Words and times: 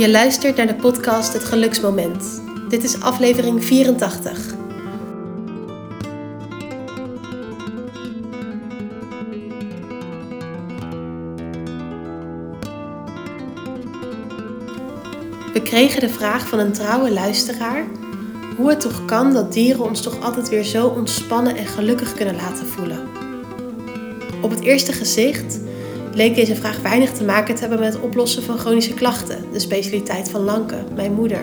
Je 0.00 0.10
luistert 0.10 0.56
naar 0.56 0.66
de 0.66 0.74
podcast 0.74 1.32
Het 1.32 1.44
Geluksmoment. 1.44 2.42
Dit 2.68 2.84
is 2.84 3.00
aflevering 3.00 3.64
84. 3.64 4.54
We 15.52 15.62
kregen 15.62 16.00
de 16.00 16.08
vraag 16.08 16.48
van 16.48 16.58
een 16.58 16.72
trouwe 16.72 17.12
luisteraar 17.12 17.84
hoe 18.56 18.68
het 18.68 18.80
toch 18.80 19.04
kan 19.04 19.32
dat 19.32 19.52
dieren 19.52 19.84
ons 19.84 20.02
toch 20.02 20.20
altijd 20.20 20.48
weer 20.48 20.64
zo 20.64 20.86
ontspannen 20.86 21.56
en 21.56 21.66
gelukkig 21.66 22.14
kunnen 22.14 22.36
laten 22.36 22.66
voelen. 22.66 23.08
Op 24.42 24.50
het 24.50 24.60
eerste 24.60 24.92
gezicht 24.92 25.60
leek 26.20 26.34
deze 26.34 26.56
vraag 26.56 26.80
weinig 26.80 27.12
te 27.12 27.24
maken 27.24 27.54
te 27.54 27.60
hebben 27.60 27.80
met 27.80 27.92
het 27.92 28.02
oplossen 28.02 28.42
van 28.42 28.58
chronische 28.58 28.94
klachten, 28.94 29.44
de 29.52 29.58
specialiteit 29.58 30.30
van 30.30 30.40
Lanke, 30.40 30.84
mijn 30.94 31.12
moeder. 31.12 31.40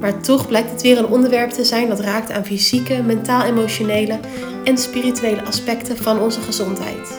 Maar 0.00 0.20
toch 0.22 0.48
blijkt 0.48 0.70
het 0.70 0.82
weer 0.82 0.98
een 0.98 1.06
onderwerp 1.06 1.50
te 1.50 1.64
zijn 1.64 1.88
dat 1.88 2.00
raakt 2.00 2.30
aan 2.30 2.44
fysieke, 2.44 3.02
mentaal-emotionele 3.02 4.18
en 4.64 4.78
spirituele 4.78 5.44
aspecten 5.44 5.96
van 5.96 6.20
onze 6.20 6.40
gezondheid. 6.40 7.18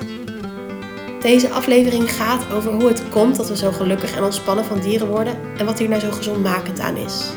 Deze 1.22 1.50
aflevering 1.50 2.12
gaat 2.12 2.54
over 2.54 2.72
hoe 2.72 2.88
het 2.88 3.10
komt 3.10 3.36
dat 3.36 3.50
we 3.50 3.58
zo 3.58 3.72
gelukkig 3.72 4.16
en 4.16 4.24
ontspannen 4.24 4.66
van 4.66 4.80
dieren 4.80 5.08
worden 5.08 5.38
en 5.58 5.66
wat 5.66 5.80
hier 5.80 5.90
nou 5.90 6.02
zo 6.02 6.12
gezondmakend 6.12 6.80
aan 6.80 6.98
is. 6.98 7.34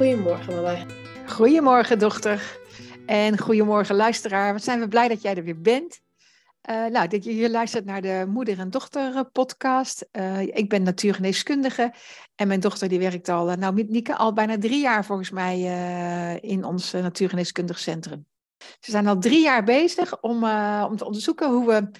Goedemorgen, 0.00 0.54
mama. 0.54 0.86
Goedemorgen, 1.26 1.98
dochter. 1.98 2.58
En 3.06 3.38
goedemorgen, 3.38 3.96
luisteraar. 3.96 4.52
Wat 4.52 4.62
zijn 4.62 4.80
we 4.80 4.88
blij 4.88 5.08
dat 5.08 5.22
jij 5.22 5.36
er 5.36 5.44
weer 5.44 5.60
bent. 5.60 6.00
Uh, 6.70 6.86
nou, 6.86 7.08
dat 7.08 7.24
je 7.24 7.30
hier 7.30 7.50
luistert 7.50 7.84
naar 7.84 8.00
de 8.00 8.24
Moeder 8.28 8.58
en 8.58 8.70
Dochter 8.70 9.16
eh, 9.16 9.20
podcast. 9.32 10.08
Uh, 10.12 10.40
ik 10.40 10.68
ben 10.68 10.82
natuurgeneeskundige 10.82 11.92
en 12.34 12.48
mijn 12.48 12.60
dochter 12.60 12.88
die 12.88 12.98
werkt 12.98 13.28
al, 13.28 13.56
nou 13.56 13.74
met 13.74 13.88
Nieke, 13.88 14.16
al 14.16 14.32
bijna 14.32 14.58
drie 14.58 14.80
jaar 14.80 15.04
volgens 15.04 15.30
mij 15.30 15.60
in 16.40 16.64
ons 16.64 16.92
natuurgeneeskundig 16.92 17.78
centrum. 17.78 18.26
Ze 18.58 18.90
zijn 18.90 19.06
al 19.06 19.18
drie 19.18 19.42
jaar 19.42 19.64
bezig 19.64 20.20
om, 20.20 20.44
om 20.84 20.96
te 20.96 21.04
onderzoeken 21.04 21.50
hoe 21.50 21.66
we 21.66 21.90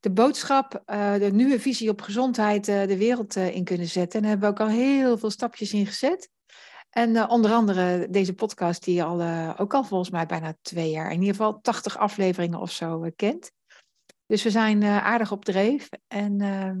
de 0.00 0.10
boodschap, 0.10 0.82
de 1.18 1.30
nieuwe 1.32 1.60
visie 1.60 1.90
op 1.90 2.00
gezondheid 2.00 2.64
de 2.64 2.96
wereld 2.96 3.36
in 3.36 3.64
kunnen 3.64 3.88
zetten. 3.88 4.12
En 4.12 4.20
daar 4.20 4.30
hebben 4.30 4.48
we 4.48 4.54
ook 4.54 4.68
al 4.68 4.74
heel 4.76 5.18
veel 5.18 5.30
stapjes 5.30 5.72
in 5.72 5.86
gezet. 5.86 6.30
En 6.90 7.10
uh, 7.10 7.26
onder 7.28 7.52
andere 7.52 8.10
deze 8.10 8.34
podcast 8.34 8.84
die 8.84 8.94
je 8.94 9.04
al, 9.04 9.20
uh, 9.20 9.54
ook 9.56 9.74
al 9.74 9.84
volgens 9.84 10.10
mij 10.10 10.26
bijna 10.26 10.56
twee 10.62 10.90
jaar, 10.90 11.12
in 11.12 11.20
ieder 11.20 11.34
geval 11.34 11.60
80 11.60 11.98
afleveringen 11.98 12.60
of 12.60 12.72
zo 12.72 13.04
uh, 13.04 13.10
kent. 13.16 13.52
Dus 14.26 14.42
we 14.42 14.50
zijn 14.50 14.84
aardig 14.84 15.32
op 15.32 15.44
dreef. 15.44 15.88
En 16.08 16.40
ehm, 16.40 16.78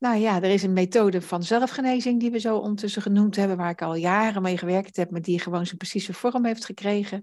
nou 0.00 0.16
ja, 0.16 0.36
er 0.36 0.50
is 0.50 0.62
een 0.62 0.72
methode 0.72 1.20
van 1.22 1.42
zelfgenezing 1.42 2.20
die 2.20 2.30
we 2.30 2.38
zo 2.38 2.56
ondertussen 2.56 3.02
genoemd 3.02 3.36
hebben, 3.36 3.56
waar 3.56 3.70
ik 3.70 3.82
al 3.82 3.94
jaren 3.94 4.42
mee 4.42 4.58
gewerkt 4.58 4.96
heb, 4.96 5.10
maar 5.10 5.22
die 5.22 5.40
gewoon 5.40 5.66
zijn 5.66 5.76
precieze 5.76 6.14
vorm 6.14 6.44
heeft 6.44 6.64
gekregen. 6.64 7.22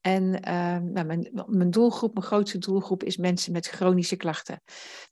En 0.00 0.22
uh, 0.22 0.76
nou, 0.78 1.04
mijn, 1.04 1.44
mijn, 1.46 1.70
doelgroep, 1.70 2.14
mijn 2.14 2.26
grootste 2.26 2.58
doelgroep, 2.58 3.02
is 3.02 3.16
mensen 3.16 3.52
met 3.52 3.66
chronische 3.66 4.16
klachten. 4.16 4.62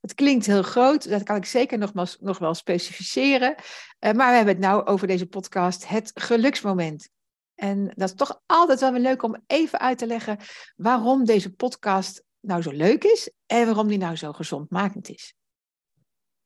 Dat 0.00 0.14
klinkt 0.14 0.46
heel 0.46 0.62
groot, 0.62 1.08
dat 1.08 1.22
kan 1.22 1.36
ik 1.36 1.44
zeker 1.44 1.78
nog, 2.20 2.38
wel 2.38 2.54
specificeren. 2.54 3.54
Uh, 3.54 4.12
maar 4.12 4.30
we 4.30 4.36
hebben 4.36 4.54
het 4.54 4.64
nou 4.64 4.86
over 4.86 5.06
deze 5.06 5.26
podcast, 5.26 5.88
het 5.88 6.10
geluksmoment. 6.14 7.08
En 7.54 7.92
dat 7.94 8.08
is 8.08 8.14
toch 8.14 8.40
altijd 8.46 8.80
wel 8.80 8.92
weer 8.92 9.00
leuk 9.00 9.22
om 9.22 9.42
even 9.46 9.80
uit 9.80 9.98
te 9.98 10.06
leggen 10.06 10.38
waarom 10.76 11.24
deze 11.24 11.54
podcast 11.54 12.22
nou 12.40 12.62
zo 12.62 12.70
leuk 12.70 13.04
is 13.04 13.30
en 13.46 13.66
waarom 13.66 13.88
die 13.88 13.98
nou 13.98 14.16
zo 14.16 14.32
gezondmakend 14.32 15.08
is. 15.08 15.34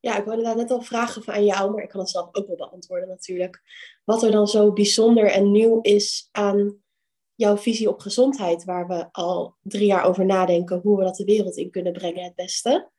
Ja, 0.00 0.18
ik 0.18 0.24
wilde 0.24 0.42
daar 0.42 0.56
net 0.56 0.70
al 0.70 0.82
vragen 0.82 1.22
van 1.22 1.44
jou, 1.44 1.72
maar 1.72 1.82
ik 1.82 1.88
kan 1.88 2.00
het 2.00 2.10
zelf 2.10 2.28
ook 2.32 2.46
wel 2.46 2.56
beantwoorden 2.56 3.08
natuurlijk. 3.08 3.62
Wat 4.04 4.22
er 4.22 4.30
dan 4.30 4.48
zo 4.48 4.72
bijzonder 4.72 5.30
en 5.30 5.50
nieuw 5.50 5.80
is 5.80 6.28
aan 6.32 6.82
jouw 7.34 7.56
visie 7.56 7.88
op 7.88 8.00
gezondheid, 8.00 8.64
waar 8.64 8.86
we 8.86 9.08
al 9.12 9.56
drie 9.62 9.86
jaar 9.86 10.04
over 10.04 10.26
nadenken 10.26 10.80
hoe 10.82 10.98
we 10.98 11.04
dat 11.04 11.16
de 11.16 11.24
wereld 11.24 11.56
in 11.56 11.70
kunnen 11.70 11.92
brengen 11.92 12.24
het 12.24 12.34
beste. 12.34 12.90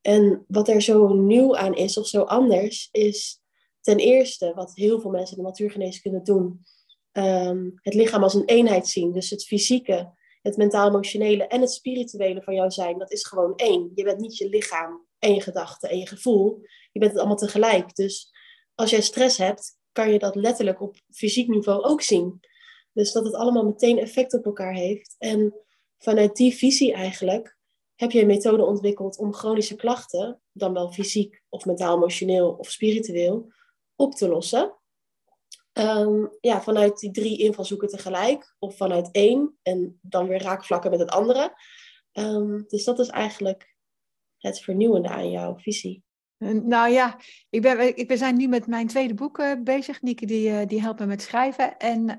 En 0.00 0.44
wat 0.48 0.68
er 0.68 0.82
zo 0.82 1.14
nieuw 1.14 1.56
aan 1.56 1.74
is 1.74 1.98
of 1.98 2.06
zo 2.06 2.22
anders, 2.22 2.88
is 2.92 3.40
ten 3.80 3.98
eerste 3.98 4.52
wat 4.54 4.74
heel 4.74 5.00
veel 5.00 5.10
mensen 5.10 5.36
in 5.36 5.42
de 5.42 5.48
natuurgeneeskunde 5.48 6.22
doen, 6.22 6.64
um, 7.12 7.72
het 7.74 7.94
lichaam 7.94 8.22
als 8.22 8.34
een 8.34 8.44
eenheid 8.44 8.88
zien. 8.88 9.12
Dus 9.12 9.30
het 9.30 9.44
fysieke, 9.44 10.12
het 10.42 10.56
mentaal-emotionele 10.56 11.46
en 11.46 11.60
het 11.60 11.72
spirituele 11.72 12.42
van 12.42 12.54
jou 12.54 12.70
zijn, 12.70 12.98
dat 12.98 13.12
is 13.12 13.26
gewoon 13.26 13.56
één. 13.56 13.92
Je 13.94 14.04
bent 14.04 14.20
niet 14.20 14.36
je 14.36 14.48
lichaam 14.48 15.05
en 15.18 15.34
je 15.34 15.40
gedachten 15.40 15.90
en 15.90 15.98
je 15.98 16.06
gevoel. 16.06 16.60
Je 16.92 16.98
bent 16.98 17.10
het 17.10 17.20
allemaal 17.20 17.36
tegelijk. 17.36 17.94
Dus 17.94 18.30
als 18.74 18.90
jij 18.90 19.00
stress 19.00 19.38
hebt, 19.38 19.78
kan 19.92 20.12
je 20.12 20.18
dat 20.18 20.34
letterlijk 20.34 20.80
op 20.80 20.96
fysiek 21.10 21.48
niveau 21.48 21.82
ook 21.82 22.02
zien. 22.02 22.40
Dus 22.92 23.12
dat 23.12 23.24
het 23.24 23.34
allemaal 23.34 23.64
meteen 23.64 23.98
effect 23.98 24.34
op 24.34 24.44
elkaar 24.44 24.74
heeft. 24.74 25.14
En 25.18 25.54
vanuit 25.98 26.36
die 26.36 26.54
visie 26.54 26.92
eigenlijk 26.92 27.56
heb 27.94 28.10
je 28.10 28.20
een 28.20 28.26
methode 28.26 28.64
ontwikkeld 28.64 29.18
om 29.18 29.34
chronische 29.34 29.76
klachten, 29.76 30.40
dan 30.52 30.72
wel 30.72 30.92
fysiek 30.92 31.42
of 31.48 31.64
mentaal-emotioneel 31.64 32.50
of 32.50 32.70
spiritueel, 32.70 33.52
op 33.94 34.14
te 34.14 34.28
lossen. 34.28 34.74
Um, 35.72 36.36
ja, 36.40 36.62
vanuit 36.62 36.98
die 36.98 37.10
drie 37.10 37.38
invalshoeken 37.38 37.88
tegelijk, 37.88 38.56
of 38.58 38.76
vanuit 38.76 39.10
één 39.12 39.58
en 39.62 39.98
dan 40.02 40.28
weer 40.28 40.42
raakvlakken 40.42 40.90
met 40.90 41.00
het 41.00 41.10
andere. 41.10 41.56
Um, 42.12 42.64
dus 42.66 42.84
dat 42.84 42.98
is 42.98 43.08
eigenlijk 43.08 43.75
het 44.46 44.60
vernieuwende 44.60 45.08
aan 45.08 45.30
jouw 45.30 45.56
visie. 45.58 46.05
Nou 46.38 46.90
ja, 46.90 47.16
ik 47.50 47.62
ben, 47.62 47.96
ik, 47.96 48.08
we 48.08 48.16
zijn 48.16 48.36
nu 48.36 48.48
met 48.48 48.66
mijn 48.66 48.86
tweede 48.86 49.14
boek 49.14 49.38
uh, 49.38 49.52
bezig. 49.64 50.02
Nieke 50.02 50.26
die, 50.26 50.50
uh, 50.50 50.58
die 50.66 50.80
helpt 50.80 51.00
me 51.00 51.06
met 51.06 51.22
schrijven. 51.22 51.76
En 51.76 52.18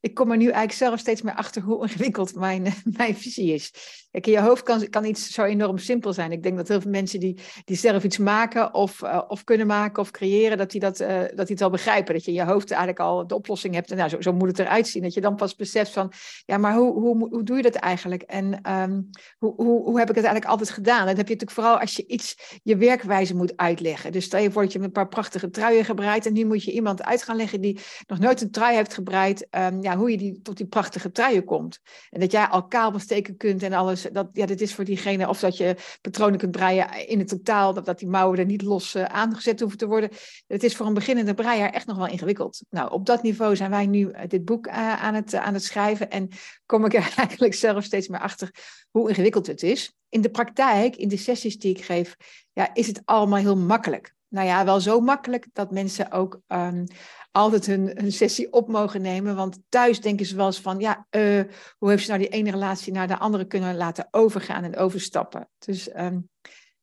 ik 0.00 0.14
kom 0.14 0.30
er 0.30 0.36
nu 0.36 0.44
eigenlijk 0.44 0.72
zelf 0.72 0.98
steeds 0.98 1.22
meer 1.22 1.34
achter 1.34 1.62
hoe 1.62 1.82
ingewikkeld 1.86 2.34
mijn, 2.34 2.74
mijn 2.84 3.16
visie 3.16 3.52
is. 3.52 3.72
Kijk, 4.10 4.26
in 4.26 4.32
je 4.32 4.40
hoofd 4.40 4.62
kan, 4.62 4.88
kan 4.88 5.04
iets 5.04 5.32
zo 5.32 5.42
enorm 5.42 5.78
simpel 5.78 6.12
zijn. 6.12 6.32
Ik 6.32 6.42
denk 6.42 6.56
dat 6.56 6.68
heel 6.68 6.80
veel 6.80 6.90
mensen 6.90 7.20
die, 7.20 7.38
die 7.64 7.76
zelf 7.76 8.04
iets 8.04 8.18
maken 8.18 8.74
of, 8.74 9.02
of 9.28 9.44
kunnen 9.44 9.66
maken 9.66 10.02
of 10.02 10.10
creëren, 10.10 10.58
dat 10.58 10.70
die, 10.70 10.80
dat, 10.80 10.96
dat 10.98 11.36
die 11.36 11.46
het 11.46 11.60
wel 11.60 11.70
begrijpen. 11.70 12.14
Dat 12.14 12.24
je 12.24 12.30
in 12.30 12.36
je 12.36 12.44
hoofd 12.44 12.70
eigenlijk 12.70 13.00
al 13.00 13.26
de 13.26 13.34
oplossing 13.34 13.74
hebt. 13.74 13.90
En 13.90 13.96
nou, 13.96 14.08
zo, 14.08 14.20
zo 14.20 14.32
moet 14.32 14.48
het 14.48 14.58
eruit 14.58 14.88
zien. 14.88 15.02
Dat 15.02 15.14
je 15.14 15.20
dan 15.20 15.36
pas 15.36 15.54
beseft 15.54 15.92
van, 15.92 16.12
ja, 16.44 16.58
maar 16.58 16.74
hoe, 16.74 16.92
hoe, 16.92 17.28
hoe 17.28 17.42
doe 17.42 17.56
je 17.56 17.62
dat 17.62 17.74
eigenlijk? 17.74 18.22
En 18.22 18.72
um, 18.72 19.10
hoe, 19.38 19.54
hoe, 19.56 19.82
hoe 19.82 19.98
heb 19.98 20.08
ik 20.08 20.14
het 20.14 20.24
eigenlijk 20.24 20.46
altijd 20.46 20.70
gedaan? 20.70 21.06
Dat 21.06 21.16
heb 21.16 21.28
je 21.28 21.34
natuurlijk 21.34 21.50
vooral 21.50 21.78
als 21.78 21.96
je 21.96 22.06
iets, 22.06 22.60
je 22.62 22.76
werkwijze 22.76 23.33
moet 23.34 23.56
uitleggen. 23.56 24.12
Dus 24.12 24.24
stel 24.24 24.40
je 24.40 24.50
dat 24.50 24.72
je 24.72 24.78
een 24.78 24.92
paar 24.92 25.08
prachtige 25.08 25.50
truien 25.50 25.84
gebreid 25.84 26.26
en 26.26 26.32
nu 26.32 26.44
moet 26.44 26.64
je 26.64 26.72
iemand 26.72 27.02
uit 27.02 27.22
gaan 27.22 27.36
leggen 27.36 27.60
die 27.60 27.80
nog 28.06 28.18
nooit 28.18 28.40
een 28.40 28.50
trui 28.50 28.74
heeft 28.74 28.94
gebreid, 28.94 29.46
um, 29.50 29.82
ja, 29.82 29.96
hoe 29.96 30.10
je 30.10 30.16
die, 30.16 30.40
tot 30.42 30.56
die 30.56 30.66
prachtige 30.66 31.10
truien 31.10 31.44
komt. 31.44 31.80
En 32.10 32.20
dat 32.20 32.32
jij 32.32 32.46
al 32.46 32.66
kaal 32.66 32.98
steken 32.98 33.36
kunt 33.36 33.62
en 33.62 33.72
alles, 33.72 34.06
dat, 34.12 34.28
ja, 34.32 34.46
dit 34.46 34.60
is 34.60 34.74
voor 34.74 34.84
diegene, 34.84 35.28
of 35.28 35.40
dat 35.40 35.56
je 35.56 35.76
patronen 36.00 36.38
kunt 36.38 36.50
breien 36.50 37.08
in 37.08 37.18
het 37.18 37.28
totaal, 37.28 37.74
dat, 37.74 37.84
dat 37.84 37.98
die 37.98 38.08
mouwen 38.08 38.38
er 38.38 38.44
niet 38.44 38.62
los 38.62 38.94
uh, 38.94 39.04
aangezet 39.04 39.60
hoeven 39.60 39.78
te 39.78 39.86
worden. 39.86 40.10
Het 40.46 40.62
is 40.62 40.76
voor 40.76 40.86
een 40.86 40.94
beginnende 40.94 41.34
breier 41.34 41.70
echt 41.70 41.86
nog 41.86 41.96
wel 41.96 42.06
ingewikkeld. 42.06 42.62
Nou, 42.70 42.90
op 42.90 43.06
dat 43.06 43.22
niveau 43.22 43.56
zijn 43.56 43.70
wij 43.70 43.86
nu 43.86 44.10
eh, 44.10 44.28
dit 44.28 44.44
boek 44.44 44.66
uh, 44.66 45.02
aan, 45.02 45.14
het, 45.14 45.34
aan 45.34 45.54
het 45.54 45.64
schrijven 45.64 46.10
en 46.10 46.28
kom 46.66 46.84
ik 46.84 46.94
er 46.94 47.12
eigenlijk 47.16 47.54
zelf 47.54 47.84
steeds 47.84 48.08
meer 48.08 48.20
achter 48.20 48.50
hoe 48.98 49.08
ingewikkeld 49.08 49.46
het 49.46 49.62
is 49.62 49.94
in 50.08 50.20
de 50.20 50.30
praktijk, 50.30 50.96
in 50.96 51.08
de 51.08 51.16
sessies 51.16 51.58
die 51.58 51.76
ik 51.76 51.84
geef, 51.84 52.16
ja, 52.52 52.74
is 52.74 52.86
het 52.86 53.02
allemaal 53.04 53.38
heel 53.38 53.56
makkelijk. 53.56 54.14
Nou 54.28 54.46
ja, 54.46 54.64
wel 54.64 54.80
zo 54.80 55.00
makkelijk 55.00 55.46
dat 55.52 55.70
mensen 55.70 56.12
ook 56.12 56.40
um, 56.48 56.84
altijd 57.30 57.66
hun, 57.66 58.12
sessie 58.12 58.52
op 58.52 58.68
mogen 58.68 59.02
nemen. 59.02 59.36
Want 59.36 59.58
thuis 59.68 60.00
denken 60.00 60.26
ze 60.26 60.36
wel 60.36 60.46
eens 60.46 60.60
van, 60.60 60.78
ja, 60.78 61.06
uh, 61.10 61.42
hoe 61.78 61.90
heeft 61.90 62.04
ze 62.04 62.10
nou 62.10 62.22
die 62.22 62.30
ene 62.30 62.50
relatie 62.50 62.92
naar 62.92 63.08
de 63.08 63.18
andere 63.18 63.44
kunnen 63.44 63.76
laten 63.76 64.08
overgaan 64.10 64.64
en 64.64 64.76
overstappen? 64.76 65.48
Dus, 65.58 65.88
um, 65.96 66.28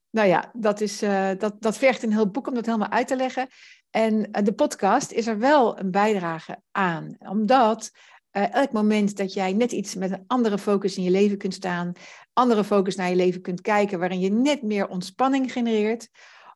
nou 0.09 0.27
ja, 0.27 0.51
dat, 0.53 0.81
is, 0.81 1.03
uh, 1.03 1.29
dat, 1.37 1.61
dat 1.61 1.77
vergt 1.77 2.03
een 2.03 2.13
heel 2.13 2.29
boek 2.29 2.47
om 2.47 2.53
dat 2.53 2.65
helemaal 2.65 2.89
uit 2.89 3.07
te 3.07 3.15
leggen. 3.15 3.47
En 3.89 4.13
uh, 4.13 4.43
de 4.43 4.53
podcast 4.53 5.11
is 5.11 5.27
er 5.27 5.39
wel 5.39 5.79
een 5.79 5.91
bijdrage 5.91 6.61
aan, 6.71 7.15
omdat 7.19 7.91
uh, 8.31 8.53
elk 8.53 8.71
moment 8.71 9.17
dat 9.17 9.33
jij 9.33 9.53
net 9.53 9.71
iets 9.71 9.95
met 9.95 10.11
een 10.11 10.23
andere 10.27 10.57
focus 10.57 10.97
in 10.97 11.03
je 11.03 11.11
leven 11.11 11.37
kunt 11.37 11.53
staan, 11.53 11.91
andere 12.33 12.63
focus 12.63 12.95
naar 12.95 13.09
je 13.09 13.15
leven 13.15 13.41
kunt 13.41 13.61
kijken, 13.61 13.99
waarin 13.99 14.19
je 14.19 14.31
net 14.31 14.61
meer 14.61 14.87
ontspanning 14.87 15.51
genereert, 15.51 16.09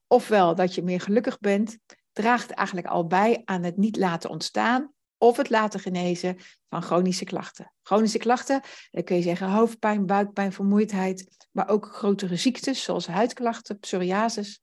ofwel 0.08 0.56
dat 0.56 0.76
je 0.76 0.84
meer 0.84 1.02
gelukkig 1.02 1.40
bent, 1.40 1.78
draagt 2.12 2.52
eigenlijk 2.52 2.88
al 2.88 3.08
bij 3.08 3.42
aan 3.46 3.64
het 3.64 3.78
niet 3.78 3.98
laten 3.98 4.30
ontstaan 4.30 4.94
of 5.18 5.38
het 5.38 5.50
laten 5.50 5.80
genezen 5.80 6.38
van 6.70 6.82
chronische 6.82 7.26
klachten. 7.26 7.74
Chronische 7.82 8.18
klachten, 8.18 8.62
dan 8.92 9.04
kun 9.04 9.16
je 9.16 9.22
zeggen 9.22 9.50
hoofdpijn, 9.50 10.06
buikpijn, 10.06 10.54
vermoeidheid, 10.54 11.48
maar 11.52 11.70
ook 11.70 11.86
grotere 11.86 12.36
ziektes 12.36 12.84
zoals 12.84 13.08
huidklachten, 13.08 13.80
psoriasis, 13.80 14.62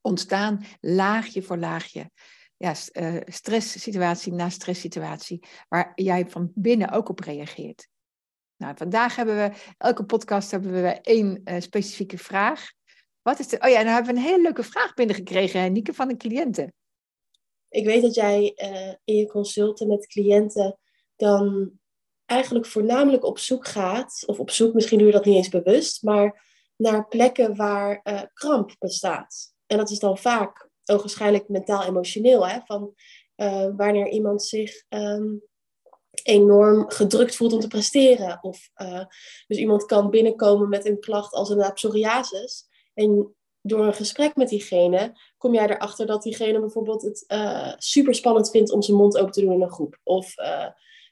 ontstaan 0.00 0.64
laagje 0.80 1.42
voor 1.42 1.58
laagje. 1.58 2.10
Ja, 2.56 2.74
uh, 2.92 3.20
stresssituatie 3.24 4.32
na 4.32 4.48
stresssituatie, 4.48 5.44
waar 5.68 5.92
jij 5.94 6.28
van 6.28 6.50
binnen 6.54 6.90
ook 6.90 7.08
op 7.08 7.20
reageert. 7.20 7.88
Nou, 8.56 8.76
vandaag 8.76 9.16
hebben 9.16 9.36
we, 9.36 9.56
elke 9.78 10.04
podcast 10.04 10.50
hebben 10.50 10.72
we 10.82 11.00
één 11.00 11.40
uh, 11.44 11.60
specifieke 11.60 12.18
vraag. 12.18 12.72
Wat 13.22 13.38
is 13.38 13.48
de, 13.48 13.60
oh 13.60 13.68
ja, 13.68 13.82
dan 13.82 13.92
hebben 13.92 14.14
we 14.14 14.20
een 14.20 14.26
hele 14.26 14.42
leuke 14.42 14.62
vraag 14.62 14.94
binnengekregen, 14.94 15.72
Nieke, 15.72 15.94
van 15.94 16.08
de 16.08 16.16
cliënten. 16.16 16.74
Ik 17.68 17.84
weet 17.84 18.02
dat 18.02 18.14
jij 18.14 18.52
uh, 18.54 18.94
in 19.04 19.16
je 19.16 19.26
consulten 19.26 19.86
met 19.88 20.06
cliënten 20.06 20.78
dan 21.16 21.72
eigenlijk 22.24 22.66
voornamelijk 22.66 23.24
op 23.24 23.38
zoek 23.38 23.66
gaat, 23.66 24.22
of 24.26 24.38
op 24.38 24.50
zoek, 24.50 24.74
misschien 24.74 24.98
doe 24.98 25.06
je 25.06 25.12
dat 25.12 25.24
niet 25.24 25.36
eens 25.36 25.48
bewust, 25.48 26.02
maar 26.02 26.42
naar 26.76 27.08
plekken 27.08 27.56
waar 27.56 28.02
kramp 28.32 28.76
bestaat. 28.78 29.54
En 29.66 29.76
dat 29.76 29.90
is 29.90 29.98
dan 29.98 30.18
vaak 30.18 30.70
waarschijnlijk 30.84 31.48
mentaal-emotioneel, 31.48 32.48
hè, 32.48 32.58
van 32.64 32.94
uh, 33.36 33.68
wanneer 33.76 34.08
iemand 34.08 34.42
zich 34.42 34.84
um, 34.88 35.42
enorm 36.22 36.90
gedrukt 36.90 37.36
voelt 37.36 37.52
om 37.52 37.60
te 37.60 37.68
presteren. 37.68 38.38
Of 38.42 38.70
uh, 38.76 39.04
dus 39.46 39.58
iemand 39.58 39.84
kan 39.84 40.10
binnenkomen 40.10 40.68
met 40.68 40.86
een 40.86 41.00
klacht 41.00 41.32
als 41.32 41.50
een 41.50 41.72
psoriasis. 41.72 42.66
En 42.94 43.34
door 43.60 43.86
een 43.86 43.94
gesprek 43.94 44.36
met 44.36 44.48
diegene 44.48 45.18
kom 45.38 45.54
jij 45.54 45.68
erachter 45.68 46.06
dat 46.06 46.22
diegene 46.22 46.60
bijvoorbeeld 46.60 47.02
het 47.02 47.24
uh, 47.28 47.72
super 47.76 48.14
spannend 48.14 48.50
vindt 48.50 48.72
om 48.72 48.82
zijn 48.82 48.96
mond 48.96 49.18
open 49.18 49.32
te 49.32 49.40
doen 49.40 49.52
in 49.52 49.62
een 49.62 49.72
groep. 49.72 50.00
Of 50.02 50.34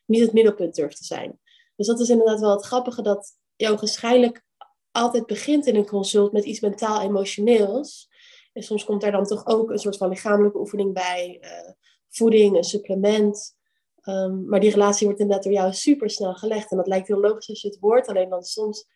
niet 0.06 0.20
het 0.20 0.32
middelpunt 0.32 0.74
durft 0.74 0.96
te 0.96 1.04
zijn. 1.04 1.40
Dus 1.76 1.86
dat 1.86 2.00
is 2.00 2.08
inderdaad 2.08 2.40
wel 2.40 2.50
het 2.50 2.64
grappige 2.64 3.02
dat 3.02 3.36
jou 3.56 3.76
waarschijnlijk 3.76 4.44
altijd 4.90 5.26
begint 5.26 5.66
in 5.66 5.76
een 5.76 5.86
consult 5.86 6.32
met 6.32 6.44
iets 6.44 6.60
mentaal-emotioneels. 6.60 8.08
En 8.52 8.62
soms 8.62 8.84
komt 8.84 9.00
daar 9.00 9.12
dan 9.12 9.24
toch 9.24 9.46
ook 9.46 9.70
een 9.70 9.78
soort 9.78 9.96
van 9.96 10.08
lichamelijke 10.08 10.58
oefening 10.58 10.92
bij, 10.94 11.38
uh, 11.40 11.72
voeding, 12.08 12.56
een 12.56 12.64
supplement. 12.64 13.56
Um, 14.04 14.48
maar 14.48 14.60
die 14.60 14.70
relatie 14.70 15.06
wordt 15.06 15.20
inderdaad 15.20 15.44
door 15.44 15.54
jou 15.54 15.72
super 15.72 16.10
snel 16.10 16.34
gelegd. 16.34 16.70
En 16.70 16.76
dat 16.76 16.86
lijkt 16.86 17.08
heel 17.08 17.20
logisch 17.20 17.48
als 17.48 17.60
je 17.60 17.68
het 17.68 17.78
hoort, 17.80 18.06
alleen 18.06 18.28
dan 18.28 18.42
soms 18.42 18.90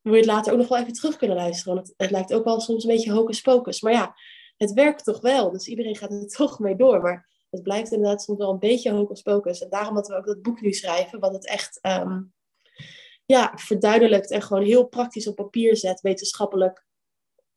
wil 0.00 0.12
je 0.12 0.18
het 0.18 0.28
later 0.28 0.52
ook 0.52 0.58
nog 0.58 0.68
wel 0.68 0.78
even 0.78 0.92
terug 0.92 1.16
kunnen 1.16 1.36
luisteren. 1.36 1.74
Want 1.74 1.86
het, 1.86 1.96
het 1.96 2.10
lijkt 2.10 2.34
ook 2.34 2.44
wel 2.44 2.60
soms 2.60 2.84
een 2.84 2.90
beetje 2.90 3.12
hocus 3.12 3.40
pocus. 3.40 3.80
Maar 3.80 3.92
ja, 3.92 4.14
het 4.56 4.72
werkt 4.72 5.04
toch 5.04 5.20
wel. 5.20 5.50
Dus 5.50 5.68
iedereen 5.68 5.96
gaat 5.96 6.10
er 6.10 6.26
toch 6.36 6.58
mee 6.58 6.76
door. 6.76 7.00
Maar 7.00 7.28
het 7.50 7.62
blijft 7.62 7.92
inderdaad 7.92 8.22
soms 8.22 8.38
wel 8.38 8.50
een 8.50 8.58
beetje 8.58 8.92
hocus 8.92 9.22
pocus. 9.22 9.62
En 9.62 9.70
daarom 9.70 9.94
dat 9.94 10.08
we 10.08 10.16
ook 10.16 10.26
dat 10.26 10.42
boek 10.42 10.60
nu 10.60 10.72
schrijven, 10.72 11.20
wat 11.20 11.32
het 11.32 11.46
echt 11.46 11.78
um, 11.82 12.32
ja, 13.26 13.52
verduidelijkt 13.54 14.30
en 14.30 14.42
gewoon 14.42 14.62
heel 14.62 14.86
praktisch 14.86 15.26
op 15.26 15.34
papier 15.34 15.76
zet, 15.76 16.00
wetenschappelijk 16.00 16.84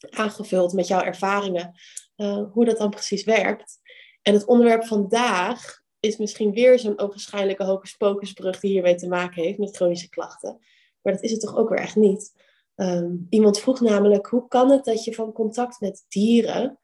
aangevuld 0.09 0.73
met 0.73 0.88
jouw 0.88 1.01
ervaringen, 1.01 1.79
uh, 2.17 2.44
hoe 2.51 2.65
dat 2.65 2.77
dan 2.77 2.89
precies 2.89 3.23
werkt. 3.23 3.79
En 4.21 4.33
het 4.33 4.45
onderwerp 4.45 4.85
vandaag 4.85 5.81
is 6.00 6.17
misschien 6.17 6.51
weer 6.51 6.79
zo'n 6.79 7.00
ogenschijnlijke 7.00 7.63
hocus 7.63 7.95
pocusbrug 7.95 8.59
die 8.59 8.71
hiermee 8.71 8.95
te 8.95 9.07
maken 9.07 9.44
heeft 9.44 9.57
met 9.57 9.75
chronische 9.75 10.09
klachten. 10.09 10.57
Maar 11.01 11.13
dat 11.13 11.23
is 11.23 11.31
het 11.31 11.39
toch 11.39 11.55
ook 11.55 11.69
weer 11.69 11.79
echt 11.79 11.95
niet. 11.95 12.31
Um, 12.75 13.27
iemand 13.29 13.59
vroeg 13.59 13.79
namelijk, 13.79 14.27
hoe 14.27 14.47
kan 14.47 14.71
het 14.71 14.85
dat 14.85 15.03
je 15.03 15.13
van 15.13 15.31
contact 15.31 15.79
met 15.79 16.05
dieren 16.07 16.79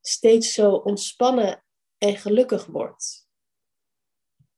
steeds 0.00 0.52
zo 0.52 0.70
ontspannen 0.70 1.64
en 1.98 2.16
gelukkig 2.16 2.66
wordt? 2.66 3.28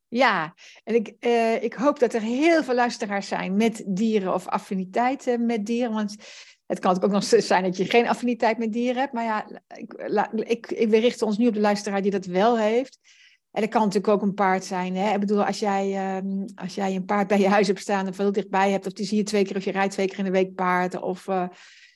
Ja, 0.08 0.54
en 0.84 0.94
ik, 0.94 1.14
uh, 1.20 1.62
ik 1.62 1.74
hoop 1.74 1.98
dat 1.98 2.14
er 2.14 2.20
heel 2.20 2.62
veel 2.62 2.74
luisteraars 2.74 3.28
zijn 3.28 3.56
met 3.56 3.82
dieren 3.86 4.34
of 4.34 4.46
affiniteiten 4.46 5.46
met 5.46 5.66
dieren. 5.66 5.92
Want 5.92 6.16
het 6.68 6.78
kan 6.78 7.02
ook 7.02 7.10
nog 7.10 7.24
zijn 7.24 7.62
dat 7.62 7.76
je 7.76 7.84
geen 7.84 8.08
affiniteit 8.08 8.58
met 8.58 8.72
dieren 8.72 9.00
hebt. 9.00 9.12
Maar 9.12 9.24
ja, 9.24 9.46
ik, 9.76 9.92
ik, 10.48 10.70
ik, 10.70 10.88
we 10.88 10.98
richten 10.98 11.26
ons 11.26 11.38
nu 11.38 11.46
op 11.46 11.54
de 11.54 11.60
luisteraar 11.60 12.02
die 12.02 12.10
dat 12.10 12.26
wel 12.26 12.58
heeft. 12.58 12.98
En 13.50 13.60
dat 13.60 13.70
kan 13.70 13.80
natuurlijk 13.80 14.08
ook 14.08 14.22
een 14.22 14.34
paard 14.34 14.64
zijn. 14.64 14.96
Hè? 14.96 15.12
Ik 15.12 15.20
bedoel, 15.20 15.44
als 15.44 15.58
jij, 15.58 16.16
um, 16.16 16.44
als 16.54 16.74
jij 16.74 16.94
een 16.94 17.04
paard 17.04 17.28
bij 17.28 17.38
je 17.38 17.48
huis 17.48 17.66
hebt 17.66 17.80
staan 17.80 18.06
en 18.06 18.14
veel 18.14 18.32
dichtbij 18.32 18.70
hebt, 18.70 18.86
of 18.86 18.92
die 18.92 19.06
zie 19.06 19.16
je 19.16 19.22
twee 19.22 19.44
keer 19.44 19.56
of 19.56 19.64
je 19.64 19.70
rijdt 19.70 19.92
twee 19.92 20.06
keer 20.06 20.18
in 20.18 20.24
de 20.24 20.30
week 20.30 20.54
paard, 20.54 21.00
of 21.00 21.26
uh, 21.26 21.48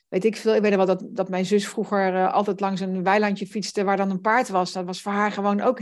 weet 0.09 0.25
ik 0.25 0.37
veel. 0.37 0.55
Ik 0.55 0.63
weet 0.63 0.75
wel 0.75 0.87
dat, 0.87 1.05
dat 1.11 1.29
mijn 1.29 1.47
zus 1.47 1.69
vroeger 1.69 2.15
uh, 2.15 2.33
altijd 2.33 2.61
langs 2.61 2.81
een 2.81 3.03
weilandje 3.03 3.47
fietste 3.47 3.85
waar 3.85 3.97
dan 3.97 4.11
een 4.11 4.21
paard 4.21 4.49
was. 4.49 4.73
Dat 4.73 4.85
was 4.85 5.03
voor 5.03 5.13
haar 5.13 5.33
gewoon 5.33 5.61
ook, 5.61 5.81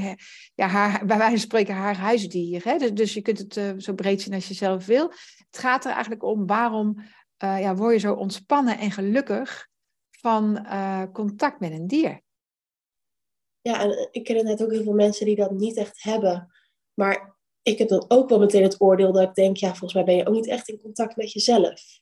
ja, 0.55 0.67
haar, 0.67 1.07
bij 1.07 1.17
wijze 1.17 1.33
van 1.33 1.41
spreken, 1.41 1.75
haar 1.75 1.97
huisdier. 1.97 2.65
Hè? 2.65 2.77
Dus, 2.79 2.93
dus 2.93 3.15
je 3.15 3.23
kunt 3.23 3.39
het 3.39 3.57
uh, 3.57 3.71
zo 3.77 3.93
breed 3.93 4.23
zien 4.23 4.35
als 4.35 4.49
je 4.49 4.55
zelf 4.55 4.87
wil. 4.87 5.13
Het 5.51 5.59
gaat 5.61 5.85
er 5.85 5.91
eigenlijk 5.91 6.23
om 6.23 6.47
waarom 6.47 6.97
ja, 7.41 7.75
word 7.75 7.93
je 7.93 7.99
zo 7.99 8.15
ontspannen 8.15 8.79
en 8.79 8.91
gelukkig 8.91 9.69
van 10.11 10.67
contact 11.13 11.61
met 11.61 11.73
een 11.73 11.87
dier. 11.87 12.21
Ja, 13.61 13.81
en 13.81 14.09
ik 14.11 14.25
ken 14.25 14.45
net 14.45 14.63
ook 14.63 14.71
heel 14.71 14.83
veel 14.83 14.93
mensen 14.93 15.27
die 15.27 15.37
dat 15.37 15.51
niet 15.51 15.77
echt 15.77 16.03
hebben. 16.03 16.53
Maar 16.95 17.37
ik 17.63 17.79
heb 17.79 17.89
dan 17.89 18.05
ook 18.09 18.29
wel 18.29 18.39
meteen 18.39 18.63
het 18.63 18.81
oordeel 18.81 19.13
dat 19.13 19.29
ik 19.29 19.35
denk, 19.35 19.57
ja, 19.57 19.69
volgens 19.69 19.95
mij 19.95 20.05
ben 20.05 20.17
je 20.17 20.27
ook 20.27 20.35
niet 20.35 20.47
echt 20.47 20.69
in 20.69 20.81
contact 20.81 21.17
met 21.17 21.33
jezelf. 21.33 22.01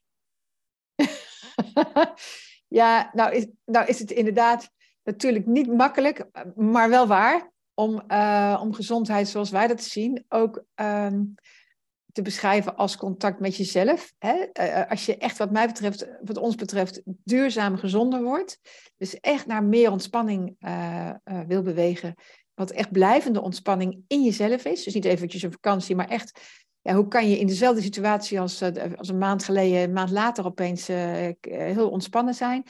ja, 2.80 3.10
nou 3.12 3.34
is, 3.34 3.46
nou 3.64 3.86
is 3.86 3.98
het 3.98 4.10
inderdaad 4.10 4.70
natuurlijk 5.02 5.46
niet 5.46 5.66
makkelijk, 5.66 6.26
maar 6.54 6.88
wel 6.88 7.06
waar. 7.06 7.52
Om, 7.74 8.02
uh, 8.08 8.58
om 8.62 8.74
gezondheid 8.74 9.28
zoals 9.28 9.50
wij 9.50 9.66
dat 9.66 9.82
zien 9.82 10.24
ook 10.28 10.64
um, 10.74 11.34
te 12.18 12.24
beschrijven 12.24 12.76
als 12.76 12.96
contact 12.96 13.40
met 13.40 13.56
jezelf. 13.56 14.12
Hè? 14.18 14.46
Uh, 14.60 14.90
als 14.90 15.06
je 15.06 15.16
echt, 15.16 15.38
wat 15.38 15.50
mij 15.50 15.66
betreft, 15.66 16.08
wat 16.24 16.36
ons 16.36 16.54
betreft, 16.54 17.02
duurzaam 17.04 17.76
gezonder 17.76 18.22
wordt. 18.22 18.58
Dus 18.96 19.20
echt 19.20 19.46
naar 19.46 19.64
meer 19.64 19.90
ontspanning 19.90 20.56
uh, 20.60 21.10
wil 21.46 21.62
bewegen. 21.62 22.14
Wat 22.54 22.70
echt 22.70 22.92
blijvende 22.92 23.40
ontspanning 23.40 24.04
in 24.06 24.24
jezelf 24.24 24.64
is. 24.64 24.84
Dus 24.84 24.94
niet 24.94 25.04
eventjes 25.04 25.42
een 25.42 25.52
vakantie, 25.52 25.96
maar 25.96 26.08
echt. 26.08 26.40
Ja, 26.80 26.94
hoe 26.94 27.08
kan 27.08 27.30
je 27.30 27.38
in 27.38 27.46
dezelfde 27.46 27.82
situatie 27.82 28.40
als, 28.40 28.62
als 28.96 29.08
een 29.08 29.18
maand 29.18 29.44
geleden, 29.44 29.80
een 29.80 29.92
maand 29.92 30.10
later 30.10 30.44
opeens 30.44 30.86
heel 31.40 31.90
ontspannen 31.90 32.34
zijn? 32.34 32.62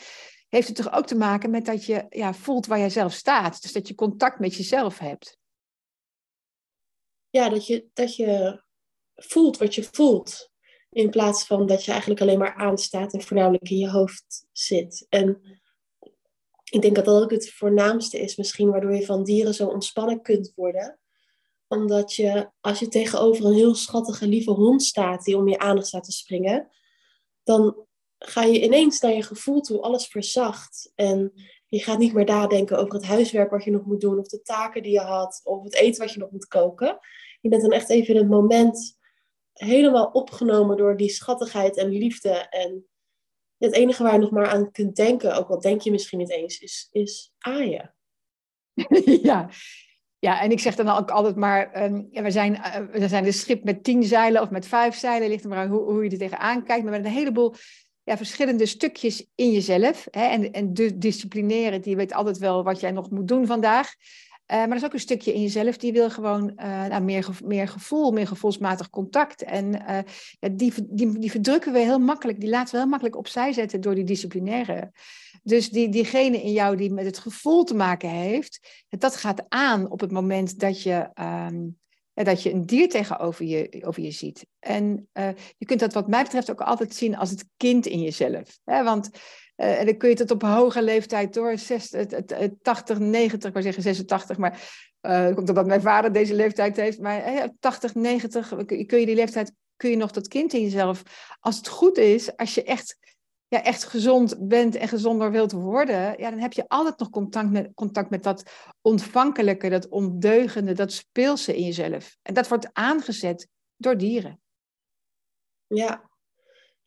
Heeft 0.48 0.68
het 0.68 0.76
toch 0.76 0.92
ook 0.92 1.06
te 1.06 1.16
maken 1.16 1.50
met 1.50 1.64
dat 1.64 1.84
je 1.84 2.06
ja, 2.08 2.34
voelt 2.34 2.66
waar 2.66 2.78
jij 2.78 2.90
zelf 2.90 3.12
staat. 3.12 3.62
Dus 3.62 3.72
dat 3.72 3.88
je 3.88 3.94
contact 3.94 4.38
met 4.38 4.54
jezelf 4.54 4.98
hebt. 4.98 5.38
Ja, 7.30 7.48
dat 7.48 7.66
je, 7.66 7.86
dat 7.92 8.16
je 8.16 8.62
voelt 9.18 9.56
wat 9.56 9.74
je 9.74 9.82
voelt. 9.82 10.50
In 10.90 11.10
plaats 11.10 11.46
van 11.46 11.66
dat 11.66 11.84
je 11.84 11.90
eigenlijk 11.90 12.20
alleen 12.20 12.38
maar 12.38 12.54
aanstaat 12.54 13.12
en 13.12 13.22
voornamelijk 13.22 13.70
in 13.70 13.78
je 13.78 13.90
hoofd 13.90 14.46
zit. 14.52 15.06
En 15.08 15.40
ik 16.70 16.82
denk 16.82 16.94
dat 16.94 17.04
dat 17.04 17.22
ook 17.22 17.30
het 17.30 17.50
voornaamste 17.50 18.18
is, 18.18 18.36
misschien 18.36 18.70
waardoor 18.70 18.94
je 18.94 19.04
van 19.04 19.24
dieren 19.24 19.54
zo 19.54 19.66
ontspannen 19.66 20.22
kunt 20.22 20.52
worden. 20.54 20.98
Omdat 21.66 22.14
je, 22.14 22.50
als 22.60 22.78
je 22.78 22.88
tegenover 22.88 23.44
een 23.44 23.54
heel 23.54 23.74
schattige, 23.74 24.26
lieve 24.26 24.50
hond 24.50 24.82
staat 24.82 25.24
die 25.24 25.36
om 25.36 25.48
je 25.48 25.58
aandacht 25.58 25.86
staat 25.86 26.04
te 26.04 26.12
springen, 26.12 26.70
dan 27.42 27.86
ga 28.18 28.42
je 28.42 28.62
ineens 28.62 29.00
naar 29.00 29.12
je 29.12 29.22
gevoel 29.22 29.60
toe, 29.60 29.80
alles 29.80 30.06
verzacht. 30.06 30.92
En 30.94 31.32
je 31.66 31.78
gaat 31.78 31.98
niet 31.98 32.12
meer 32.12 32.24
nadenken 32.24 32.78
over 32.78 32.94
het 32.94 33.04
huiswerk 33.04 33.50
wat 33.50 33.64
je 33.64 33.70
nog 33.70 33.84
moet 33.84 34.00
doen, 34.00 34.18
of 34.18 34.28
de 34.28 34.42
taken 34.42 34.82
die 34.82 34.92
je 34.92 35.00
had, 35.00 35.40
of 35.44 35.62
het 35.62 35.74
eten 35.74 36.02
wat 36.04 36.12
je 36.12 36.20
nog 36.20 36.30
moet 36.30 36.46
koken. 36.46 36.98
Je 37.40 37.48
bent 37.48 37.62
dan 37.62 37.72
echt 37.72 37.90
even 37.90 38.14
in 38.14 38.20
het 38.20 38.30
moment 38.30 38.97
helemaal 39.58 40.06
opgenomen 40.06 40.76
door 40.76 40.96
die 40.96 41.08
schattigheid 41.08 41.76
en 41.76 41.88
liefde. 41.88 42.30
En 42.30 42.86
het 43.58 43.72
enige 43.72 44.02
waar 44.02 44.12
je 44.12 44.18
nog 44.18 44.30
maar 44.30 44.48
aan 44.48 44.70
kunt 44.70 44.96
denken, 44.96 45.36
ook 45.36 45.48
al 45.48 45.60
denk 45.60 45.80
je 45.80 45.90
misschien 45.90 46.18
niet 46.18 46.30
eens, 46.30 46.58
is, 46.58 46.88
is 46.90 47.32
aaien. 47.38 47.94
ja. 49.22 49.50
ja, 50.18 50.40
en 50.40 50.50
ik 50.50 50.60
zeg 50.60 50.74
dan 50.74 50.88
ook 50.88 51.10
altijd 51.10 51.36
maar, 51.36 51.82
ja, 52.10 52.22
we, 52.22 52.30
zijn, 52.30 52.60
uh, 52.94 53.08
zijn 53.08 53.26
een 53.26 53.32
schip 53.32 53.64
met 53.64 53.84
tien 53.84 54.02
zeilen 54.02 54.42
of 54.42 54.50
met 54.50 54.66
vijf 54.66 54.94
zeilen, 54.94 55.28
ligt 55.28 55.42
er 55.42 55.48
maar 55.48 55.58
aan 55.58 55.70
hoe, 55.70 55.82
hoe 55.82 56.04
je 56.04 56.10
er 56.10 56.18
tegenaan 56.18 56.64
kijkt, 56.64 56.82
maar 56.84 56.92
met 56.92 57.04
een 57.04 57.10
heleboel 57.10 57.54
ja, 58.08 58.16
verschillende 58.16 58.66
stukjes 58.66 59.26
in 59.34 59.52
jezelf. 59.52 60.06
Hè, 60.10 60.24
en, 60.24 60.52
en 60.52 60.74
de 60.74 60.98
disciplineren, 60.98 61.82
die 61.82 61.96
weet 61.96 62.12
altijd 62.12 62.38
wel 62.38 62.64
wat 62.64 62.80
jij 62.80 62.90
nog 62.90 63.10
moet 63.10 63.28
doen 63.28 63.46
vandaag. 63.46 63.94
Uh, 64.52 64.56
maar 64.56 64.68
er 64.70 64.76
is 64.76 64.84
ook 64.84 64.92
een 64.92 65.00
stukje 65.00 65.34
in 65.34 65.42
jezelf 65.42 65.76
die 65.76 65.92
wil 65.92 66.10
gewoon 66.10 66.52
uh, 66.56 66.86
nou, 66.86 67.02
meer, 67.02 67.28
meer 67.44 67.68
gevoel, 67.68 68.10
meer 68.10 68.26
gevoelsmatig 68.26 68.90
contact. 68.90 69.42
En 69.42 69.66
uh, 69.66 69.98
ja, 70.38 70.48
die, 70.52 70.72
die, 70.88 71.18
die 71.18 71.30
verdrukken 71.30 71.72
we 71.72 71.78
heel 71.78 71.98
makkelijk, 71.98 72.40
die 72.40 72.48
laten 72.48 72.72
we 72.72 72.78
heel 72.80 72.88
makkelijk 72.88 73.16
opzij 73.16 73.52
zetten 73.52 73.80
door 73.80 73.94
die 73.94 74.04
disciplinaire. 74.04 74.92
Dus 75.42 75.70
die, 75.70 75.88
diegene 75.88 76.42
in 76.42 76.52
jou 76.52 76.76
die 76.76 76.92
met 76.92 77.04
het 77.04 77.18
gevoel 77.18 77.64
te 77.64 77.74
maken 77.74 78.08
heeft, 78.08 78.84
dat 78.88 79.16
gaat 79.16 79.44
aan 79.48 79.90
op 79.90 80.00
het 80.00 80.10
moment 80.10 80.58
dat 80.58 80.82
je, 80.82 81.10
um, 81.50 81.78
dat 82.14 82.42
je 82.42 82.52
een 82.52 82.66
dier 82.66 82.88
tegenover 82.88 83.44
je, 83.44 83.82
over 83.86 84.02
je 84.02 84.10
ziet. 84.10 84.46
En 84.58 85.08
je 85.56 85.66
kunt 85.66 85.80
dat 85.80 85.92
wat 85.92 86.08
mij 86.08 86.22
betreft 86.22 86.50
ook 86.50 86.60
altijd 86.60 86.94
zien 86.94 87.16
als 87.16 87.30
het 87.30 87.44
kind 87.56 87.86
in 87.86 88.00
jezelf. 88.00 88.58
Hè? 88.64 88.84
Want 88.84 89.10
en 89.58 89.86
dan 89.86 89.96
kun 89.96 90.08
je 90.08 90.14
het 90.14 90.30
op 90.30 90.42
hoge 90.42 90.82
leeftijd 90.82 91.34
door, 91.34 91.58
60, 91.58 92.06
80, 92.62 92.98
90, 92.98 93.48
ik 93.48 93.52
wou 93.52 93.64
zeggen 93.64 93.82
86, 93.82 94.36
maar 94.36 94.86
uh, 95.02 95.34
komt 95.34 95.48
omdat 95.48 95.66
mijn 95.66 95.80
vader 95.80 96.12
deze 96.12 96.34
leeftijd 96.34 96.76
heeft. 96.76 97.00
Maar 97.00 97.22
eh, 97.22 97.44
80, 97.60 97.94
90, 97.94 98.48
kun 98.66 99.00
je 99.00 99.06
die 99.06 99.14
leeftijd, 99.14 99.52
kun 99.76 99.90
je 99.90 99.96
nog 99.96 100.10
dat 100.10 100.28
kind 100.28 100.52
in 100.52 100.62
jezelf, 100.62 101.02
als 101.40 101.56
het 101.56 101.68
goed 101.68 101.98
is, 101.98 102.36
als 102.36 102.54
je 102.54 102.62
echt 102.62 102.96
ja, 103.48 103.62
echt 103.62 103.84
gezond 103.84 104.48
bent 104.48 104.74
en 104.74 104.88
gezonder 104.88 105.30
wilt 105.30 105.52
worden, 105.52 106.18
ja, 106.18 106.30
dan 106.30 106.38
heb 106.38 106.52
je 106.52 106.68
altijd 106.68 106.98
nog 106.98 107.10
contact 107.10 107.50
met, 107.50 107.70
contact 107.74 108.10
met 108.10 108.22
dat 108.22 108.50
ontvankelijke, 108.80 109.68
dat 109.68 109.88
ondeugende, 109.88 110.72
dat 110.72 110.92
speelse 110.92 111.56
in 111.56 111.64
jezelf. 111.64 112.16
En 112.22 112.34
dat 112.34 112.48
wordt 112.48 112.68
aangezet 112.72 113.48
door 113.76 113.96
dieren. 113.96 114.40
Ja, 115.66 116.07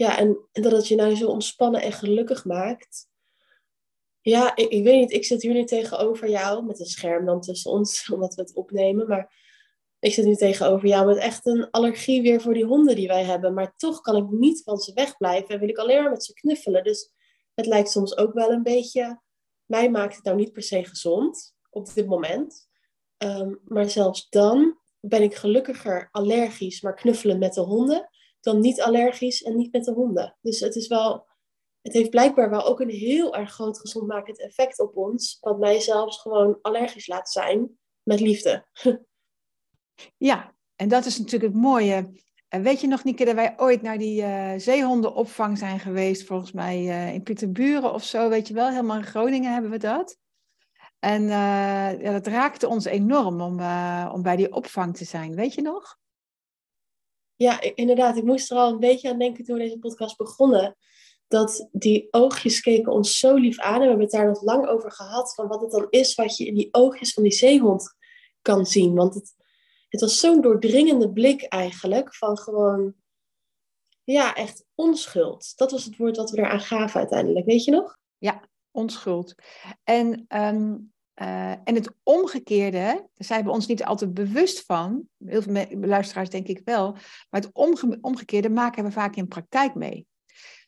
ja 0.01 0.17
en, 0.17 0.48
dat 0.51 0.72
het 0.72 0.88
je 0.88 0.96
nou 0.96 1.15
zo 1.15 1.27
ontspannen 1.27 1.81
en 1.81 1.91
gelukkig 1.91 2.46
maakt. 2.46 3.08
Ja, 4.22 4.55
ik, 4.55 4.70
ik 4.70 4.84
weet 4.84 5.00
niet, 5.00 5.12
ik 5.12 5.25
zit 5.25 5.41
hier 5.41 5.53
nu 5.53 5.63
tegenover 5.63 6.29
jou, 6.29 6.65
met 6.65 6.79
een 6.79 6.86
scherm 6.86 7.25
dan 7.25 7.41
tussen 7.41 7.72
ons, 7.72 8.05
omdat 8.13 8.36
we 8.36 8.41
het 8.41 8.55
opnemen. 8.55 9.08
Maar 9.08 9.36
ik 10.00 10.13
zit 10.13 10.25
nu 10.25 10.36
tegenover 10.36 10.88
jou 10.88 11.05
met 11.05 11.17
echt 11.17 11.46
een 11.46 11.70
allergie 11.70 12.22
weer 12.22 12.41
voor 12.41 12.53
die 12.53 12.65
honden 12.65 12.96
die 12.96 13.08
wij 13.08 13.24
hebben. 13.24 13.53
Maar 13.53 13.75
toch 13.75 14.01
kan 14.01 14.15
ik 14.15 14.29
niet 14.29 14.63
van 14.63 14.77
ze 14.77 14.93
wegblijven 14.93 15.50
en 15.50 15.60
wil 15.60 15.70
ik 15.70 15.77
alleen 15.77 16.01
maar 16.01 16.12
met 16.12 16.24
ze 16.24 16.34
knuffelen. 16.34 16.84
Dus 16.84 17.12
het 17.53 17.65
lijkt 17.65 17.89
soms 17.89 18.17
ook 18.17 18.34
wel 18.34 18.51
een 18.51 18.63
beetje. 18.63 19.22
Mij 19.65 19.89
maakt 19.89 20.15
het 20.15 20.24
nou 20.24 20.38
niet 20.38 20.51
per 20.51 20.63
se 20.63 20.84
gezond 20.84 21.55
op 21.70 21.93
dit 21.93 22.08
moment. 22.08 22.67
Ehm, 23.17 23.55
maar 23.63 23.89
zelfs 23.89 24.29
dan 24.29 24.79
ben 25.00 25.22
ik 25.22 25.36
gelukkiger 25.36 26.10
allergisch, 26.12 26.81
maar 26.81 26.96
knuffelen 26.96 27.39
met 27.39 27.53
de 27.53 27.62
honden. 27.62 28.10
Dan 28.42 28.60
niet 28.60 28.82
allergisch 28.82 29.44
en 29.44 29.56
niet 29.56 29.72
met 29.72 29.86
de 29.86 29.92
honden. 29.92 30.38
Dus 30.42 30.60
het 30.60 30.76
is 30.76 30.88
wel. 30.88 31.30
Het 31.82 31.94
heeft 31.94 32.10
blijkbaar 32.10 32.50
wel 32.50 32.66
ook 32.66 32.80
een 32.80 32.90
heel 32.90 33.36
erg 33.36 33.52
groot 33.52 33.80
gezondmakend 33.80 34.40
effect 34.40 34.80
op 34.80 34.98
ons. 34.98 35.38
Wat 35.40 35.60
mij 35.60 35.80
zelfs 35.80 36.22
gewoon 36.22 36.58
allergisch 36.62 37.08
laat 37.08 37.30
zijn 37.30 37.80
met 38.04 38.20
liefde. 38.20 38.66
Ja, 40.18 40.56
en 40.76 40.88
dat 40.88 41.06
is 41.06 41.18
natuurlijk 41.18 41.54
het 41.54 41.62
mooie. 41.62 42.10
Uh, 42.50 42.62
weet 42.62 42.82
je 42.82 42.88
nog, 42.88 43.04
Nieke, 43.04 43.26
dat 43.26 43.36
wij 43.36 43.54
ooit 43.58 43.82
naar 43.82 43.98
die 43.98 44.22
uh, 44.22 44.54
zeehondenopvang 44.58 45.58
zijn 45.58 45.80
geweest, 45.80 46.24
volgens 46.28 46.52
mij 46.52 46.82
uh, 46.82 47.14
in 47.14 47.24
Pieterburen 47.24 47.94
of 47.94 48.04
zo, 48.04 48.30
weet 48.30 48.48
je 48.48 48.54
wel, 48.54 48.70
helemaal 48.70 48.98
in 48.98 49.04
Groningen 49.04 49.54
hebben 49.54 49.72
we 49.72 49.78
dat. 49.78 50.18
En 51.00 51.24
ja, 51.24 52.12
dat 52.12 52.28
raakte 52.28 52.68
ons 52.68 52.86
enorm 52.86 53.42
om, 53.42 53.52
om 54.12 54.22
bij 54.22 54.36
die 54.36 54.54
opvang 54.54 54.98
te 54.98 55.06
zijn, 55.06 55.36
weet 55.36 55.54
je 55.54 55.62
nog? 55.62 55.98
Ja, 57.42 57.62
inderdaad. 57.76 58.18
Ik 58.18 58.24
moest 58.24 58.52
er 58.52 58.58
al 58.58 58.72
een 58.72 58.80
beetje 58.80 59.10
aan 59.10 59.20
denken 59.20 59.44
toen 59.44 59.58
we 59.58 59.62
deze 59.62 59.80
podcast 59.80 60.18
begonnen. 60.18 60.78
Dat 61.28 61.68
die 61.72 62.08
oogjes 62.12 62.62
keken 62.62 62.92
ons 62.92 63.18
zo 63.18 63.36
lief 63.36 63.60
aan. 63.60 63.74
En 63.74 63.80
we 63.80 63.86
hebben 63.86 64.06
het 64.06 64.12
daar 64.12 64.28
nog 64.28 64.42
lang 64.42 64.68
over 64.68 64.92
gehad. 64.92 65.34
Van 65.34 65.48
wat 65.48 65.62
het 65.62 65.72
dan 65.72 65.88
is 65.90 66.16
wat 66.16 66.38
je 66.38 66.46
in 66.46 66.56
die 66.56 66.68
oogjes 66.72 67.14
van 67.14 67.24
die 67.24 67.32
zeehond 67.32 67.96
kan 68.42 68.66
zien. 68.66 68.96
Want 68.96 69.14
het, 69.14 69.34
het 69.90 70.02
was 70.02 70.20
zo'n 70.20 70.42
doordringende 70.42 71.12
blik 71.12 71.44
eigenlijk 71.44 72.16
van 72.16 72.38
gewoon, 72.38 72.94
ja, 74.04 74.36
echt 74.36 74.66
onschuld. 74.76 75.58
Dat 75.58 75.72
was 75.72 75.86
het 75.86 75.98
woord 75.98 76.18
wat 76.18 76.30
we 76.30 76.38
eraan 76.38 76.60
gaven 76.60 77.00
uiteindelijk, 77.00 77.46
weet 77.46 77.64
je 77.64 77.72
nog? 77.72 77.98
Ja, 78.18 78.42
onschuld. 78.72 79.36
En, 79.84 80.26
um, 80.28 80.94
uh, 81.22 81.51
en 81.51 81.75
het 81.75 81.92
omgekeerde, 82.04 82.80
daar 82.80 83.10
zijn 83.18 83.44
we 83.44 83.51
ons 83.51 83.68
niet 83.68 83.84
altijd 83.84 84.13
bewust 84.13 84.66
van, 84.66 85.08
heel 85.25 85.42
veel 85.42 85.68
luisteraars 85.80 86.30
denk 86.30 86.48
ik 86.48 86.62
wel, 86.66 86.92
maar 87.30 87.42
het 87.42 87.50
omge 87.54 87.98
omgekeerde 88.01 88.50
maken 88.50 88.84
we 88.84 88.92
vaak 88.92 89.16
in 89.16 89.28
praktijk 89.28 89.75
mee. 89.75 90.06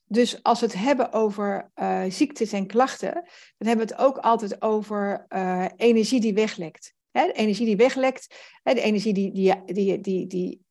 Dus 0.05 0.43
als 0.43 0.59
we 0.59 0.65
het 0.65 0.75
hebben 0.75 1.13
over 1.13 1.71
uh, 1.75 2.03
ziektes 2.09 2.51
en 2.51 2.67
klachten, 2.67 3.13
dan 3.57 3.67
hebben 3.67 3.87
we 3.87 3.93
het 3.93 4.01
ook 4.01 4.17
altijd 4.17 4.61
over 4.61 5.25
uh, 5.29 5.65
energie 5.75 6.19
die 6.19 6.33
weglekt. 6.33 6.93
De 7.11 7.31
energie 7.33 7.65
die 7.65 7.75
weglekt, 7.75 8.35
de 8.63 8.81
energie 8.81 9.13
die, 9.13 9.31
die, 9.31 9.63
die, 9.65 10.01
die, 10.01 10.27
die, 10.27 10.61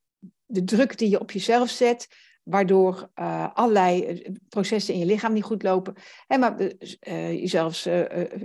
de 0.46 0.64
druk 0.64 0.98
die 0.98 1.10
je 1.10 1.20
op 1.20 1.30
jezelf 1.30 1.70
zet, 1.70 2.08
waardoor 2.42 3.10
uh, 3.14 3.46
allerlei 3.54 4.04
eh, 4.04 4.32
processen 4.48 4.94
in 4.94 5.00
je 5.00 5.06
lichaam 5.06 5.32
niet 5.32 5.42
goed 5.42 5.62
lopen. 5.62 5.94
Hè, 6.26 6.38
maar 6.38 6.60
uh, 6.60 7.40
je 7.40 7.46
zelfs 7.46 7.86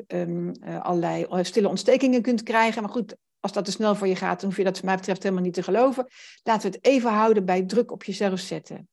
um, 0.07 0.51
allerlei 0.61 1.25
stille 1.41 1.69
ontstekingen 1.69 2.21
kunt 2.21 2.43
krijgen. 2.43 2.81
Maar 2.81 2.91
goed, 2.91 3.15
als 3.39 3.51
dat 3.51 3.65
te 3.65 3.71
snel 3.71 3.95
voor 3.95 4.07
je 4.07 4.15
gaat, 4.15 4.39
dan 4.39 4.49
hoef 4.49 4.57
je 4.57 4.63
dat, 4.63 4.75
wat 4.75 4.83
mij 4.83 4.95
betreft, 4.95 5.23
helemaal 5.23 5.43
niet 5.43 5.53
te 5.53 5.63
geloven. 5.63 6.07
Laten 6.43 6.71
we 6.71 6.77
het 6.77 6.85
even 6.85 7.11
houden 7.11 7.45
bij 7.45 7.63
druk 7.63 7.91
op 7.91 8.03
jezelf 8.03 8.39
zetten. 8.39 8.89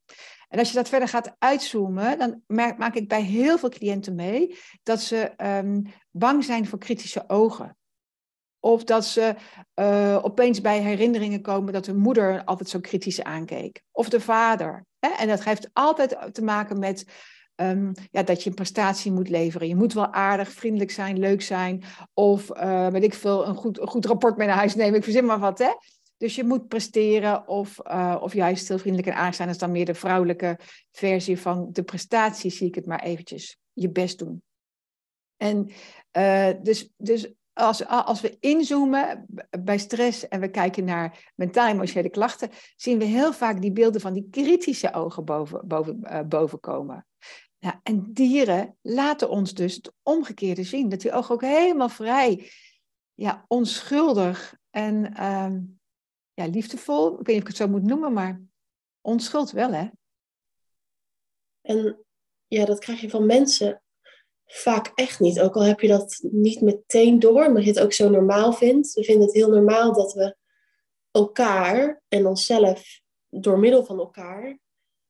En 0.48 0.58
als 0.58 0.68
je 0.68 0.74
dat 0.74 0.88
verder 0.88 1.08
gaat 1.08 1.34
uitzoomen, 1.38 2.18
dan 2.18 2.42
maak 2.76 2.94
ik 2.94 3.08
bij 3.08 3.22
heel 3.22 3.58
veel 3.58 3.68
cliënten 3.68 4.14
mee 4.14 4.58
dat 4.82 5.00
ze 5.00 5.32
um, 5.36 5.82
bang 6.10 6.44
zijn 6.44 6.66
voor 6.66 6.78
kritische 6.78 7.24
ogen. 7.26 7.76
Of 8.64 8.84
dat 8.84 9.04
ze 9.04 9.34
uh, 9.74 10.18
opeens 10.22 10.60
bij 10.60 10.80
herinneringen 10.80 11.40
komen 11.40 11.72
dat 11.72 11.86
hun 11.86 11.96
moeder 11.96 12.44
altijd 12.44 12.68
zo 12.68 12.80
kritisch 12.80 13.22
aankeek. 13.22 13.82
Of 13.92 14.08
de 14.08 14.20
vader. 14.20 14.86
Hè? 14.98 15.08
En 15.08 15.28
dat 15.28 15.44
heeft 15.44 15.68
altijd 15.72 16.34
te 16.34 16.42
maken 16.42 16.78
met 16.78 17.06
um, 17.56 17.92
ja, 18.10 18.22
dat 18.22 18.42
je 18.42 18.48
een 18.48 18.54
prestatie 18.54 19.12
moet 19.12 19.28
leveren. 19.28 19.68
Je 19.68 19.76
moet 19.76 19.92
wel 19.92 20.12
aardig, 20.12 20.52
vriendelijk 20.52 20.90
zijn, 20.90 21.18
leuk 21.18 21.42
zijn. 21.42 21.82
Of 22.14 22.50
uh, 22.56 22.88
weet 22.88 23.02
ik 23.02 23.14
veel, 23.14 23.46
een 23.46 23.54
goed, 23.54 23.78
goed 23.82 24.06
rapport 24.06 24.36
mee 24.36 24.46
naar 24.46 24.56
huis 24.56 24.74
nemen. 24.74 24.94
Ik 24.94 25.04
verzin 25.04 25.24
maar 25.24 25.38
wat. 25.38 25.58
Hè? 25.58 25.70
Dus 26.16 26.34
je 26.34 26.44
moet 26.44 26.68
presteren 26.68 27.48
of, 27.48 27.78
uh, 27.86 28.16
of 28.20 28.32
juist 28.32 28.68
heel 28.68 28.78
vriendelijk 28.78 29.08
en 29.08 29.16
aardig 29.16 29.34
zijn. 29.34 29.48
Dat 29.48 29.56
is 29.56 29.62
dan 29.62 29.72
meer 29.72 29.86
de 29.86 29.94
vrouwelijke 29.94 30.58
versie 30.92 31.40
van 31.40 31.68
de 31.72 31.82
prestatie, 31.82 32.50
zie 32.50 32.66
ik 32.66 32.74
het 32.74 32.86
maar 32.86 33.02
eventjes. 33.02 33.58
Je 33.72 33.90
best 33.90 34.18
doen. 34.18 34.42
En 35.36 35.70
dus, 36.62 36.90
dus 36.96 37.32
als, 37.54 37.86
als 37.86 38.20
we 38.20 38.36
inzoomen 38.40 39.26
bij 39.60 39.78
stress 39.78 40.28
en 40.28 40.40
we 40.40 40.50
kijken 40.50 40.84
naar 40.84 41.32
mentaal-emotionele 41.34 42.10
klachten, 42.10 42.50
zien 42.76 42.98
we 42.98 43.04
heel 43.04 43.32
vaak 43.32 43.60
die 43.60 43.72
beelden 43.72 44.00
van 44.00 44.12
die 44.12 44.28
kritische 44.30 44.92
ogen 44.92 45.24
boven, 45.24 45.68
boven, 45.68 46.00
uh, 46.02 46.20
boven 46.20 46.60
komen. 46.60 47.06
En 47.82 48.12
dieren 48.12 48.76
laten 48.82 49.28
ons 49.28 49.54
dus 49.54 49.74
het 49.74 49.92
omgekeerde 50.02 50.64
zien. 50.64 50.88
Dat 50.88 51.00
die 51.00 51.12
ogen 51.12 51.34
ook 51.34 51.40
helemaal 51.40 51.88
vrij, 51.88 52.50
ja, 53.14 53.44
onschuldig 53.48 54.56
en 54.70 55.12
uh, 55.20 55.56
ja, 56.34 56.46
liefdevol, 56.46 57.20
ik 57.20 57.26
weet 57.26 57.26
niet 57.26 57.36
of 57.36 57.42
ik 57.42 57.46
het 57.46 57.56
zo 57.56 57.68
moet 57.68 57.82
noemen, 57.82 58.12
maar 58.12 58.40
onschuld 59.00 59.50
wel, 59.50 59.72
hè? 59.72 59.88
En 61.60 62.04
ja, 62.46 62.64
dat 62.64 62.78
krijg 62.78 63.00
je 63.00 63.10
van 63.10 63.26
mensen 63.26 63.83
vaak 64.46 64.92
echt 64.94 65.20
niet. 65.20 65.40
Ook 65.40 65.54
al 65.54 65.62
heb 65.62 65.80
je 65.80 65.88
dat 65.88 66.18
niet 66.22 66.60
meteen 66.60 67.18
door, 67.18 67.52
maar 67.52 67.62
je 67.62 67.68
het 67.68 67.80
ook 67.80 67.92
zo 67.92 68.08
normaal 68.08 68.52
vindt. 68.52 68.92
We 68.92 69.04
vinden 69.04 69.26
het 69.26 69.34
heel 69.34 69.50
normaal 69.50 69.92
dat 69.92 70.12
we 70.12 70.36
elkaar 71.10 72.02
en 72.08 72.26
onszelf 72.26 73.00
door 73.28 73.58
middel 73.58 73.84
van 73.84 73.98
elkaar 73.98 74.58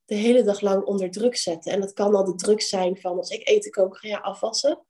de 0.05 0.15
hele 0.15 0.43
dag 0.43 0.61
lang 0.61 0.85
onder 0.85 1.11
druk 1.11 1.37
zetten. 1.37 1.73
En 1.73 1.81
dat 1.81 1.93
kan 1.93 2.15
al 2.15 2.25
de 2.25 2.35
druk 2.35 2.61
zijn 2.61 2.97
van 2.97 3.17
als 3.17 3.31
ik 3.31 3.49
eten 3.49 3.71
kook, 3.71 3.99
ga 3.99 4.09
je 4.09 4.23
afwassen. 4.23 4.85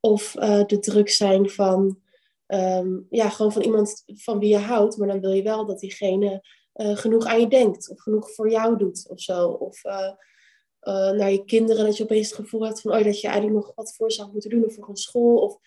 Of 0.00 0.34
uh, 0.36 0.64
de 0.64 0.78
druk 0.78 1.08
zijn 1.08 1.50
van, 1.50 2.00
um, 2.46 3.06
ja, 3.10 3.28
gewoon 3.28 3.52
van 3.52 3.62
iemand 3.62 4.02
van 4.06 4.38
wie 4.38 4.48
je 4.48 4.58
houdt. 4.58 4.96
Maar 4.96 5.08
dan 5.08 5.20
wil 5.20 5.32
je 5.32 5.42
wel 5.42 5.66
dat 5.66 5.80
diegene 5.80 6.44
uh, 6.74 6.96
genoeg 6.96 7.24
aan 7.24 7.40
je 7.40 7.48
denkt. 7.48 7.90
Of 7.90 8.00
genoeg 8.00 8.30
voor 8.34 8.50
jou 8.50 8.76
doet 8.76 9.08
of 9.08 9.20
zo. 9.20 9.48
Of 9.48 9.84
uh, 9.84 10.10
uh, 10.84 11.10
naar 11.10 11.30
je 11.30 11.44
kinderen, 11.44 11.84
dat 11.84 11.96
je 11.96 12.02
opeens 12.02 12.26
het 12.26 12.36
gevoel 12.36 12.64
hebt 12.64 12.80
van 12.80 12.92
oh, 12.92 13.04
dat 13.04 13.20
je 13.20 13.28
eigenlijk 13.28 13.66
nog 13.66 13.74
wat 13.74 13.94
voor 13.94 14.12
zou 14.12 14.32
moeten 14.32 14.50
doen 14.50 14.64
of 14.64 14.74
voor 14.74 14.88
een 14.88 14.96
school. 14.96 15.36
Of, 15.36 15.58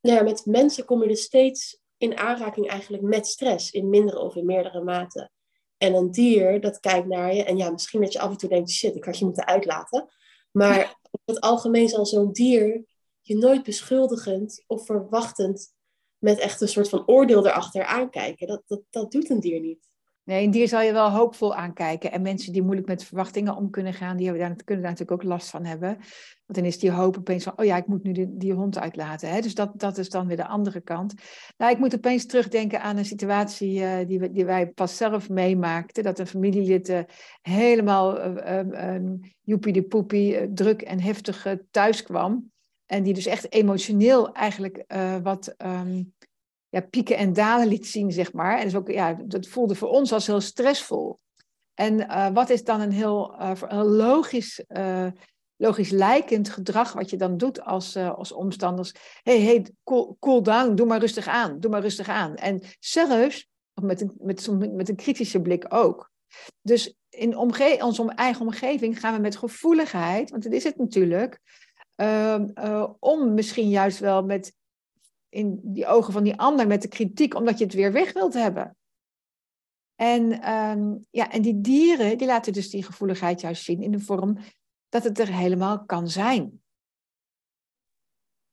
nou 0.00 0.16
ja, 0.16 0.22
met 0.22 0.46
mensen 0.46 0.84
kom 0.84 1.02
je 1.02 1.08
dus 1.08 1.22
steeds 1.22 1.80
in 1.96 2.16
aanraking 2.16 2.68
eigenlijk 2.68 3.02
met 3.02 3.26
stress, 3.26 3.70
in 3.70 3.88
mindere 3.88 4.18
of 4.18 4.36
in 4.36 4.46
meerdere 4.46 4.82
mate. 4.82 5.30
En 5.76 5.94
een 5.94 6.10
dier, 6.10 6.60
dat 6.60 6.80
kijkt 6.80 7.06
naar 7.06 7.34
je. 7.34 7.44
En 7.44 7.56
ja, 7.56 7.70
misschien 7.70 8.00
dat 8.00 8.12
je 8.12 8.18
af 8.18 8.30
en 8.30 8.36
toe 8.36 8.48
denkt, 8.48 8.70
shit, 8.70 8.96
ik 8.96 9.04
had 9.04 9.18
je 9.18 9.24
moeten 9.24 9.46
uitlaten. 9.46 10.08
Maar 10.50 10.98
op 11.10 11.20
het 11.24 11.40
algemeen 11.40 11.88
zal 11.88 12.06
zo'n 12.06 12.32
dier 12.32 12.84
je 13.20 13.36
nooit 13.36 13.62
beschuldigend 13.62 14.64
of 14.66 14.86
verwachtend 14.86 15.74
met 16.18 16.38
echt 16.38 16.60
een 16.60 16.68
soort 16.68 16.88
van 16.88 17.06
oordeel 17.06 17.46
erachter 17.46 17.84
aankijken. 17.84 18.46
Dat, 18.46 18.62
dat, 18.66 18.82
dat 18.90 19.12
doet 19.12 19.30
een 19.30 19.40
dier 19.40 19.60
niet. 19.60 19.87
Nee, 20.28 20.44
een 20.44 20.50
dier 20.50 20.68
zal 20.68 20.80
je 20.80 20.92
wel 20.92 21.10
hoopvol 21.10 21.54
aankijken. 21.54 22.12
En 22.12 22.22
mensen 22.22 22.52
die 22.52 22.62
moeilijk 22.62 22.86
met 22.86 23.04
verwachtingen 23.04 23.56
om 23.56 23.70
kunnen 23.70 23.94
gaan, 23.94 24.16
die 24.16 24.26
hebben 24.26 24.46
daar, 24.46 24.56
kunnen 24.64 24.84
daar 24.84 24.92
natuurlijk 24.92 25.22
ook 25.22 25.28
last 25.28 25.50
van 25.50 25.64
hebben. 25.64 25.88
Want 26.46 26.58
dan 26.58 26.64
is 26.64 26.78
die 26.78 26.90
hoop 26.90 27.16
opeens 27.16 27.44
van, 27.44 27.52
oh 27.56 27.64
ja, 27.64 27.76
ik 27.76 27.86
moet 27.86 28.02
nu 28.02 28.28
die, 28.28 28.52
hond 28.52 28.78
uitlaten. 28.78 29.28
Hè? 29.28 29.40
Dus 29.40 29.54
dat, 29.54 29.80
dat 29.80 29.98
is 29.98 30.08
dan 30.08 30.26
weer 30.26 30.36
de 30.36 30.46
andere 30.46 30.80
kant. 30.80 31.14
Nou, 31.56 31.72
ik 31.72 31.78
moet 31.78 31.94
opeens 31.94 32.26
terugdenken 32.26 32.82
aan 32.82 32.96
een 32.96 33.04
situatie 33.04 33.80
uh, 33.80 34.06
die, 34.06 34.32
die 34.32 34.44
wij 34.44 34.66
pas 34.66 34.96
zelf 34.96 35.28
meemaakten. 35.28 36.02
Dat 36.02 36.18
een 36.18 36.26
familielid 36.26 36.88
uh, 36.88 36.98
helemaal 37.42 38.18
uh, 38.18 38.94
um, 38.94 39.20
joepie 39.42 39.72
de 39.72 39.82
poepie, 39.82 40.52
druk 40.52 40.82
en 40.82 41.00
heftig 41.00 41.46
thuis 41.70 42.02
kwam. 42.02 42.50
En 42.86 43.02
die 43.02 43.14
dus 43.14 43.26
echt 43.26 43.52
emotioneel 43.52 44.32
eigenlijk 44.32 44.84
wat... 45.22 45.54
Um, 45.64 46.12
ja, 46.68 46.80
pieken 46.80 47.16
en 47.16 47.32
dalen 47.32 47.68
liet 47.68 47.86
zien, 47.86 48.12
zeg 48.12 48.32
maar. 48.32 48.58
En 48.58 48.64
dus 48.64 48.74
ook, 48.74 48.90
ja, 48.90 49.18
dat 49.24 49.46
voelde 49.46 49.74
voor 49.74 49.88
ons 49.88 50.12
als 50.12 50.26
heel 50.26 50.40
stressvol. 50.40 51.18
En 51.74 52.00
uh, 52.00 52.28
wat 52.28 52.50
is 52.50 52.64
dan 52.64 52.80
een 52.80 52.92
heel, 52.92 53.34
een 53.68 53.84
logisch, 53.84 54.64
uh, 54.68 55.06
logisch 55.56 55.90
lijkend 55.90 56.48
gedrag 56.48 56.92
wat 56.92 57.10
je 57.10 57.16
dan 57.16 57.36
doet 57.36 57.62
als, 57.62 57.96
als 57.96 58.32
omstanders? 58.32 58.94
hey, 59.22 59.40
hey, 59.40 59.66
cool, 59.84 60.16
cool 60.20 60.42
down, 60.42 60.74
doe 60.74 60.86
maar 60.86 61.00
rustig 61.00 61.26
aan, 61.26 61.60
doe 61.60 61.70
maar 61.70 61.80
rustig 61.80 62.08
aan. 62.08 62.34
En 62.34 62.62
zelfs 62.78 63.48
met 63.82 64.00
een, 64.00 64.12
met, 64.18 64.72
met 64.72 64.88
een 64.88 64.96
kritische 64.96 65.40
blik 65.40 65.64
ook. 65.68 66.10
Dus 66.62 66.94
in 67.08 67.36
omge 67.36 67.76
onze 67.80 68.12
eigen 68.14 68.46
omgeving 68.46 69.00
gaan 69.00 69.14
we 69.14 69.20
met 69.20 69.36
gevoeligheid, 69.36 70.30
want 70.30 70.42
dat 70.42 70.52
is 70.52 70.64
het 70.64 70.76
natuurlijk, 70.76 71.40
eh, 71.94 72.84
om 72.98 73.34
misschien 73.34 73.68
juist 73.68 73.98
wel 73.98 74.22
met 74.22 74.52
in 75.28 75.60
die 75.62 75.86
ogen 75.86 76.12
van 76.12 76.24
die 76.24 76.38
ander 76.38 76.66
met 76.66 76.82
de 76.82 76.88
kritiek, 76.88 77.34
omdat 77.34 77.58
je 77.58 77.64
het 77.64 77.74
weer 77.74 77.92
weg 77.92 78.12
wilt 78.12 78.34
hebben. 78.34 78.76
En, 79.94 80.40
ehm, 80.42 80.96
ja, 81.10 81.30
en 81.30 81.42
die 81.42 81.60
dieren 81.60 82.18
die 82.18 82.26
laten 82.26 82.52
dus 82.52 82.70
die 82.70 82.82
gevoeligheid 82.82 83.40
juist 83.40 83.64
zien 83.64 83.82
in 83.82 83.90
de 83.90 84.00
vorm 84.00 84.38
dat 84.88 85.04
het 85.04 85.18
er 85.18 85.34
helemaal 85.34 85.84
kan 85.84 86.08
zijn. 86.08 86.62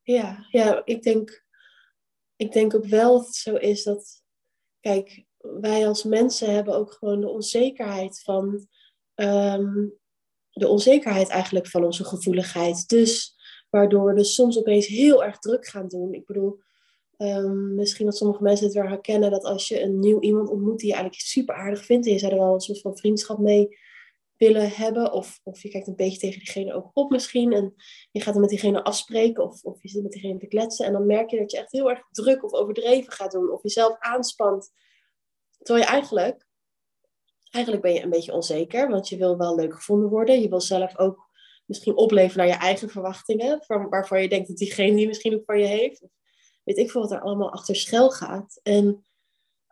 Ja, 0.01 0.45
ja 0.49 0.81
ik, 0.85 1.03
denk, 1.03 1.45
ik 2.35 2.51
denk 2.51 2.75
ook 2.75 2.85
wel 2.85 3.17
dat 3.17 3.25
het 3.25 3.35
zo 3.35 3.55
is 3.55 3.83
dat, 3.83 4.23
kijk, 4.79 5.25
wij 5.37 5.87
als 5.87 6.03
mensen 6.03 6.53
hebben 6.53 6.75
ook 6.75 6.91
gewoon 6.91 7.21
de 7.21 7.29
onzekerheid 7.29 8.21
van, 8.21 8.67
um, 9.15 9.99
de 10.49 10.67
onzekerheid 10.67 11.29
eigenlijk 11.29 11.67
van 11.67 11.83
onze 11.83 12.03
gevoeligheid. 12.03 12.87
Dus 12.87 13.35
waardoor 13.69 14.05
we 14.05 14.13
dus 14.13 14.33
soms 14.33 14.57
opeens 14.57 14.87
heel 14.87 15.23
erg 15.23 15.39
druk 15.39 15.67
gaan 15.67 15.87
doen. 15.87 16.13
Ik 16.13 16.25
bedoel, 16.25 16.61
um, 17.17 17.75
misschien 17.75 18.05
dat 18.05 18.17
sommige 18.17 18.43
mensen 18.43 18.65
het 18.65 18.75
wel 18.75 18.87
herkennen 18.87 19.31
dat 19.31 19.43
als 19.43 19.67
je 19.67 19.81
een 19.81 19.99
nieuw 19.99 20.19
iemand 20.19 20.49
ontmoet 20.49 20.79
die 20.79 20.87
je 20.87 20.93
eigenlijk 20.93 21.23
super 21.23 21.55
aardig 21.55 21.85
vindt 21.85 22.05
en 22.05 22.13
je 22.13 22.19
zou 22.19 22.31
er 22.31 22.39
wel 22.39 22.53
een 22.53 22.59
soort 22.59 22.81
van 22.81 22.97
vriendschap 22.97 23.37
mee 23.37 23.77
willen 24.37 24.69
hebben. 24.69 25.11
Of, 25.11 25.39
of 25.43 25.61
je 25.61 25.69
kijkt 25.69 25.87
een 25.87 25.95
beetje 25.95 26.19
tegen 26.19 26.39
diegene 26.39 26.73
ook 26.73 26.89
op 26.93 27.09
misschien. 27.09 27.53
En 27.53 27.73
je 28.11 28.21
gaat 28.21 28.35
er 28.35 28.41
met 28.41 28.49
diegene 28.49 28.83
afspreken 28.83 29.43
of, 29.43 29.63
of 29.63 29.81
je 29.81 29.89
zit 29.89 30.03
met 30.03 30.11
diegene 30.11 30.39
te 30.39 30.47
kletsen. 30.47 30.85
En 30.85 30.93
dan 30.93 31.05
merk 31.05 31.29
je 31.29 31.37
dat 31.37 31.51
je 31.51 31.57
echt 31.57 31.71
heel 31.71 31.89
erg 31.89 32.07
druk 32.11 32.43
of 32.43 32.53
overdreven 32.53 33.11
gaat 33.11 33.31
doen. 33.31 33.51
Of 33.51 33.63
jezelf 33.63 33.95
aanspant. 33.99 34.71
Terwijl 35.57 35.85
je 35.85 35.91
eigenlijk, 35.91 36.47
eigenlijk 37.49 37.83
ben 37.83 37.93
je 37.93 38.01
een 38.01 38.09
beetje 38.09 38.33
onzeker. 38.33 38.89
Want 38.89 39.09
je 39.09 39.17
wil 39.17 39.37
wel 39.37 39.55
leuk 39.55 39.73
gevonden 39.73 40.09
worden. 40.09 40.41
Je 40.41 40.49
wil 40.49 40.61
zelf 40.61 40.97
ook 40.97 41.29
misschien 41.65 41.95
opleven 41.95 42.37
naar 42.37 42.47
je 42.47 42.53
eigen 42.53 42.89
verwachtingen. 42.89 43.63
Waarvan 43.89 44.21
je 44.21 44.29
denkt 44.29 44.47
dat 44.47 44.57
diegene 44.57 44.95
die 44.95 45.07
misschien 45.07 45.33
ook 45.33 45.45
van 45.45 45.59
je 45.59 45.65
heeft. 45.65 46.07
Weet 46.65 46.77
ik 46.77 46.91
veel 46.91 47.01
wat 47.01 47.11
er 47.11 47.21
allemaal 47.21 47.51
achter 47.51 47.75
schel 47.75 48.11
gaat. 48.11 48.59
En 48.63 49.05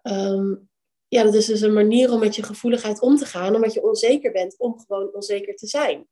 um, 0.03 0.69
ja, 1.07 1.23
dat 1.23 1.33
is 1.33 1.45
dus 1.45 1.61
een 1.61 1.73
manier 1.73 2.11
om 2.11 2.19
met 2.19 2.35
je 2.35 2.43
gevoeligheid 2.43 3.01
om 3.01 3.15
te 3.15 3.25
gaan, 3.25 3.55
omdat 3.55 3.73
je 3.73 3.83
onzeker 3.83 4.31
bent 4.31 4.57
om 4.57 4.79
gewoon 4.79 5.13
onzeker 5.13 5.55
te 5.55 5.67
zijn. 5.67 6.07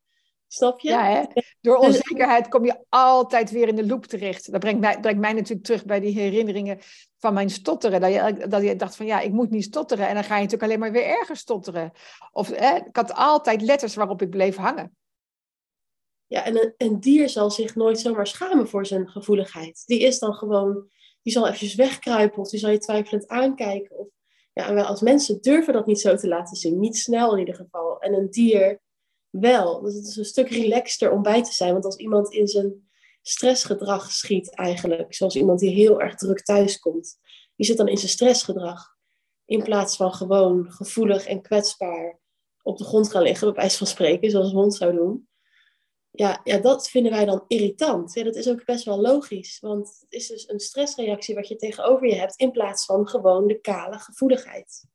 Snap 0.48 0.80
je? 0.80 0.90
Ja, 0.90 1.06
hè? 1.06 1.42
door 1.62 1.78
dus- 1.78 1.86
onzekerheid 1.86 2.48
kom 2.48 2.66
je 2.66 2.86
altijd 2.90 3.52
weer 3.52 3.68
in 3.68 3.76
de 3.76 3.86
loop 3.86 4.06
terecht. 4.06 4.52
Dat 4.52 4.60
brengt 4.60 4.80
mij, 4.80 5.00
brengt 5.00 5.20
mij 5.20 5.34
natuurlijk 5.34 5.64
terug 5.64 5.86
bij 5.86 6.00
die 6.00 6.20
herinneringen 6.20 6.80
van 7.18 7.34
mijn 7.34 7.50
stotteren. 7.50 8.02
Dat 8.02 8.14
je, 8.14 8.48
dat 8.48 8.64
je 8.64 8.76
dacht 8.76 8.96
van 8.96 9.06
ja, 9.06 9.20
ik 9.20 9.32
moet 9.32 9.50
niet 9.50 9.64
stotteren. 9.64 10.08
En 10.08 10.14
dan 10.14 10.24
ga 10.24 10.36
je 10.36 10.42
natuurlijk 10.44 10.64
alleen 10.64 10.80
maar 10.80 10.92
weer 10.92 11.06
erger 11.06 11.36
stotteren. 11.36 11.92
Of 12.32 12.48
hè, 12.48 12.76
ik 12.76 12.96
had 12.96 13.14
altijd 13.14 13.62
letters 13.62 13.96
waarop 13.96 14.22
ik 14.22 14.30
bleef 14.30 14.56
hangen. 14.56 14.96
Ja, 16.32 16.46
en 16.46 16.62
een, 16.62 16.74
een 16.78 17.00
dier 17.00 17.30
zal 17.30 17.52
zich 17.52 17.76
nooit 17.76 18.00
zomaar 18.00 18.28
schamen 18.28 18.68
voor 18.68 18.86
zijn 18.86 19.10
gevoeligheid. 19.10 19.84
Die 19.86 20.00
is 20.00 20.20
dan 20.20 20.34
gewoon, 20.34 20.90
die 21.22 21.34
zal 21.34 21.46
eventjes 21.46 21.76
wegkruipen 21.76 22.38
of 22.38 22.50
die 22.50 22.60
zal 22.60 22.70
je 22.70 22.78
twijfelend 22.78 23.28
aankijken. 23.28 23.98
Of 23.98 24.08
ja, 24.54 24.68
en 24.68 24.74
wij 24.74 24.84
als 24.84 25.02
mensen 25.02 25.42
durven 25.42 25.74
dat 25.74 25.86
niet 25.86 26.00
zo 26.00 26.16
te 26.16 26.28
laten 26.28 26.56
zien. 26.56 26.80
Niet 26.80 26.98
snel 26.98 27.34
in 27.34 27.40
ieder 27.40 27.56
geval. 27.56 28.00
En 28.00 28.14
een 28.14 28.30
dier 28.30 28.82
wel. 29.30 29.82
Dus 29.82 29.94
het 29.94 30.08
is 30.08 30.16
een 30.16 30.26
stuk 30.26 30.50
relaxter 30.50 31.12
om 31.12 31.22
bij 31.22 31.44
te 31.44 31.54
zijn. 31.54 31.72
Want 31.72 31.86
als 31.86 31.98
iemand 31.98 32.34
in 32.34 32.48
zijn 32.48 32.90
stressgedrag 33.22 34.12
schiet 34.12 34.56
eigenlijk, 34.56 35.16
zoals 35.16 35.36
iemand 35.36 35.60
die 35.60 35.74
heel 35.74 36.02
erg 36.02 36.16
druk 36.16 36.44
thuis 36.44 36.80
komt, 36.80 37.18
die 37.56 37.66
zit 37.66 37.78
dan 37.78 37.88
in 37.88 37.98
zijn 37.98 38.12
stressgedrag. 38.12 38.96
In 39.46 39.64
plaats 39.64 39.96
van 39.96 40.14
gewoon 40.14 40.72
gevoelig 40.72 41.26
en 41.26 41.42
kwetsbaar 41.42 42.20
op 42.62 42.78
de 42.78 42.84
grond 42.84 43.12
gaan 43.12 43.24
liggen, 43.24 43.48
bij 43.48 43.56
wijze 43.56 43.78
van 43.78 43.88
spreken, 43.88 44.30
zoals 44.30 44.48
een 44.48 44.58
hond 44.58 44.76
zou 44.76 44.96
doen 44.96 45.30
ja, 46.12 46.42
ja, 46.44 46.58
dat 46.58 46.90
vinden 46.90 47.12
wij 47.12 47.26
dan 47.26 47.44
irritant. 47.48 48.14
Ja, 48.14 48.24
dat 48.24 48.36
is 48.36 48.50
ook 48.50 48.66
best 48.66 48.86
wel 48.86 49.02
logisch, 49.02 49.60
want 49.60 49.88
het 50.00 50.14
is 50.14 50.28
dus 50.28 50.50
een 50.50 50.60
stressreactie 50.60 51.36
wat 51.36 51.48
je 51.48 51.56
tegenover 51.56 52.08
je 52.08 52.16
hebt, 52.16 52.36
in 52.36 52.52
plaats 52.52 52.86
van 52.86 53.08
gewoon 53.08 53.48
de 53.48 53.60
kale 53.60 54.00
gevoeligheid. 54.00 54.86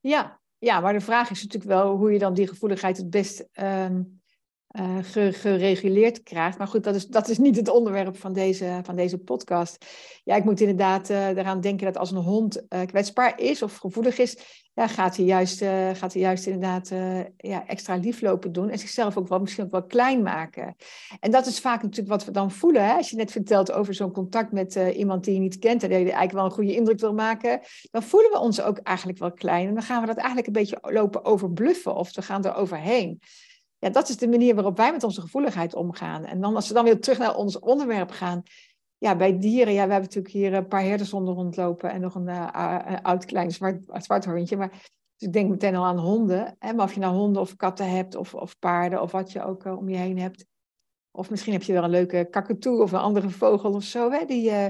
Ja, 0.00 0.40
ja 0.58 0.80
maar 0.80 0.92
de 0.92 1.00
vraag 1.00 1.30
is 1.30 1.42
natuurlijk 1.42 1.72
wel 1.72 1.96
hoe 1.96 2.12
je 2.12 2.18
dan 2.18 2.34
die 2.34 2.48
gevoeligheid 2.48 2.96
het 2.96 3.10
best 3.10 3.48
ehm, 3.52 4.02
uh, 4.72 4.96
gereguleerd 5.30 6.22
krijgt. 6.22 6.58
Maar 6.58 6.66
goed, 6.66 6.84
dat 6.84 6.94
is, 6.94 7.06
dat 7.06 7.28
is 7.28 7.38
niet 7.38 7.56
het 7.56 7.68
onderwerp 7.68 8.16
van 8.16 8.32
deze, 8.32 8.80
van 8.82 8.96
deze 8.96 9.18
podcast. 9.18 9.86
Ja, 10.24 10.36
ik 10.36 10.44
moet 10.44 10.60
inderdaad 10.60 11.10
uh, 11.10 11.28
eraan 11.28 11.60
denken 11.60 11.86
dat 11.86 11.98
als 11.98 12.10
een 12.10 12.16
hond 12.16 12.62
uh, 12.68 12.80
kwetsbaar 12.86 13.40
is 13.40 13.62
of 13.62 13.76
gevoelig 13.76 14.18
is, 14.18 14.36
ja, 14.74 14.86
gaat, 14.86 15.16
hij 15.16 15.24
juist, 15.24 15.64
gaat 15.92 16.12
hij 16.12 16.22
juist 16.22 16.46
inderdaad 16.46 16.90
ja, 17.36 17.66
extra 17.66 17.96
lieflopen 17.96 18.52
doen 18.52 18.70
en 18.70 18.78
zichzelf 18.78 19.16
ook 19.16 19.28
wel 19.28 19.40
misschien 19.40 19.64
ook 19.64 19.70
wel 19.70 19.84
klein 19.84 20.22
maken. 20.22 20.76
En 21.20 21.30
dat 21.30 21.46
is 21.46 21.60
vaak 21.60 21.82
natuurlijk 21.82 22.08
wat 22.08 22.24
we 22.24 22.30
dan 22.30 22.50
voelen. 22.50 22.84
Hè? 22.84 22.92
Als 22.92 23.10
je 23.10 23.16
net 23.16 23.30
vertelt 23.30 23.72
over 23.72 23.94
zo'n 23.94 24.12
contact 24.12 24.52
met 24.52 24.74
iemand 24.74 25.24
die 25.24 25.34
je 25.34 25.40
niet 25.40 25.58
kent 25.58 25.82
en 25.82 25.88
die 25.88 25.98
eigenlijk 25.98 26.32
wel 26.32 26.44
een 26.44 26.50
goede 26.50 26.74
indruk 26.74 27.00
wil 27.00 27.14
maken, 27.14 27.60
dan 27.90 28.02
voelen 28.02 28.30
we 28.30 28.38
ons 28.38 28.62
ook 28.62 28.78
eigenlijk 28.78 29.18
wel 29.18 29.32
klein. 29.32 29.68
En 29.68 29.74
dan 29.74 29.82
gaan 29.82 30.00
we 30.00 30.06
dat 30.06 30.16
eigenlijk 30.16 30.46
een 30.46 30.52
beetje 30.52 30.78
lopen 30.80 31.24
overbluffen 31.24 31.94
of 31.94 32.14
we 32.14 32.22
gaan 32.22 32.44
er 32.44 32.54
overheen 32.54 33.20
ja, 33.82 33.90
dat 33.90 34.08
is 34.08 34.16
de 34.16 34.28
manier 34.28 34.54
waarop 34.54 34.76
wij 34.76 34.92
met 34.92 35.04
onze 35.04 35.20
gevoeligheid 35.20 35.74
omgaan. 35.74 36.24
En 36.24 36.40
dan 36.40 36.54
als 36.54 36.68
we 36.68 36.74
dan 36.74 36.84
weer 36.84 37.00
terug 37.00 37.18
naar 37.18 37.36
ons 37.36 37.58
onderwerp 37.58 38.10
gaan. 38.10 38.42
Ja, 38.98 39.16
bij 39.16 39.38
dieren, 39.38 39.72
ja, 39.72 39.84
we 39.84 39.92
hebben 39.92 40.08
natuurlijk 40.08 40.34
hier 40.34 40.54
een 40.54 40.68
paar 40.68 40.82
herdershonden 40.82 41.34
rondlopen 41.34 41.90
en 41.90 42.00
nog 42.00 42.14
een, 42.14 42.28
uh, 42.28 42.96
oud 43.02 43.24
klein 43.24 43.50
zwart, 43.50 43.84
zwart 43.92 44.24
hondje. 44.24 44.56
Maar 44.56 44.68
dus 45.16 45.28
ik 45.28 45.32
denk 45.32 45.50
meteen 45.50 45.76
al 45.76 45.84
aan 45.84 45.98
honden. 45.98 46.56
Hè? 46.58 46.72
Maar 46.72 46.84
of 46.84 46.94
je 46.94 47.00
nou 47.00 47.14
honden 47.14 47.42
of 47.42 47.56
katten 47.56 47.90
hebt 47.90 48.14
of, 48.14 48.34
of 48.34 48.58
paarden 48.58 49.02
of 49.02 49.12
wat 49.12 49.32
je 49.32 49.44
ook 49.44 49.64
uh, 49.64 49.78
om 49.78 49.88
je 49.88 49.96
heen 49.96 50.18
hebt. 50.18 50.46
Of 51.10 51.30
misschien 51.30 51.52
heb 51.52 51.62
je 51.62 51.72
wel 51.72 51.84
een 51.84 51.90
leuke 51.90 52.26
kakatoe 52.30 52.82
of 52.82 52.92
een 52.92 52.98
andere 52.98 53.30
vogel 53.30 53.72
of 53.72 53.82
zo. 53.82 54.10
Hè? 54.10 54.24
Die, 54.24 54.50
uh, 54.50 54.66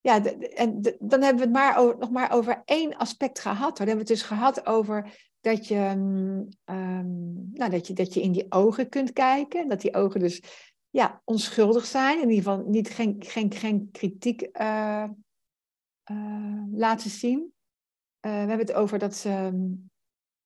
ja, 0.00 0.24
en 0.54 0.80
dan 0.98 1.22
hebben 1.22 1.36
we 1.36 1.40
het 1.40 1.52
maar 1.52 1.96
nog 1.98 2.10
maar 2.10 2.32
over 2.32 2.62
één 2.64 2.96
aspect 2.96 3.38
gehad. 3.38 3.58
Hoor. 3.58 3.86
Dan 3.86 3.86
hebben 3.86 4.06
we 4.06 4.12
het 4.12 4.20
dus 4.20 4.28
gehad 4.28 4.66
over 4.66 5.29
dat 5.40 5.66
je, 5.66 5.78
um, 5.78 6.48
nou, 7.52 7.70
dat 7.70 7.86
je, 7.86 7.92
dat 7.92 8.14
je 8.14 8.22
in 8.22 8.32
die 8.32 8.46
ogen 8.48 8.88
kunt 8.88 9.12
kijken. 9.12 9.68
Dat 9.68 9.80
die 9.80 9.94
ogen 9.94 10.20
dus 10.20 10.42
ja, 10.90 11.22
onschuldig 11.24 11.84
zijn. 11.84 12.22
In 12.22 12.30
ieder 12.30 12.44
geval 12.44 12.64
niet, 12.66 12.90
geen, 12.90 13.16
geen, 13.18 13.52
geen 13.52 13.88
kritiek 13.90 14.48
uh, 14.60 15.08
uh, 16.10 16.62
laten 16.72 17.10
zien. 17.10 17.38
Uh, 17.40 18.32
we 18.32 18.48
hebben 18.48 18.58
het 18.58 18.72
over 18.72 18.98
dat 18.98 19.14
ze. 19.14 19.30
Um, 19.30 19.90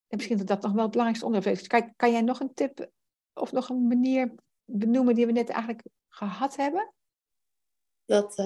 misschien 0.09 0.39
dat 0.39 0.47
dat 0.47 0.63
nog 0.63 0.73
wel 0.73 0.83
het 0.83 0.91
belangrijkste 0.91 1.27
onderwerp 1.27 1.57
is. 1.57 1.67
Kan, 1.67 1.93
kan 1.97 2.13
jij 2.13 2.23
nog 2.23 2.41
een 2.41 2.55
tip 2.55 2.91
of 3.33 3.53
nog 3.53 3.69
een 3.69 3.87
manier 3.87 4.35
benoemen 4.65 5.15
die 5.15 5.27
we 5.27 5.33
net 5.33 5.49
eigenlijk 5.49 5.83
gehad 6.09 6.57
hebben? 6.57 6.95
Dat, 8.05 8.37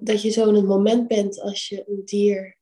dat 0.00 0.22
je 0.22 0.30
zo 0.30 0.48
in 0.48 0.54
het 0.54 0.66
moment 0.66 1.08
bent 1.08 1.40
als 1.40 1.68
je 1.68 1.88
een 1.88 2.04
dier 2.04 2.56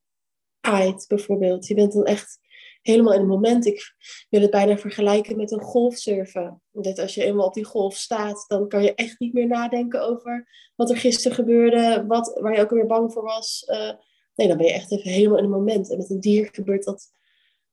aait, 0.60 1.04
bijvoorbeeld. 1.08 1.66
Je 1.66 1.74
bent 1.74 1.92
dan 1.92 2.04
echt 2.04 2.38
helemaal 2.82 3.12
in 3.12 3.18
het 3.18 3.28
moment. 3.28 3.66
Ik 3.66 3.94
wil 4.30 4.40
het 4.40 4.50
bijna 4.50 4.78
vergelijken 4.78 5.36
met 5.36 5.52
een 5.52 5.60
golfsurfen. 5.60 6.62
Dat 6.70 6.98
als 6.98 7.14
je 7.14 7.24
eenmaal 7.24 7.46
op 7.46 7.54
die 7.54 7.64
golf 7.64 7.96
staat, 7.96 8.44
dan 8.46 8.68
kan 8.68 8.82
je 8.82 8.94
echt 8.94 9.18
niet 9.18 9.32
meer 9.32 9.46
nadenken 9.46 10.02
over 10.02 10.48
wat 10.76 10.90
er 10.90 10.96
gisteren 10.96 11.36
gebeurde, 11.36 12.04
wat, 12.06 12.38
waar 12.40 12.54
je 12.54 12.60
ook 12.60 12.70
weer 12.70 12.86
bang 12.86 13.12
voor 13.12 13.22
was. 13.22 13.64
Uh, 13.66 13.92
nee, 14.34 14.48
dan 14.48 14.56
ben 14.56 14.66
je 14.66 14.72
echt 14.72 14.92
even 14.92 15.10
helemaal 15.10 15.38
in 15.38 15.44
het 15.44 15.52
moment. 15.52 15.90
En 15.90 15.96
met 15.96 16.10
een 16.10 16.20
dier 16.20 16.48
gebeurt 16.52 16.84
dat 16.84 17.10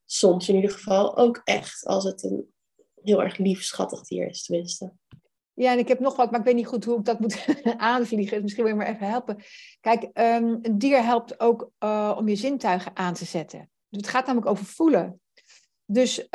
soms 0.06 0.50
in 0.50 0.56
ieder 0.56 0.72
geval 0.72 1.18
ook 1.18 1.42
echt, 1.44 1.86
als 1.86 2.04
het 2.04 2.24
een 2.24 2.54
heel 3.04 3.24
erg 3.24 3.38
lief, 3.38 3.64
schattig 3.64 4.02
dier 4.02 4.28
is, 4.28 4.44
tenminste. 4.44 4.94
Ja, 5.54 5.72
en 5.72 5.80
ik 5.80 5.88
heb 5.88 6.00
nog 6.00 6.16
wat, 6.16 6.32
maar 6.32 6.40
ik 6.40 6.46
weet 6.46 6.56
niet 6.56 6.68
goed 6.68 6.86
hoe 6.86 6.98
ik 6.98 7.06
dat 7.06 7.20
moet 7.20 7.46
aanvliegen. 7.78 8.42
Misschien 8.42 8.64
wil 8.64 8.74
je 8.74 8.80
me 8.80 8.86
even 8.86 9.08
helpen. 9.08 9.38
Kijk, 9.82 10.04
um, 10.04 10.60
een 10.62 10.78
dier 10.78 11.04
helpt 11.04 11.40
ook 11.40 11.72
uh, 11.80 12.16
om 12.18 12.28
je 12.28 12.36
zintuigen 12.36 12.96
aan 12.96 13.14
te 13.14 13.26
zetten. 13.26 13.70
Het 13.90 14.08
gaat 14.08 14.26
namelijk 14.26 14.52
over 14.52 14.66
voelen. 14.66 15.22
Dus 15.92 16.20
uh, 16.20 16.28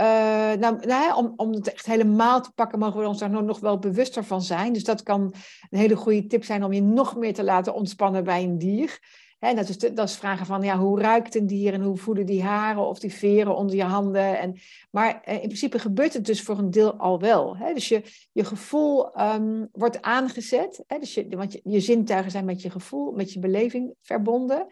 nou, 0.52 0.86
nou, 0.86 1.14
om, 1.16 1.32
om 1.36 1.52
het 1.52 1.72
echt 1.72 1.86
helemaal 1.86 2.42
te 2.42 2.52
pakken, 2.54 2.78
mogen 2.78 3.00
we 3.00 3.06
ons 3.06 3.18
daar 3.18 3.44
nog 3.44 3.60
wel 3.60 3.78
bewuster 3.78 4.24
van 4.24 4.42
zijn. 4.42 4.72
Dus 4.72 4.84
dat 4.84 5.02
kan 5.02 5.34
een 5.70 5.78
hele 5.78 5.96
goede 5.96 6.26
tip 6.26 6.44
zijn 6.44 6.64
om 6.64 6.72
je 6.72 6.82
nog 6.82 7.16
meer 7.16 7.34
te 7.34 7.44
laten 7.44 7.74
ontspannen 7.74 8.24
bij 8.24 8.42
een 8.42 8.58
dier. 8.58 8.98
He, 9.38 9.54
dat, 9.54 9.68
is 9.68 9.78
dat 9.78 10.08
is 10.08 10.16
vragen 10.16 10.46
van 10.46 10.62
ja, 10.62 10.78
hoe 10.78 11.00
ruikt 11.00 11.34
een 11.34 11.46
dier 11.46 11.72
en 11.72 11.82
hoe 11.82 11.96
voelen 11.96 12.26
die 12.26 12.42
haren 12.42 12.86
of 12.86 12.98
die 12.98 13.12
veren 13.12 13.56
onder 13.56 13.76
je 13.76 13.82
handen. 13.82 14.38
En, 14.38 14.56
maar 14.90 15.20
eh, 15.22 15.34
in 15.34 15.40
principe 15.40 15.78
gebeurt 15.78 16.12
het 16.12 16.26
dus 16.26 16.42
voor 16.42 16.58
een 16.58 16.70
deel 16.70 16.94
al 16.94 17.20
wel. 17.20 17.56
Dus 17.74 17.88
je, 17.88 18.02
je 18.32 18.44
gevoel 18.44 19.20
um, 19.20 19.68
wordt 19.72 20.02
aangezet. 20.02 20.84
Dus 20.98 21.14
je, 21.14 21.28
want 21.28 21.60
je 21.62 21.80
zintuigen 21.80 22.30
zijn 22.30 22.44
met 22.44 22.62
je 22.62 22.70
gevoel, 22.70 23.12
met 23.12 23.32
je 23.32 23.38
beleving 23.38 23.94
verbonden. 24.02 24.66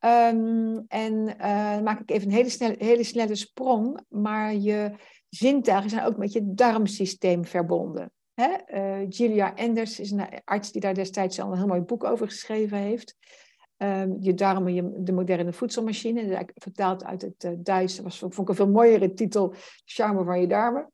Um, 0.00 0.84
en 0.88 1.14
uh, 1.14 1.74
dan 1.74 1.82
maak 1.82 2.00
ik 2.00 2.10
even 2.10 2.28
een 2.28 2.34
hele 2.34 2.48
snelle, 2.48 2.74
hele 2.78 3.04
snelle 3.04 3.34
sprong, 3.34 4.00
maar 4.08 4.54
je 4.54 4.92
zintuigen 5.28 5.90
zijn 5.90 6.04
ook 6.04 6.16
met 6.16 6.32
je 6.32 6.54
darmsysteem 6.54 7.44
verbonden. 7.44 8.12
Hè? 8.34 8.56
Uh, 8.66 9.08
Julia 9.08 9.54
Enders 9.54 10.00
is 10.00 10.10
een 10.10 10.26
arts 10.44 10.72
die 10.72 10.80
daar 10.80 10.94
destijds 10.94 11.40
al 11.40 11.50
een 11.50 11.58
heel 11.58 11.66
mooi 11.66 11.80
boek 11.80 12.04
over 12.04 12.26
geschreven 12.26 12.78
heeft. 12.78 13.16
Um, 13.76 14.16
je 14.20 14.34
darmen, 14.34 15.04
de 15.04 15.12
moderne 15.12 15.52
voedselmachine. 15.52 16.48
Vertaald 16.54 17.04
uit 17.04 17.22
het 17.22 17.44
uh, 17.44 17.50
Duits. 17.58 17.94
Dat 17.94 18.04
was, 18.04 18.18
vond 18.18 18.38
ik 18.38 18.48
een 18.48 18.54
veel 18.54 18.70
mooiere 18.70 19.12
titel. 19.12 19.54
Charme 19.84 20.24
van 20.24 20.40
je 20.40 20.46
darmen. 20.46 20.92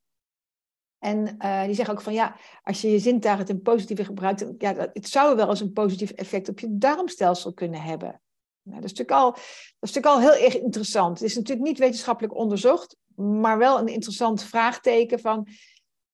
En 0.98 1.24
die 1.66 1.74
zeggen 1.74 1.94
ook 1.94 2.00
van 2.00 2.12
ja, 2.12 2.37
als 2.62 2.81
je 2.81 2.90
je 2.90 2.98
zintuigen 2.98 3.46
ten 3.46 3.62
positieve 3.62 4.05
gebruikt, 4.05 4.46
ja, 4.59 4.74
het 4.92 5.09
zou 5.09 5.37
wel 5.37 5.48
eens 5.48 5.61
een 5.61 5.72
positief 5.72 6.11
effect 6.11 6.48
op 6.48 6.59
je 6.59 6.79
darmstelsel 6.79 7.53
kunnen 7.53 7.81
hebben. 7.81 8.20
Nou, 8.62 8.81
dat, 8.81 8.90
is 8.90 8.99
natuurlijk 8.99 9.25
al, 9.25 9.31
dat 9.31 9.42
is 9.81 9.92
natuurlijk 9.92 10.14
al 10.14 10.20
heel 10.20 10.44
erg 10.44 10.59
interessant. 10.59 11.18
Het 11.18 11.29
is 11.29 11.37
natuurlijk 11.37 11.66
niet 11.66 11.79
wetenschappelijk 11.79 12.35
onderzocht, 12.35 12.96
maar 13.14 13.59
wel 13.59 13.79
een 13.79 13.88
interessant 13.88 14.42
vraagteken 14.42 15.20
van 15.20 15.49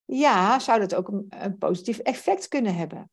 ja, 0.04 0.58
zou 0.58 0.80
dat 0.80 0.94
ook 0.94 1.08
een, 1.08 1.58
positief 1.58 1.98
effect 1.98 2.48
kunnen 2.48 2.74
hebben? 2.74 3.10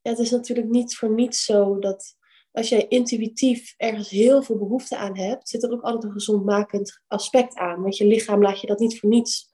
Ja, 0.00 0.10
het 0.10 0.18
is 0.18 0.30
natuurlijk 0.30 0.68
niet 0.68 0.96
voor 0.96 1.10
niets 1.10 1.44
zo 1.44 1.78
dat 1.78 2.16
als 2.52 2.68
jij 2.68 2.88
intuïtief 2.88 3.74
ergens 3.76 4.08
heel 4.08 4.42
veel 4.42 4.58
behoefte 4.58 4.96
aan 4.96 5.16
hebt, 5.18 5.48
zit 5.48 5.62
er 5.62 5.72
ook 5.72 5.82
altijd 5.82 6.04
een 6.04 6.12
gezondmakend 6.12 7.02
aspect 7.06 7.54
aan. 7.54 7.82
Want 7.82 7.96
je 7.96 8.06
lichaam 8.06 8.42
laat 8.42 8.60
je 8.60 8.66
dat 8.66 8.78
niet 8.78 8.98
voor 8.98 9.08
niets 9.08 9.50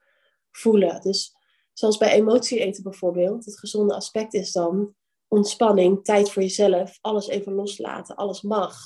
voelen. 0.51 1.01
Dus 1.01 1.35
zoals 1.72 1.96
bij 1.96 2.12
emotie 2.12 2.59
eten 2.59 2.83
bijvoorbeeld, 2.83 3.44
het 3.44 3.59
gezonde 3.59 3.94
aspect 3.94 4.35
is 4.35 4.53
dan 4.53 4.94
ontspanning, 5.29 6.05
tijd 6.05 6.31
voor 6.31 6.43
jezelf, 6.43 6.99
alles 7.01 7.29
even 7.29 7.53
loslaten, 7.53 8.17
alles 8.17 8.43
mag. 8.43 8.77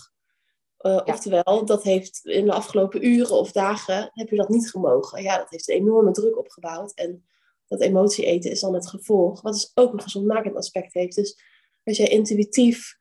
Uh, 0.81 1.00
Oftewel, 1.05 1.64
dat 1.64 1.83
heeft 1.83 2.20
in 2.24 2.44
de 2.44 2.53
afgelopen 2.53 3.07
uren 3.07 3.37
of 3.37 3.53
dagen 3.53 4.11
heb 4.12 4.29
je 4.29 4.37
dat 4.37 4.48
niet 4.48 4.70
gemogen. 4.70 5.22
Ja, 5.22 5.37
dat 5.37 5.50
heeft 5.50 5.68
een 5.68 5.76
enorme 5.76 6.11
druk 6.11 6.38
opgebouwd. 6.38 6.94
En 6.94 7.24
dat 7.66 7.81
emotie 7.81 8.24
eten 8.24 8.50
is 8.50 8.61
dan 8.61 8.74
het 8.74 8.88
gevolg, 8.88 9.40
wat 9.40 9.53
dus 9.53 9.70
ook 9.74 9.92
een 9.92 10.00
gezondmakend 10.00 10.57
aspect 10.57 10.94
heeft. 10.94 11.16
Dus 11.16 11.42
als 11.85 11.96
jij 11.96 12.09
intuïtief 12.09 12.98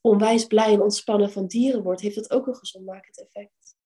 onwijs 0.00 0.44
blij 0.46 0.72
en 0.72 0.82
ontspannen 0.82 1.30
van 1.30 1.46
dieren 1.46 1.82
wordt, 1.82 2.00
heeft 2.00 2.14
dat 2.14 2.30
ook 2.30 2.46
een 2.46 2.56
gezondmakend 2.56 3.20
effect. 3.20 3.76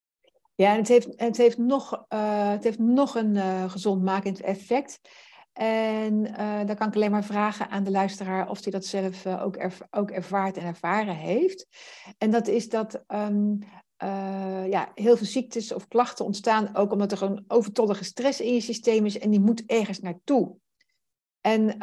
Ja, 0.54 0.72
en 0.72 0.78
het 0.78 0.88
heeft, 0.88 1.08
het 1.16 1.36
heeft, 1.36 1.58
nog, 1.58 2.04
uh, 2.08 2.50
het 2.50 2.64
heeft 2.64 2.78
nog 2.78 3.14
een 3.14 3.34
uh, 3.34 3.70
gezondmakend 3.70 4.40
effect. 4.40 5.00
En 5.60 6.26
uh, 6.26 6.58
dan 6.66 6.76
kan 6.76 6.88
ik 6.88 6.94
alleen 6.94 7.10
maar 7.10 7.24
vragen 7.24 7.70
aan 7.70 7.84
de 7.84 7.90
luisteraar 7.90 8.50
of 8.50 8.62
hij 8.62 8.72
dat 8.72 8.84
zelf 8.84 9.26
ook, 9.26 9.56
ook 9.90 10.10
ervaart 10.10 10.56
en 10.56 10.64
ervaren 10.64 11.14
heeft. 11.16 11.66
En 12.18 12.30
dat 12.30 12.48
is 12.48 12.68
dat 12.68 13.04
um, 13.08 13.58
ja, 14.68 14.90
heel 14.94 15.16
veel 15.16 15.26
ziektes 15.26 15.72
of 15.72 15.88
klachten 15.88 16.24
ontstaan 16.24 16.76
ook 16.76 16.92
omdat 16.92 17.12
er 17.12 17.18
gewoon 17.18 17.44
overtollige 17.48 18.04
stress 18.04 18.40
in 18.40 18.54
je 18.54 18.60
systeem 18.60 19.06
is 19.06 19.18
en 19.18 19.30
die 19.30 19.40
moet 19.40 19.62
ergens 19.66 20.00
naartoe. 20.00 20.56
En, 21.40 21.78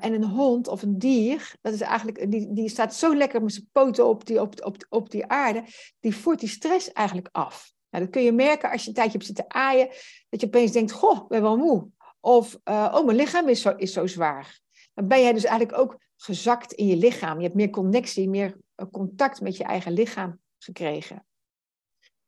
en 0.00 0.12
een 0.12 0.24
hond 0.24 0.68
of 0.68 0.82
een 0.82 0.98
dier, 0.98 1.54
dat 1.60 1.72
is 1.72 1.80
eigenlijk, 1.80 2.30
die, 2.30 2.52
die 2.52 2.68
staat 2.68 2.94
zo 2.94 3.16
lekker 3.16 3.42
met 3.42 3.52
zijn 3.52 3.68
poten 3.72 4.06
op 4.06 4.26
die, 4.26 4.40
op, 4.40 4.86
op 4.88 5.10
die 5.10 5.26
aarde, 5.26 5.64
die 6.00 6.16
voert 6.16 6.40
die 6.40 6.48
stress 6.48 6.92
eigenlijk 6.92 7.28
af. 7.32 7.72
Nou, 7.90 8.04
dat 8.04 8.12
kun 8.12 8.22
je 8.22 8.32
merken 8.32 8.70
als 8.70 8.82
je 8.82 8.88
een 8.88 8.94
tijdje 8.94 9.12
hebt 9.12 9.26
zitten 9.26 9.44
aaien, 9.48 9.88
dat 10.28 10.40
je 10.40 10.46
opeens 10.46 10.72
denkt, 10.72 10.92
goh, 10.92 11.16
ik 11.16 11.28
ben 11.28 11.42
wel 11.42 11.56
moe. 11.56 11.88
Of, 12.20 12.58
uh, 12.64 12.94
oh, 12.94 13.04
mijn 13.04 13.16
lichaam 13.16 13.48
is 13.48 13.60
zo, 13.60 13.74
is 13.76 13.92
zo 13.92 14.06
zwaar. 14.06 14.60
Dan 14.94 15.08
ben 15.08 15.20
jij 15.20 15.32
dus 15.32 15.44
eigenlijk 15.44 15.78
ook 15.78 15.98
gezakt 16.16 16.72
in 16.72 16.86
je 16.86 16.96
lichaam. 16.96 17.36
Je 17.36 17.44
hebt 17.44 17.54
meer 17.54 17.70
connectie, 17.70 18.28
meer 18.28 18.56
eh, 18.74 18.86
contact 18.90 19.40
met 19.40 19.56
je 19.56 19.64
eigen 19.64 19.92
lichaam 19.92 20.40
gekregen. 20.58 21.26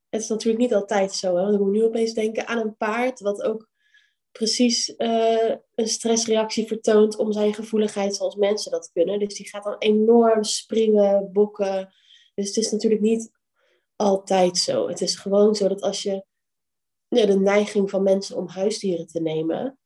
Het 0.08 0.22
is 0.22 0.28
natuurlijk 0.28 0.62
niet 0.62 0.74
altijd 0.74 1.12
zo. 1.12 1.36
Hè? 1.36 1.42
Want 1.42 1.54
ik 1.60 1.66
nu 1.66 1.84
opeens 1.84 2.12
denken 2.12 2.46
aan 2.46 2.58
een 2.58 2.76
paard, 2.76 3.20
wat 3.20 3.42
ook 3.42 3.70
precies 4.30 4.94
uh, 4.98 5.54
een 5.74 5.88
stressreactie 5.88 6.66
vertoont 6.66 7.16
om 7.16 7.32
zijn 7.32 7.54
gevoeligheid 7.54 8.16
zoals 8.16 8.34
mensen 8.34 8.70
dat 8.70 8.90
kunnen. 8.92 9.18
Dus 9.18 9.34
die 9.34 9.48
gaat 9.48 9.64
dan 9.64 9.78
enorm 9.78 10.44
springen, 10.44 11.32
bokken. 11.32 11.94
Dus 12.34 12.46
het 12.46 12.56
is 12.56 12.70
natuurlijk 12.70 13.02
niet 13.02 13.30
altijd 13.96 14.58
zo. 14.58 14.88
Het 14.88 15.00
is 15.00 15.16
gewoon 15.16 15.54
zo 15.54 15.68
dat 15.68 15.80
als 15.80 16.02
je 16.02 16.24
ja, 17.08 17.26
de 17.26 17.38
neiging 17.38 17.90
van 17.90 18.02
mensen 18.02 18.36
om 18.36 18.48
huisdieren 18.48 19.06
te 19.06 19.20
nemen, 19.20 19.78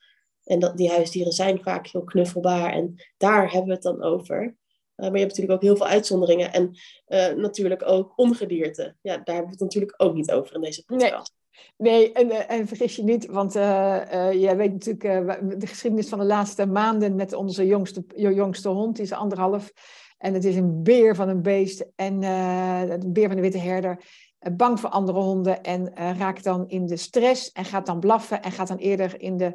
en 0.46 0.58
dat, 0.58 0.76
die 0.76 0.90
huisdieren 0.90 1.32
zijn 1.32 1.62
vaak 1.62 1.86
heel 1.86 2.04
knuffelbaar 2.04 2.72
en 2.72 2.94
daar 3.16 3.50
hebben 3.50 3.68
we 3.68 3.74
het 3.74 3.82
dan 3.82 4.02
over. 4.02 4.42
Uh, 4.42 4.54
maar 4.96 5.12
je 5.12 5.18
hebt 5.18 5.36
natuurlijk 5.36 5.52
ook 5.52 5.62
heel 5.62 5.76
veel 5.76 5.86
uitzonderingen 5.86 6.52
en 6.52 6.70
uh, 7.08 7.42
natuurlijk 7.42 7.88
ook 7.88 8.12
ongedierte. 8.16 8.96
Ja, 9.00 9.16
daar 9.16 9.34
hebben 9.34 9.44
we 9.44 9.50
het 9.50 9.60
natuurlijk 9.60 9.94
ook 9.96 10.14
niet 10.14 10.32
over 10.32 10.54
in 10.54 10.60
deze 10.60 10.84
podcast. 10.84 11.34
Nee, 11.76 12.12
en, 12.12 12.30
eh, 12.30 12.56
en 12.58 12.66
vergis 12.66 12.96
je 12.96 13.02
niet, 13.02 13.26
want 13.26 13.56
uh, 13.56 14.00
uh, 14.12 14.32
jij 14.32 14.56
weet 14.56 14.72
natuurlijk 14.72 15.60
de 15.60 15.66
geschiedenis 15.66 16.08
van 16.08 16.18
de 16.18 16.24
laatste 16.24 16.66
maanden 16.66 17.14
met 17.14 17.32
onze 17.32 17.66
jongste, 17.66 18.04
jongste 18.14 18.68
hond, 18.68 18.96
die 18.96 19.04
is 19.04 19.12
anderhalf. 19.12 19.72
En 20.18 20.34
het 20.34 20.44
is 20.44 20.56
een 20.56 20.82
beer 20.82 21.14
van 21.14 21.28
een 21.28 21.42
beest 21.42 21.86
en 21.94 22.22
een 22.22 23.12
beer 23.12 23.26
van 23.26 23.36
de 23.36 23.42
witte 23.42 23.58
herder. 23.58 24.04
bang 24.52 24.80
voor 24.80 24.90
andere 24.90 25.18
honden 25.18 25.62
en 25.62 25.94
raakt 25.94 26.44
dan 26.44 26.68
in 26.68 26.86
de 26.86 26.96
stress 26.96 27.52
en 27.52 27.64
gaat 27.64 27.86
dan 27.86 28.00
blaffen 28.00 28.42
en 28.42 28.52
gaat 28.52 28.68
dan 28.68 28.76
eerder 28.76 29.20
in 29.20 29.36
de, 29.36 29.54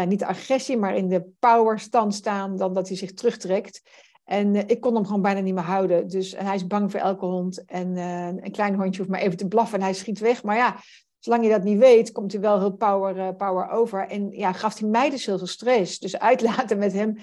ja, 0.00 0.04
niet 0.04 0.24
agressie, 0.24 0.76
maar 0.76 0.96
in 0.96 1.08
de 1.08 1.24
powerstand 1.38 2.14
staan 2.14 2.56
dan 2.56 2.74
dat 2.74 2.88
hij 2.88 2.96
zich 2.96 3.12
terugtrekt. 3.12 3.82
En 4.24 4.68
ik 4.68 4.80
kon 4.80 4.94
hem 4.94 5.04
gewoon 5.04 5.22
bijna 5.22 5.40
niet 5.40 5.54
meer 5.54 5.62
houden. 5.62 6.08
Dus 6.08 6.34
en 6.34 6.46
hij 6.46 6.54
is 6.54 6.66
bang 6.66 6.90
voor 6.90 7.00
elke 7.00 7.24
hond. 7.24 7.64
En 7.64 7.96
een 7.96 8.52
klein 8.52 8.74
hondje 8.74 8.98
hoeft 8.98 9.10
maar 9.12 9.20
even 9.20 9.36
te 9.36 9.48
blaffen 9.48 9.78
en 9.78 9.84
hij 9.84 9.94
schiet 9.94 10.18
weg. 10.18 10.42
Maar 10.42 10.56
ja, 10.56 10.76
zolang 11.18 11.44
je 11.44 11.50
dat 11.50 11.62
niet 11.62 11.78
weet, 11.78 12.12
komt 12.12 12.32
hij 12.32 12.40
wel 12.40 12.58
heel 12.58 12.72
power, 12.72 13.16
uh, 13.16 13.28
power 13.36 13.68
over. 13.68 14.08
En 14.08 14.30
ja, 14.30 14.52
gaf 14.52 14.78
hij 14.78 14.88
mij 14.88 15.10
dus 15.10 15.26
heel 15.26 15.38
veel 15.38 15.46
stress. 15.46 15.98
Dus 15.98 16.18
uitlaten 16.18 16.78
met 16.78 16.92
hem, 16.92 17.16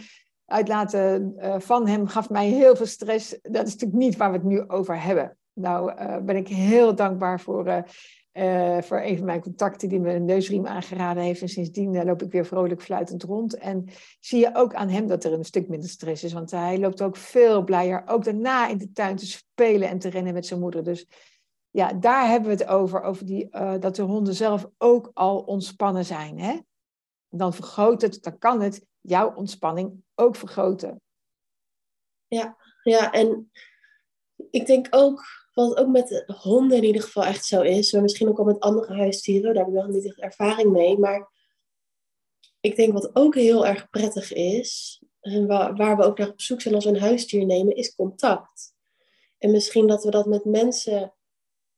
uitlaten 0.45 1.35
van 1.57 1.87
hem 1.87 2.07
gaf 2.07 2.29
mij 2.29 2.47
heel 2.47 2.75
veel 2.75 2.85
stress. 2.85 3.37
Dat 3.41 3.67
is 3.67 3.73
natuurlijk 3.73 4.01
niet 4.01 4.17
waar 4.17 4.31
we 4.31 4.37
het 4.37 4.45
nu 4.45 4.67
over 4.67 5.01
hebben. 5.01 5.37
Nou 5.53 5.93
ben 6.21 6.35
ik 6.35 6.47
heel 6.47 6.95
dankbaar 6.95 7.39
voor, 7.39 7.83
voor 8.83 9.01
een 9.01 9.17
van 9.17 9.25
mijn 9.25 9.41
contacten 9.41 9.89
die 9.89 9.99
me 9.99 10.13
een 10.13 10.25
neusriem 10.25 10.67
aangeraden 10.67 11.23
heeft. 11.23 11.41
En 11.41 11.49
sindsdien 11.49 12.03
loop 12.03 12.21
ik 12.21 12.31
weer 12.31 12.45
vrolijk 12.45 12.81
fluitend 12.81 13.23
rond. 13.23 13.57
En 13.57 13.85
zie 14.19 14.39
je 14.39 14.55
ook 14.55 14.73
aan 14.73 14.89
hem 14.89 15.07
dat 15.07 15.23
er 15.23 15.33
een 15.33 15.43
stuk 15.43 15.67
minder 15.67 15.89
stress 15.89 16.23
is. 16.23 16.33
Want 16.33 16.51
hij 16.51 16.79
loopt 16.79 17.01
ook 17.01 17.15
veel 17.15 17.63
blijer, 17.63 18.03
ook 18.05 18.23
daarna 18.23 18.67
in 18.67 18.77
de 18.77 18.91
tuin 18.91 19.15
te 19.15 19.25
spelen 19.25 19.89
en 19.89 19.99
te 19.99 20.09
rennen 20.09 20.33
met 20.33 20.45
zijn 20.45 20.59
moeder. 20.59 20.83
Dus 20.83 21.07
ja, 21.69 21.93
daar 21.93 22.27
hebben 22.27 22.49
we 22.49 22.55
het 22.55 22.67
over, 22.67 23.01
over 23.01 23.25
die, 23.25 23.47
uh, 23.51 23.73
dat 23.79 23.95
de 23.95 24.01
honden 24.01 24.33
zelf 24.33 24.67
ook 24.77 25.11
al 25.13 25.39
ontspannen 25.39 26.05
zijn. 26.05 26.39
Hè? 26.39 26.59
Dan 27.29 27.53
vergroot 27.53 28.01
het, 28.01 28.23
dan 28.23 28.37
kan 28.37 28.61
het 28.61 28.85
jouw 29.01 29.33
ontspanning 29.33 30.03
ook 30.15 30.35
vergroten. 30.35 31.01
Ja, 32.27 32.57
ja, 32.83 33.11
en 33.11 33.51
ik 34.49 34.65
denk 34.65 34.87
ook, 34.89 35.44
wat 35.55 35.77
ook 35.77 35.87
met 35.87 36.23
honden 36.41 36.77
in 36.77 36.83
ieder 36.83 37.01
geval 37.01 37.23
echt 37.23 37.45
zo 37.45 37.61
is, 37.61 37.91
maar 37.91 38.01
misschien 38.01 38.27
ook 38.27 38.39
al 38.39 38.45
met 38.45 38.59
andere 38.59 38.93
huisdieren, 38.93 39.53
daar 39.53 39.65
heb 39.65 39.73
ik 39.73 39.79
nog 39.79 39.87
niet 39.87 40.05
echt 40.05 40.19
ervaring 40.19 40.71
mee, 40.71 40.97
maar 40.97 41.31
ik 42.59 42.75
denk 42.75 42.93
wat 42.93 43.15
ook 43.15 43.35
heel 43.35 43.65
erg 43.65 43.89
prettig 43.89 44.33
is, 44.33 45.01
en 45.25 45.47
waar, 45.47 45.75
waar 45.75 45.97
we 45.97 46.03
ook 46.03 46.17
naar 46.17 46.29
op 46.29 46.41
zoek 46.41 46.61
zijn 46.61 46.75
als 46.75 46.85
we 46.85 46.89
een 46.89 46.99
huisdier 46.99 47.45
nemen, 47.45 47.75
is 47.75 47.95
contact. 47.95 48.73
En 49.37 49.51
misschien 49.51 49.87
dat 49.87 50.03
we 50.03 50.11
dat 50.11 50.25
met 50.25 50.45
mensen 50.45 51.13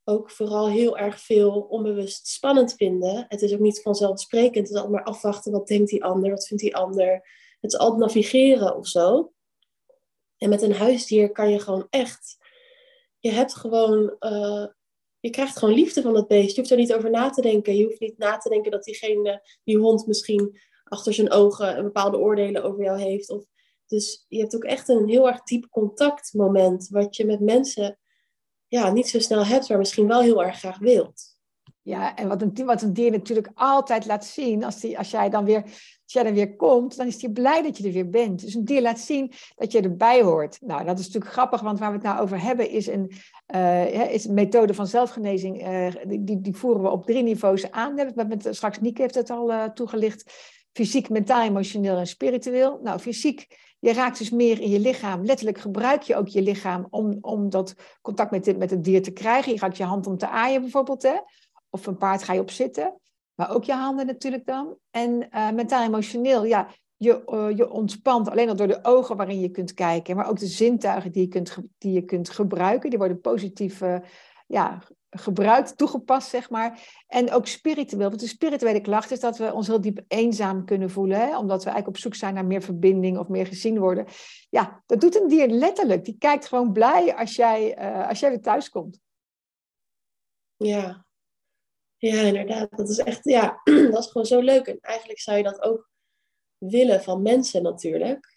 ook 0.04 0.32
vooral 0.32 0.70
heel 0.70 0.98
erg 0.98 1.20
veel 1.20 1.52
onbewust 1.70 2.28
spannend 2.28 2.74
vinden. 2.74 3.26
Het 3.28 3.42
is 3.42 3.54
ook 3.54 3.60
niet 3.60 3.82
vanzelfsprekend. 3.82 4.56
Het 4.56 4.70
is 4.70 4.76
altijd 4.76 4.94
maar 4.94 5.04
afwachten. 5.04 5.52
Wat 5.52 5.68
denkt 5.68 5.90
die 5.90 6.04
ander? 6.04 6.30
Wat 6.30 6.48
vindt 6.48 6.64
die 6.64 6.76
ander? 6.76 7.12
Het 7.60 7.72
is 7.74 7.78
altijd 7.78 8.00
navigeren 8.00 8.76
of 8.76 8.88
zo. 8.88 9.32
En 10.38 10.50
met 10.50 10.62
een 10.62 10.74
huisdier 10.74 11.32
kan 11.32 11.50
je 11.52 11.60
gewoon 11.60 11.88
echt... 11.90 12.38
Je 13.28 13.34
hebt 13.34 13.56
gewoon... 13.56 14.16
Uh, 14.20 14.66
je 15.20 15.30
krijgt 15.30 15.58
gewoon 15.58 15.74
liefde 15.74 16.02
van 16.02 16.16
het 16.16 16.28
beest. 16.28 16.56
Je 16.56 16.60
hoeft 16.60 16.72
er 16.72 16.78
niet 16.78 16.94
over 16.94 17.10
na 17.10 17.30
te 17.30 17.42
denken. 17.42 17.76
Je 17.76 17.84
hoeft 17.84 18.00
niet 18.00 18.18
na 18.18 18.38
te 18.38 18.50
denken 18.50 18.72
dat 18.72 18.84
diegene, 18.84 19.58
die 19.64 19.78
hond 19.78 20.08
misschien 20.08 20.60
achter 20.84 21.14
zijn 21.14 21.32
ogen 21.32 21.78
een 21.78 21.84
bepaalde 21.84 22.18
oordelen 22.18 22.64
over 22.64 22.84
jou 22.84 23.00
heeft. 23.00 23.30
Of, 23.30 23.46
dus 23.86 24.26
je 24.28 24.40
hebt 24.40 24.56
ook 24.56 24.64
echt 24.64 24.90
een 24.90 25.08
heel 25.08 25.28
erg 25.28 25.44
diep 25.44 25.70
contactmoment. 25.70 26.88
Wat 26.90 27.16
je 27.16 27.26
met 27.26 27.40
mensen 27.40 28.00
ja, 28.68 28.92
niet 28.92 29.08
zo 29.08 29.20
snel 29.20 29.46
hebt, 29.46 29.70
maar 29.70 29.78
misschien 29.78 30.08
wel 30.08 30.22
heel 30.22 30.44
erg 30.44 30.58
graag 30.58 30.80
wilt. 30.80 31.37
Ja, 31.88 32.16
en 32.16 32.28
wat 32.28 32.42
een, 32.42 32.66
wat 32.66 32.82
een 32.82 32.94
dier 32.94 33.12
natuurlijk 33.12 33.50
altijd 33.56 34.06
laat 34.06 34.26
zien, 34.26 34.64
als, 34.64 34.80
die, 34.80 34.98
als, 34.98 35.12
jij 35.12 35.30
dan 35.30 35.46
weer, 35.46 35.64
jij 36.06 36.24
dan 36.24 36.34
weer 36.34 36.56
komt, 36.56 36.98
dan 36.98 37.08
is 37.08 37.22
hij 37.22 37.32
blij 37.32 37.62
dat 37.62 37.78
je 37.78 37.88
er 37.88 37.94
weer 37.94 38.10
bent. 38.10 38.42
Dus 38.42 38.54
een 38.54 38.66
dier 38.66 38.82
laat 38.82 39.00
zien 39.00 39.32
dat 39.56 39.72
je 39.72 39.82
erbij 39.82 40.22
hoort. 40.22 40.58
Nou, 40.62 40.86
dat 40.86 41.00
is 41.00 41.06
natuurlijk 41.06 41.34
grappig, 41.34 41.62
want 41.62 41.80
waar 41.80 41.90
we 41.90 41.96
het 41.96 42.06
nou 42.06 42.20
over 42.20 42.42
hebben 42.42 42.70
is 42.70 42.88
een, 42.88 43.12
uh, 43.56 44.14
is 44.14 44.28
methode 44.28 44.74
van 44.74 44.88
zelfgenezing. 44.88 45.68
Uh, 45.68 45.88
die, 46.20 46.42
die 46.42 46.56
voeren 46.56 46.82
we 46.82 46.90
op 46.90 47.06
drie 47.06 47.24
niveaus 47.24 47.72
aan. 47.72 47.94
Met, 48.16 48.48
straks 48.50 48.80
Nieke 48.80 49.02
heeft 49.02 49.16
het 49.16 49.30
al 49.30 49.52
uh, 49.52 49.64
toegelicht. 49.64 50.34
Fysiek, 50.72 51.10
mentaal, 51.10 51.44
emotioneel 51.44 51.98
en 51.98 52.08
spiritueel. 52.08 52.80
Nou, 52.84 53.00
fysiek 53.00 53.48
je 53.80 53.94
raakt 53.94 54.18
dus 54.18 54.30
meer 54.30 54.62
in 54.62 54.70
je 54.70 54.80
lichaam. 54.80 55.26
Letterlijk 55.26 55.58
gebruik 55.58 56.02
je 56.02 56.16
ook 56.16 56.28
je 56.28 56.42
lichaam 56.42 56.88
om, 56.90 57.18
om 57.22 57.50
dat 57.50 57.76
contact 58.02 58.32
met, 58.32 58.58
met 58.58 58.70
het 58.70 58.84
dier 58.84 59.04
te 59.04 59.12
krijgen. 59.12 59.52
Je 59.52 59.60
gaat 59.60 59.78
je 59.78 59.84
hand 59.84 60.08
om 60.08 60.18
te 60.18 60.30
aaien 60.30 60.62
bijvoorbeeld. 60.62 61.02
Hè? 61.02 61.16
Of 61.70 61.86
een 61.86 61.98
paard 61.98 62.24
ga 62.24 62.34
je 62.34 62.40
op 62.40 62.52
zitten. 62.52 63.00
Maar 63.36 63.52
ook 63.52 63.64
je 63.64 63.74
handen 63.74 64.06
natuurlijk 64.06 64.46
dan. 64.46 64.78
En 64.92 65.28
uh, 65.32 65.52
mentaal 65.52 65.84
emotioneel, 65.84 66.46
ja, 66.46 66.68
je, 66.96 67.24
uh, 67.26 67.58
je 67.58 67.70
ontspant 67.70 68.30
alleen 68.30 68.50
al 68.50 68.56
door 68.56 68.68
de 68.68 68.84
ogen 68.84 69.18
waarin 69.18 69.40
je 69.40 69.50
kunt 69.50 69.74
kijken, 69.74 70.16
maar 70.16 70.30
ook 70.30 70.40
de 70.40 70.48
zintuigen 70.48 71.12
die 71.12 71.22
je 71.22 71.28
kunt, 71.28 71.58
die 71.78 71.94
je 71.94 72.02
kunt 72.02 72.30
gebruiken. 72.30 72.90
Die 72.90 73.00
worden 73.00 73.22
positief 73.22 73.82
uh, 73.82 73.98
ja, 74.48 74.82
gebruikt, 75.10 75.78
toegepast, 75.78 76.30
zeg 76.30 76.50
maar. 76.50 77.04
En 77.08 77.32
ook 77.32 77.48
spiritueel. 77.48 78.10
Want 78.10 78.20
de 78.20 78.28
spirituele 78.28 78.82
klacht 78.82 79.12
is 79.12 79.20
dat 79.20 79.38
we 79.38 79.54
ons 79.54 79.68
heel 79.68 79.82
diep 79.82 80.04
eenzaam 80.08 80.66
kunnen 80.66 80.90
voelen. 80.90 81.18
Hè? 81.18 81.38
Omdat 81.38 81.64
we 81.64 81.70
eigenlijk 81.70 81.88
op 81.88 81.98
zoek 81.98 82.16
zijn 82.16 82.34
naar 82.34 82.46
meer 82.46 82.62
verbinding 82.62 83.18
of 83.18 83.28
meer 83.28 83.46
gezien 83.46 83.80
worden. 83.80 84.06
Ja, 84.50 84.84
dat 84.86 85.02
doet 85.02 85.22
een 85.22 85.28
dier 85.28 85.48
letterlijk. 85.48 86.06
Die 86.06 86.18
kijkt 86.18 86.48
gewoon 86.48 86.72
blij 86.72 87.16
als 87.16 87.36
jij, 87.36 87.80
uh, 87.80 88.08
als 88.08 88.20
jij 88.20 88.30
weer 88.30 88.42
thuis 88.42 88.70
komt. 88.70 89.00
Ja. 90.56 91.06
Ja, 91.98 92.22
inderdaad. 92.22 92.78
Dat 92.78 92.90
is 92.90 92.98
echt, 92.98 93.24
ja, 93.24 93.62
dat 93.92 94.04
is 94.04 94.12
gewoon 94.12 94.28
zo 94.28 94.40
leuk. 94.40 94.68
En 94.68 94.78
eigenlijk 94.82 95.20
zou 95.20 95.38
je 95.38 95.44
dat 95.44 95.62
ook 95.62 95.90
willen 96.58 97.04
van 97.04 97.22
mensen 97.22 97.64
natuurlijk. 97.64 98.36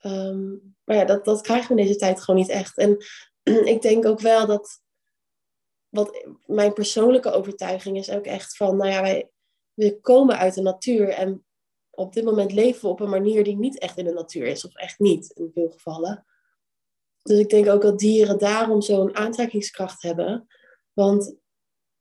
Um, 0.00 0.76
maar 0.84 0.96
ja, 0.96 1.04
dat, 1.04 1.24
dat 1.24 1.40
krijgen 1.40 1.74
we 1.74 1.80
in 1.80 1.86
deze 1.86 1.98
tijd 1.98 2.20
gewoon 2.22 2.40
niet 2.40 2.50
echt. 2.50 2.78
En 2.78 2.96
ik 3.74 3.82
denk 3.82 4.06
ook 4.06 4.20
wel 4.20 4.46
dat 4.46 4.80
wat 5.88 6.26
mijn 6.46 6.72
persoonlijke 6.72 7.30
overtuiging 7.30 7.96
is 7.96 8.10
ook 8.10 8.24
echt 8.24 8.56
van, 8.56 8.76
nou 8.76 8.90
ja, 8.90 9.02
wij, 9.02 9.30
we 9.74 10.00
komen 10.00 10.38
uit 10.38 10.54
de 10.54 10.62
natuur 10.62 11.08
en 11.08 11.44
op 11.90 12.12
dit 12.12 12.24
moment 12.24 12.52
leven 12.52 12.80
we 12.80 12.88
op 12.88 13.00
een 13.00 13.10
manier 13.10 13.44
die 13.44 13.56
niet 13.56 13.78
echt 13.78 13.98
in 13.98 14.04
de 14.04 14.12
natuur 14.12 14.46
is, 14.46 14.64
of 14.64 14.74
echt 14.74 14.98
niet 14.98 15.30
in 15.30 15.50
veel 15.54 15.70
gevallen. 15.70 16.26
Dus 17.22 17.38
ik 17.38 17.48
denk 17.48 17.68
ook 17.68 17.82
dat 17.82 17.98
dieren 17.98 18.38
daarom 18.38 18.80
zo'n 18.80 19.16
aantrekkingskracht 19.16 20.02
hebben. 20.02 20.46
Want, 20.92 21.34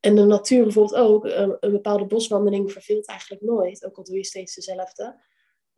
en 0.01 0.15
de 0.15 0.23
natuur 0.23 0.63
bijvoorbeeld 0.63 0.99
ook, 0.99 1.25
een, 1.25 1.57
een 1.59 1.71
bepaalde 1.71 2.05
boswandeling 2.05 2.71
verveelt 2.71 3.07
eigenlijk 3.07 3.41
nooit, 3.41 3.85
ook 3.85 3.97
al 3.97 4.03
doe 4.03 4.15
je 4.15 4.25
steeds 4.25 4.55
dezelfde. 4.55 5.15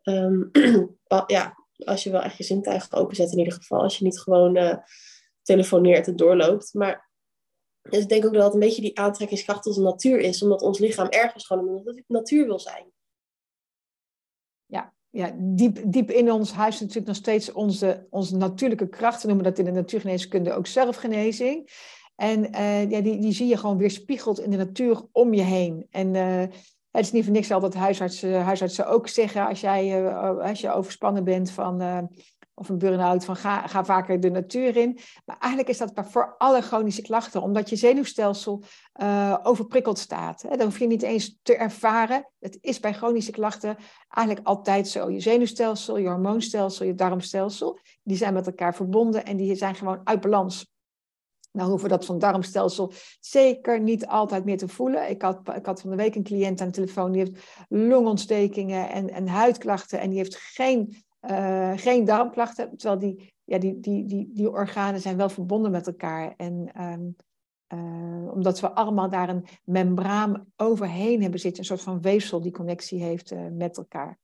Um, 0.06 0.52
ja, 1.28 1.58
als 1.86 2.04
je 2.04 2.12
wel 2.12 2.22
echt 2.22 2.38
je 2.38 2.44
zintuigen 2.44 2.98
openzet 2.98 3.32
in 3.32 3.38
ieder 3.38 3.54
geval, 3.54 3.82
als 3.82 3.98
je 3.98 4.04
niet 4.04 4.20
gewoon 4.20 4.58
uh, 4.58 4.78
telefoneert 5.42 6.08
en 6.08 6.16
doorloopt. 6.16 6.74
Maar 6.74 7.12
dus 7.82 8.00
ik 8.00 8.10
denk 8.10 8.26
ook 8.26 8.34
dat 8.34 8.44
het 8.44 8.54
een 8.54 8.60
beetje 8.60 8.82
die 8.82 9.00
aantrekkingskracht 9.00 9.66
als 9.66 9.76
de 9.76 9.82
natuur 9.82 10.20
is, 10.20 10.42
omdat 10.42 10.62
ons 10.62 10.80
lichaam 10.80 11.08
ergens 11.08 11.46
gewoon 11.46 11.82
het 11.84 12.04
natuur 12.08 12.46
wil 12.46 12.60
zijn. 12.60 12.92
Ja, 14.66 14.94
ja 15.10 15.36
diep, 15.38 15.80
diep 15.86 16.12
in 16.12 16.32
ons 16.32 16.52
huis 16.52 16.80
natuurlijk 16.80 17.08
nog 17.08 17.16
steeds 17.16 17.52
onze, 17.52 18.08
onze 18.10 18.38
natuurlijke 18.38 18.90
krachten, 18.90 19.22
we 19.22 19.28
noemen 19.34 19.52
dat 19.52 19.60
in 19.60 19.66
de 19.66 19.80
natuurgeneeskunde 19.80 20.54
ook 20.54 20.68
zelfgenezing. 20.68 21.70
En 22.16 22.56
uh, 22.56 22.90
ja, 22.90 23.02
die, 23.02 23.20
die 23.20 23.34
zie 23.34 23.48
je 23.48 23.58
gewoon 23.58 23.78
weerspiegeld 23.78 24.40
in 24.40 24.50
de 24.50 24.58
natuur 24.58 25.02
om 25.12 25.34
je 25.34 25.42
heen. 25.42 25.88
En 25.90 26.14
uh, 26.14 26.40
het 26.92 27.06
is 27.06 27.12
niet 27.12 27.24
voor 27.24 27.34
niks 27.34 27.52
altijd 27.52 27.74
huisartsen, 27.74 28.42
huisartsen 28.42 28.88
ook 28.88 29.08
zeggen 29.08 29.48
als, 29.48 29.62
jij, 29.62 30.14
als 30.18 30.62
je 30.62 30.72
overspannen 30.72 31.24
bent 31.24 31.52
van 31.52 32.10
of 32.56 32.70
een 32.70 32.78
burn-out 32.78 33.26
van 33.26 33.36
ga, 33.36 33.68
ga 33.68 33.86
vaker 33.86 34.20
de 34.20 34.30
natuur 34.30 34.78
in. 34.78 35.00
Maar 35.26 35.38
eigenlijk 35.40 35.72
is 35.72 35.78
dat 35.78 35.92
voor 35.96 36.36
alle 36.38 36.62
chronische 36.62 37.02
klachten, 37.02 37.42
omdat 37.42 37.70
je 37.70 37.76
zenuwstelsel 37.76 38.64
overprikkeld 39.44 40.00
staat. 40.00 40.42
Hè. 40.42 40.50
Dat 40.50 40.64
hoef 40.64 40.80
je 40.80 40.88
niet 40.88 41.02
eens 41.02 41.40
te 41.42 41.56
ervaren. 41.56 42.30
Het 42.40 42.58
is 42.62 42.80
bij 42.80 42.94
chronische 42.94 43.32
klachten 43.32 43.78
eigenlijk 44.10 44.48
altijd 44.48 44.88
zo. 44.88 45.10
Je 45.10 45.20
zenuwstelsel, 45.20 45.98
je 45.98 46.08
hormoonstelsel, 46.08 46.86
je 46.86 46.96
darmstelsel, 46.96 47.80
die 48.04 48.18
zijn 48.18 48.34
met 48.34 48.48
elkaar 48.48 48.76
verbonden 48.76 49.26
en 49.26 49.38
die 49.38 49.56
zijn 49.56 49.76
gewoon 49.76 50.02
uit 50.04 50.22
balans. 50.22 50.73
Nou 51.54 51.70
hoeven 51.70 51.90
we 51.90 51.96
dat 51.96 52.06
van 52.06 52.20
darmstelsel 52.20 52.92
zeker 53.20 53.80
niet 53.80 54.08
altijd 54.08 54.46
meer 54.46 54.58
te 54.58 54.68
voelen. 54.68 55.10
Ik 55.10 55.22
had, 55.22 55.56
ik 55.56 55.66
had 55.66 55.82
van 55.82 55.90
de 55.90 55.96
week 55.96 56.16
een 56.16 56.24
cliënt 56.24 56.62
aan 56.62 56.68
de 56.68 56.74
telefoon, 56.74 57.12
die 57.12 57.22
heeft 57.22 57.66
longontstekingen 57.70 58.90
en, 58.90 59.10
en 59.10 59.28
huidklachten 59.28 60.00
en 60.00 60.10
die 60.10 60.18
heeft 60.18 60.36
geen 60.36 61.04
uh, 61.30 61.72
geen 61.76 62.06
darmklachten, 62.06 62.78
terwijl 62.78 63.00
die, 63.00 63.34
ja, 63.44 63.58
die, 63.58 63.80
die, 63.80 64.06
die, 64.06 64.30
die 64.34 64.50
organen 64.50 65.02
zijn 65.02 65.18
wel 65.18 65.30
verbonden 65.30 65.72
met 65.72 65.88
elkaar. 65.88 66.34
En 66.38 66.82
um, 66.82 67.16
uh, 67.74 68.34
omdat 68.34 68.60
we 68.60 68.72
allemaal 68.72 69.10
daar 69.10 69.30
een 69.30 69.46
membraan 69.64 70.46
overheen 70.56 71.22
hebben 71.22 71.40
zitten, 71.40 71.60
een 71.60 71.66
soort 71.66 71.82
van 71.82 72.02
weefsel 72.02 72.42
die 72.42 72.52
connectie 72.52 73.04
heeft 73.04 73.32
uh, 73.32 73.48
met 73.52 73.78
elkaar. 73.78 74.20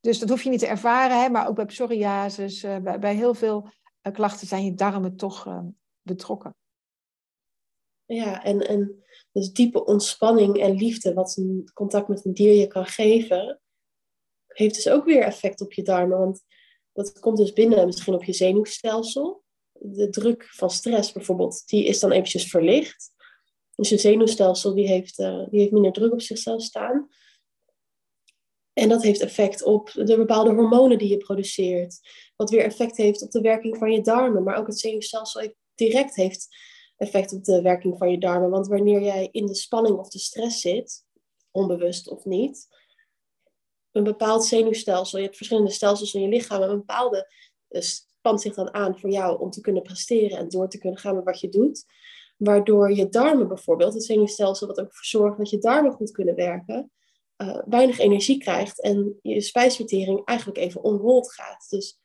Dus 0.00 0.18
dat 0.18 0.28
hoef 0.28 0.42
je 0.42 0.50
niet 0.50 0.58
te 0.58 0.66
ervaren, 0.66 1.22
hè, 1.22 1.28
maar 1.28 1.48
ook 1.48 1.56
bij 1.56 1.64
psoriasis, 1.64 2.60
bij, 2.60 2.98
bij 2.98 3.14
heel 3.14 3.34
veel 3.34 3.68
klachten 4.12 4.46
zijn 4.46 4.64
je 4.64 4.74
darmen 4.74 5.16
toch 5.16 5.62
betrokken. 6.02 6.54
Ja, 8.06 8.44
en, 8.44 8.66
en 8.66 9.04
dus 9.32 9.52
diepe 9.52 9.84
ontspanning 9.84 10.58
en 10.60 10.74
liefde, 10.76 11.14
wat 11.14 11.36
een 11.36 11.70
contact 11.74 12.08
met 12.08 12.24
een 12.24 12.34
dier 12.34 12.52
je 12.52 12.66
kan 12.66 12.86
geven, 12.86 13.60
heeft 14.46 14.74
dus 14.74 14.88
ook 14.88 15.04
weer 15.04 15.22
effect 15.22 15.60
op 15.60 15.72
je 15.72 15.82
darmen. 15.82 16.18
Want 16.18 16.42
dat 16.92 17.18
komt 17.18 17.36
dus 17.36 17.52
binnen 17.52 17.86
misschien 17.86 18.14
op 18.14 18.24
je 18.24 18.32
zenuwstelsel. 18.32 19.44
De 19.72 20.08
druk 20.08 20.44
van 20.44 20.70
stress 20.70 21.12
bijvoorbeeld, 21.12 21.62
die 21.66 21.84
is 21.84 22.00
dan 22.00 22.12
eventjes 22.12 22.48
verlicht. 22.48 23.14
Dus 23.74 23.88
je 23.88 23.98
zenuwstelsel 23.98 24.74
die 24.74 24.86
heeft, 24.86 25.18
uh, 25.18 25.48
die 25.50 25.60
heeft 25.60 25.72
minder 25.72 25.92
druk 25.92 26.12
op 26.12 26.20
zichzelf 26.20 26.62
staan. 26.62 27.08
En 28.72 28.88
dat 28.88 29.02
heeft 29.02 29.20
effect 29.20 29.62
op 29.62 29.90
de 29.92 30.16
bepaalde 30.16 30.54
hormonen 30.54 30.98
die 30.98 31.08
je 31.08 31.16
produceert. 31.16 32.00
Wat 32.36 32.50
weer 32.50 32.64
effect 32.64 32.96
heeft 32.96 33.22
op 33.22 33.30
de 33.30 33.40
werking 33.40 33.76
van 33.76 33.92
je 33.92 34.00
darmen. 34.00 34.42
Maar 34.42 34.56
ook 34.56 34.66
het 34.66 34.78
zenuwstelsel 34.78 35.54
direct 35.74 36.14
heeft 36.14 36.48
effect 36.96 37.32
op 37.32 37.44
de 37.44 37.62
werking 37.62 37.98
van 37.98 38.10
je 38.10 38.18
darmen. 38.18 38.50
Want 38.50 38.66
wanneer 38.66 39.02
jij 39.02 39.28
in 39.32 39.46
de 39.46 39.54
spanning 39.54 39.98
of 39.98 40.08
de 40.08 40.18
stress 40.18 40.60
zit, 40.60 41.04
onbewust 41.50 42.08
of 42.08 42.24
niet, 42.24 42.68
een 43.92 44.04
bepaald 44.04 44.44
zenuwstelsel. 44.44 45.18
Je 45.18 45.24
hebt 45.24 45.36
verschillende 45.36 45.70
stelsels 45.70 46.14
in 46.14 46.20
je 46.20 46.28
lichaam. 46.28 46.62
En 46.62 46.70
een 46.70 46.76
bepaalde 46.76 47.32
uh, 47.68 47.80
spant 47.80 48.40
zich 48.40 48.54
dan 48.54 48.74
aan 48.74 48.98
voor 48.98 49.10
jou 49.10 49.40
om 49.40 49.50
te 49.50 49.60
kunnen 49.60 49.82
presteren 49.82 50.38
en 50.38 50.48
door 50.48 50.68
te 50.68 50.78
kunnen 50.78 50.98
gaan 50.98 51.14
met 51.14 51.24
wat 51.24 51.40
je 51.40 51.48
doet. 51.48 51.84
Waardoor 52.36 52.92
je 52.92 53.08
darmen 53.08 53.48
bijvoorbeeld, 53.48 53.94
het 53.94 54.04
zenuwstelsel 54.04 54.66
wat 54.66 54.80
ook 54.80 54.94
zorgt 54.94 55.38
dat 55.38 55.50
je 55.50 55.58
darmen 55.58 55.92
goed 55.92 56.10
kunnen 56.10 56.34
werken, 56.34 56.90
uh, 57.36 57.62
weinig 57.66 57.98
energie 57.98 58.38
krijgt 58.38 58.80
en 58.80 59.18
je 59.22 59.40
spijsvertering 59.40 60.24
eigenlijk 60.24 60.58
even 60.58 60.82
onhold 60.82 61.32
gaat. 61.32 61.66
Dus 61.68 62.00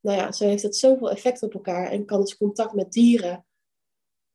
nou 0.00 0.18
ja, 0.18 0.32
zo 0.32 0.44
heeft 0.44 0.62
het 0.62 0.76
zoveel 0.76 1.10
effect 1.10 1.42
op 1.42 1.54
elkaar 1.54 1.90
en 1.90 2.04
kan 2.04 2.20
dus 2.20 2.36
contact 2.36 2.72
met 2.72 2.92
dieren 2.92 3.46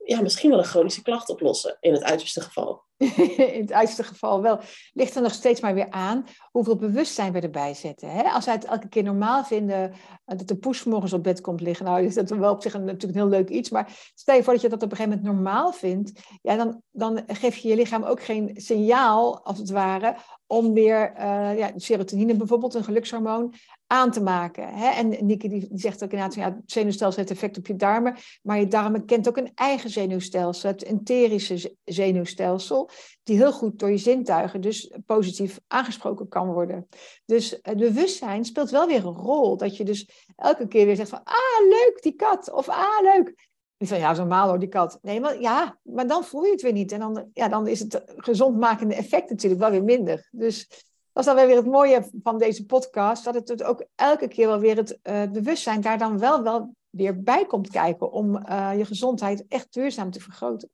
ja, 0.05 0.21
misschien 0.21 0.49
wel 0.49 0.59
een 0.59 0.65
chronische 0.65 1.01
klacht 1.01 1.29
oplossen 1.29 1.77
in 1.79 1.93
het 1.93 2.03
uiterste 2.03 2.41
geval. 2.41 2.83
in 3.55 3.61
het 3.61 3.71
uiterste 3.71 4.03
geval 4.03 4.41
wel. 4.41 4.59
Ligt 4.93 5.15
er 5.15 5.21
nog 5.21 5.33
steeds 5.33 5.61
maar 5.61 5.73
weer 5.73 5.89
aan 5.89 6.25
hoeveel 6.51 6.75
bewustzijn 6.75 7.33
we 7.33 7.39
erbij 7.39 7.73
zetten. 7.73 8.09
Hè? 8.09 8.23
Als 8.23 8.45
wij 8.45 8.53
het 8.53 8.65
elke 8.65 8.87
keer 8.87 9.03
normaal 9.03 9.43
vinden 9.43 9.91
eh, 10.25 10.37
dat 10.37 10.47
de 10.47 10.57
poes 10.57 10.83
morgens 10.83 11.13
op 11.13 11.23
bed 11.23 11.41
komt 11.41 11.61
liggen, 11.61 11.85
nou 11.85 12.03
is 12.05 12.13
dat 12.13 12.29
wel 12.29 12.51
op 12.51 12.61
zich 12.61 12.73
een, 12.73 12.83
natuurlijk 12.83 13.13
een 13.13 13.29
heel 13.29 13.39
leuk 13.39 13.49
iets, 13.49 13.69
maar 13.69 14.11
stel 14.15 14.35
je 14.35 14.43
voor 14.43 14.53
dat 14.53 14.61
je 14.61 14.69
dat 14.69 14.83
op 14.83 14.91
een 14.91 14.97
gegeven 14.97 15.17
moment 15.17 15.35
normaal 15.35 15.71
vindt, 15.71 16.11
ja, 16.41 16.55
dan, 16.55 16.81
dan 16.91 17.23
geef 17.27 17.55
je 17.55 17.67
je 17.67 17.75
lichaam 17.75 18.03
ook 18.03 18.23
geen 18.23 18.51
signaal, 18.53 19.45
als 19.45 19.57
het 19.57 19.69
ware, 19.69 20.15
om 20.47 20.73
weer 20.73 21.13
uh, 21.17 21.57
ja, 21.57 21.71
serotonine 21.75 22.35
bijvoorbeeld, 22.35 22.73
een 22.73 22.83
gelukshormoon, 22.83 23.53
aan 23.93 24.11
te 24.11 24.21
maken. 24.21 24.67
Hè? 24.67 24.89
En 24.89 25.25
Nieke 25.25 25.47
die, 25.47 25.67
zegt 25.73 26.03
ook 26.03 26.11
inderdaad, 26.11 26.35
ja, 26.35 26.43
het 26.43 26.71
zenuwstelsel 26.71 27.19
heeft 27.19 27.31
effect 27.31 27.57
op 27.57 27.67
je 27.67 27.75
darmen, 27.75 28.15
maar 28.41 28.59
je 28.59 28.67
darmen 28.67 29.05
kent 29.05 29.27
ook 29.27 29.37
een 29.37 29.51
eigen 29.55 29.89
zenuwstelsel, 29.89 30.69
het 30.69 30.83
enterische 30.83 31.75
zenuwstelsel, 31.83 32.89
die 33.23 33.37
heel 33.37 33.51
goed 33.51 33.79
door 33.79 33.89
je 33.89 33.97
zintuigen 33.97 34.61
dus 34.61 34.91
positief 35.05 35.59
aangesproken 35.67 36.27
kan 36.27 36.47
worden. 36.47 36.87
Dus 37.25 37.59
het 37.61 37.77
bewustzijn 37.77 38.45
speelt 38.45 38.69
wel 38.69 38.87
weer 38.87 39.05
een 39.05 39.13
rol, 39.13 39.57
dat 39.57 39.77
je 39.77 39.83
dus 39.83 40.09
elke 40.35 40.67
keer 40.67 40.85
weer 40.85 40.95
zegt 40.95 41.09
van, 41.09 41.23
ah, 41.23 41.69
leuk, 41.69 41.97
die 42.01 42.15
kat, 42.15 42.51
of 42.51 42.69
ah, 42.69 43.01
leuk. 43.01 43.49
Niet 43.77 43.89
van, 43.89 43.99
ja, 43.99 44.13
zo 44.13 44.27
hoor, 44.27 44.59
die 44.59 44.69
kat. 44.69 44.99
Nee, 45.01 45.19
maar 45.19 45.41
ja, 45.41 45.77
maar 45.83 46.07
dan 46.07 46.23
voel 46.23 46.43
je 46.43 46.51
het 46.51 46.61
weer 46.61 46.71
niet. 46.71 46.91
En 46.91 46.99
dan, 46.99 47.29
ja, 47.33 47.47
dan 47.47 47.67
is 47.67 47.79
het 47.79 48.03
gezondmakende 48.05 48.95
effect 48.95 49.29
natuurlijk 49.29 49.61
wel 49.61 49.71
weer 49.71 49.83
minder. 49.83 50.27
Dus 50.31 50.67
dat 51.13 51.25
is 51.25 51.33
dan 51.33 51.47
weer 51.47 51.55
het 51.55 51.65
mooie 51.65 52.09
van 52.23 52.37
deze 52.37 52.65
podcast, 52.65 53.23
dat 53.23 53.33
het 53.33 53.63
ook 53.63 53.85
elke 53.95 54.27
keer 54.27 54.47
wel 54.47 54.59
weer 54.59 54.75
het 54.75 54.99
uh, 55.03 55.23
bewustzijn 55.31 55.81
daar 55.81 55.97
dan 55.97 56.19
wel, 56.19 56.43
wel 56.43 56.75
weer 56.89 57.23
bij 57.23 57.45
komt 57.45 57.69
kijken 57.69 58.11
om 58.11 58.35
uh, 58.49 58.71
je 58.77 58.85
gezondheid 58.85 59.45
echt 59.47 59.73
duurzaam 59.73 60.11
te 60.11 60.19
vergroten. 60.19 60.69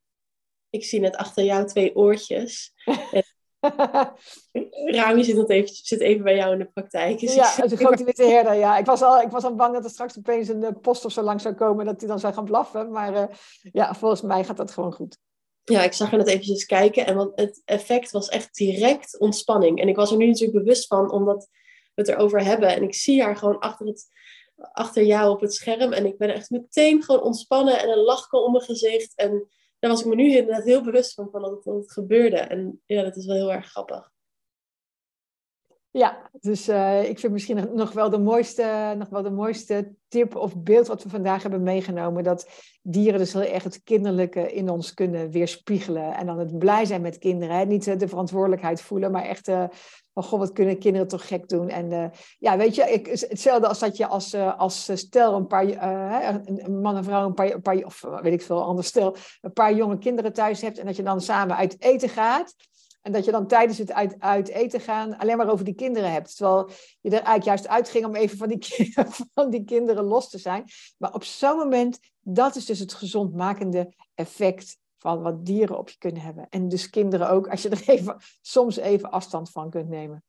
Ik 0.70 0.84
zie 0.84 1.00
net 1.00 1.16
achter 1.16 1.44
jou 1.44 1.66
twee 1.66 1.96
oortjes. 1.96 2.74
Rami 4.86 5.24
zit, 5.24 5.50
even, 5.50 5.76
zit 5.76 6.00
even 6.00 6.24
bij 6.24 6.36
jou 6.36 6.52
in 6.54 6.60
de 6.60 6.70
praktijk. 6.74 7.20
Dus 7.20 7.34
ja, 7.34 7.68
de 7.68 7.78
grote 7.86 8.04
witte 8.04 8.24
herder. 8.24 8.54
Ja. 8.54 8.78
Ik, 8.78 8.86
was 8.86 9.02
al, 9.02 9.22
ik 9.22 9.30
was 9.30 9.44
al 9.44 9.56
bang 9.56 9.74
dat 9.74 9.84
er 9.84 9.90
straks 9.90 10.18
opeens 10.18 10.48
een 10.48 10.64
uh, 10.64 10.70
post 10.82 11.06
of 11.06 11.12
zo 11.12 11.22
lang 11.22 11.42
zou 11.42 11.56
komen, 11.56 11.86
dat 11.86 12.00
hij 12.00 12.10
dan 12.10 12.20
zou 12.20 12.34
gaan 12.34 12.46
blaffen. 12.46 12.92
Maar 12.92 13.40
ja, 13.72 13.94
volgens 13.94 14.22
mij 14.22 14.44
gaat 14.44 14.58
dat 14.58 14.72
gewoon 14.72 14.94
goed 14.94 15.18
ja, 15.70 15.84
ik 15.84 15.94
zag 15.94 16.12
er 16.12 16.18
net 16.18 16.28
eventjes 16.28 16.66
kijken 16.66 17.06
en 17.06 17.16
want 17.16 17.32
het 17.36 17.62
effect 17.66 18.12
was 18.12 18.30
echt 18.30 18.56
direct 18.56 19.20
ontspanning. 19.20 19.82
En 19.82 19.88
ik 19.88 19.96
was 19.96 20.12
er 20.12 20.18
nu 20.18 20.28
natuurlijk 20.28 20.58
bewust 20.64 20.88
van, 20.88 21.12
omdat 21.12 21.48
we 21.94 22.02
het 22.02 22.08
erover 22.08 22.44
hebben. 22.44 22.70
En 22.70 22.84
ik 22.84 22.94
zie 22.94 23.24
haar 23.24 23.38
gewoon 23.38 23.60
achter, 23.60 23.88
het, 23.88 24.06
achter 24.72 25.04
jou 25.04 25.32
op 25.32 25.42
het 25.42 25.54
scherm. 25.54 25.94
En 25.94 26.06
ik 26.06 26.18
ben 26.18 26.34
echt 26.34 26.50
meteen 26.50 27.04
gewoon 27.04 27.22
ontspannen 27.22 27.80
en 27.80 27.90
een 27.90 28.04
lach 28.04 28.32
om 28.32 28.52
mijn 28.52 28.64
gezicht. 28.64 29.16
En 29.16 29.48
daar 29.80 29.92
was 29.92 30.00
ik 30.00 30.06
me 30.06 30.16
nu 30.16 30.36
inderdaad 30.36 30.64
heel 30.64 30.84
bewust 30.84 31.14
van, 31.14 31.30
van 31.32 31.42
dat 31.42 31.64
dat 31.64 31.76
het 31.76 31.92
gebeurde. 31.92 32.38
En 32.38 32.82
ja, 32.86 33.04
dat 33.04 33.16
is 33.16 33.26
wel 33.26 33.36
heel 33.36 33.54
erg 33.54 33.70
grappig. 33.70 34.12
Ja, 35.92 36.30
dus 36.40 36.70
uh, 36.70 37.10
ik 37.10 37.20
vind 37.20 37.34
misschien 37.34 37.70
nog 37.74 37.92
wel, 37.92 38.10
de 38.10 38.20
mooiste, 38.20 38.96
nog 38.98 39.10
wel 39.10 39.22
de 39.22 39.32
mooiste 39.32 39.94
tip 40.08 40.36
of 40.36 40.58
beeld 40.58 40.88
wat 40.88 41.04
we 41.04 41.10
vandaag 41.10 41.42
hebben 41.42 41.64
meegenomen. 41.64 42.24
Dat 42.24 42.50
dieren 42.82 43.20
dus 43.20 43.34
heel 43.34 43.42
erg 43.42 43.64
het 43.64 43.84
kinderlijke 43.84 44.54
in 44.54 44.70
ons 44.70 44.94
kunnen 44.94 45.32
weerspiegelen. 45.32 46.14
En 46.14 46.26
dan 46.26 46.40
het 46.40 46.58
blij 46.58 46.86
zijn 46.86 47.02
met 47.02 47.18
kinderen. 47.18 47.56
Hè? 47.56 47.66
Niet 47.66 48.00
de 48.00 48.08
verantwoordelijkheid 48.08 48.82
voelen, 48.82 49.12
maar 49.12 49.24
echt 49.24 49.48
uh, 49.48 49.64
goh, 50.14 50.40
wat 50.40 50.54
kunnen 50.54 50.80
kinderen 50.80 51.08
toch 51.08 51.28
gek 51.28 51.48
doen. 51.48 51.70
En 51.70 52.12
ja, 52.40 52.58
weet 52.58 52.76
je, 52.76 52.84
ik, 52.84 53.08
hetzelfde 53.08 53.68
als 53.68 53.80
dat 53.80 53.98
je 53.98 54.08
als, 54.08 54.36
als 54.36 54.92
stel 54.94 55.36
een 55.36 55.48
paar, 55.48 55.66
een 56.46 56.82
man 56.82 56.96
en 56.96 57.04
vrouw, 57.04 57.26
een 57.26 57.34
paar, 57.34 57.52
een 57.52 57.62
paar, 57.62 57.76
of 57.76 58.06
weet 58.22 58.34
ik 58.34 58.42
veel, 58.42 58.64
anders 58.64 58.88
stel, 58.88 59.16
een 59.42 59.54
paar 59.54 59.74
jonge 59.74 59.98
kinderen 59.98 60.34
thuis 60.34 60.62
hebt. 60.62 60.78
En 60.78 60.86
dat 60.86 60.96
je 60.96 61.04
dan 61.04 61.22
samen 61.22 61.56
uit 61.56 61.76
eten 61.80 62.10
gaat. 62.10 62.56
En 63.02 63.12
dat 63.12 63.26
je 63.26 63.32
dan 63.32 63.48
tijdens 63.48 63.78
het 63.78 63.92
uit, 63.92 64.16
uit, 64.20 64.48
eten 64.48 64.80
gaan 64.80 65.18
alleen 65.18 65.38
maar 65.38 65.52
over 65.52 65.66
die 65.66 65.76
kinderen 65.76 66.12
hebt. 66.12 66.36
Terwijl 66.36 66.70
je 67.02 67.10
er 67.10 67.14
eigenlijk 67.14 67.44
juist 67.44 67.68
uitging 67.68 68.06
om 68.06 68.16
even 68.16 68.38
van 68.38 68.48
die, 68.48 68.94
van 69.34 69.50
die 69.50 69.64
kinderen 69.64 70.04
los 70.04 70.30
te 70.30 70.38
zijn. 70.38 70.66
Maar 70.98 71.14
op 71.14 71.24
zo'n 71.24 71.58
moment, 71.58 72.00
dat 72.20 72.56
is 72.56 72.66
dus 72.66 72.80
het 72.80 72.94
gezondmakende 72.94 73.94
effect 74.16 74.78
van 74.98 75.22
wat 75.22 75.46
dieren 75.46 75.78
op 75.78 75.90
je 75.90 75.98
kunnen 75.98 76.22
hebben. 76.22 76.48
En 76.50 76.68
dus 76.68 76.90
kinderen 76.90 77.30
ook, 77.30 77.48
als 77.48 77.62
je 77.62 77.70
er 77.70 77.84
even, 77.96 78.18
soms 78.42 78.78
even 78.78 79.12
afstand 79.12 79.52
van 79.52 79.70
kunt 79.70 79.90
nemen. 79.90 80.24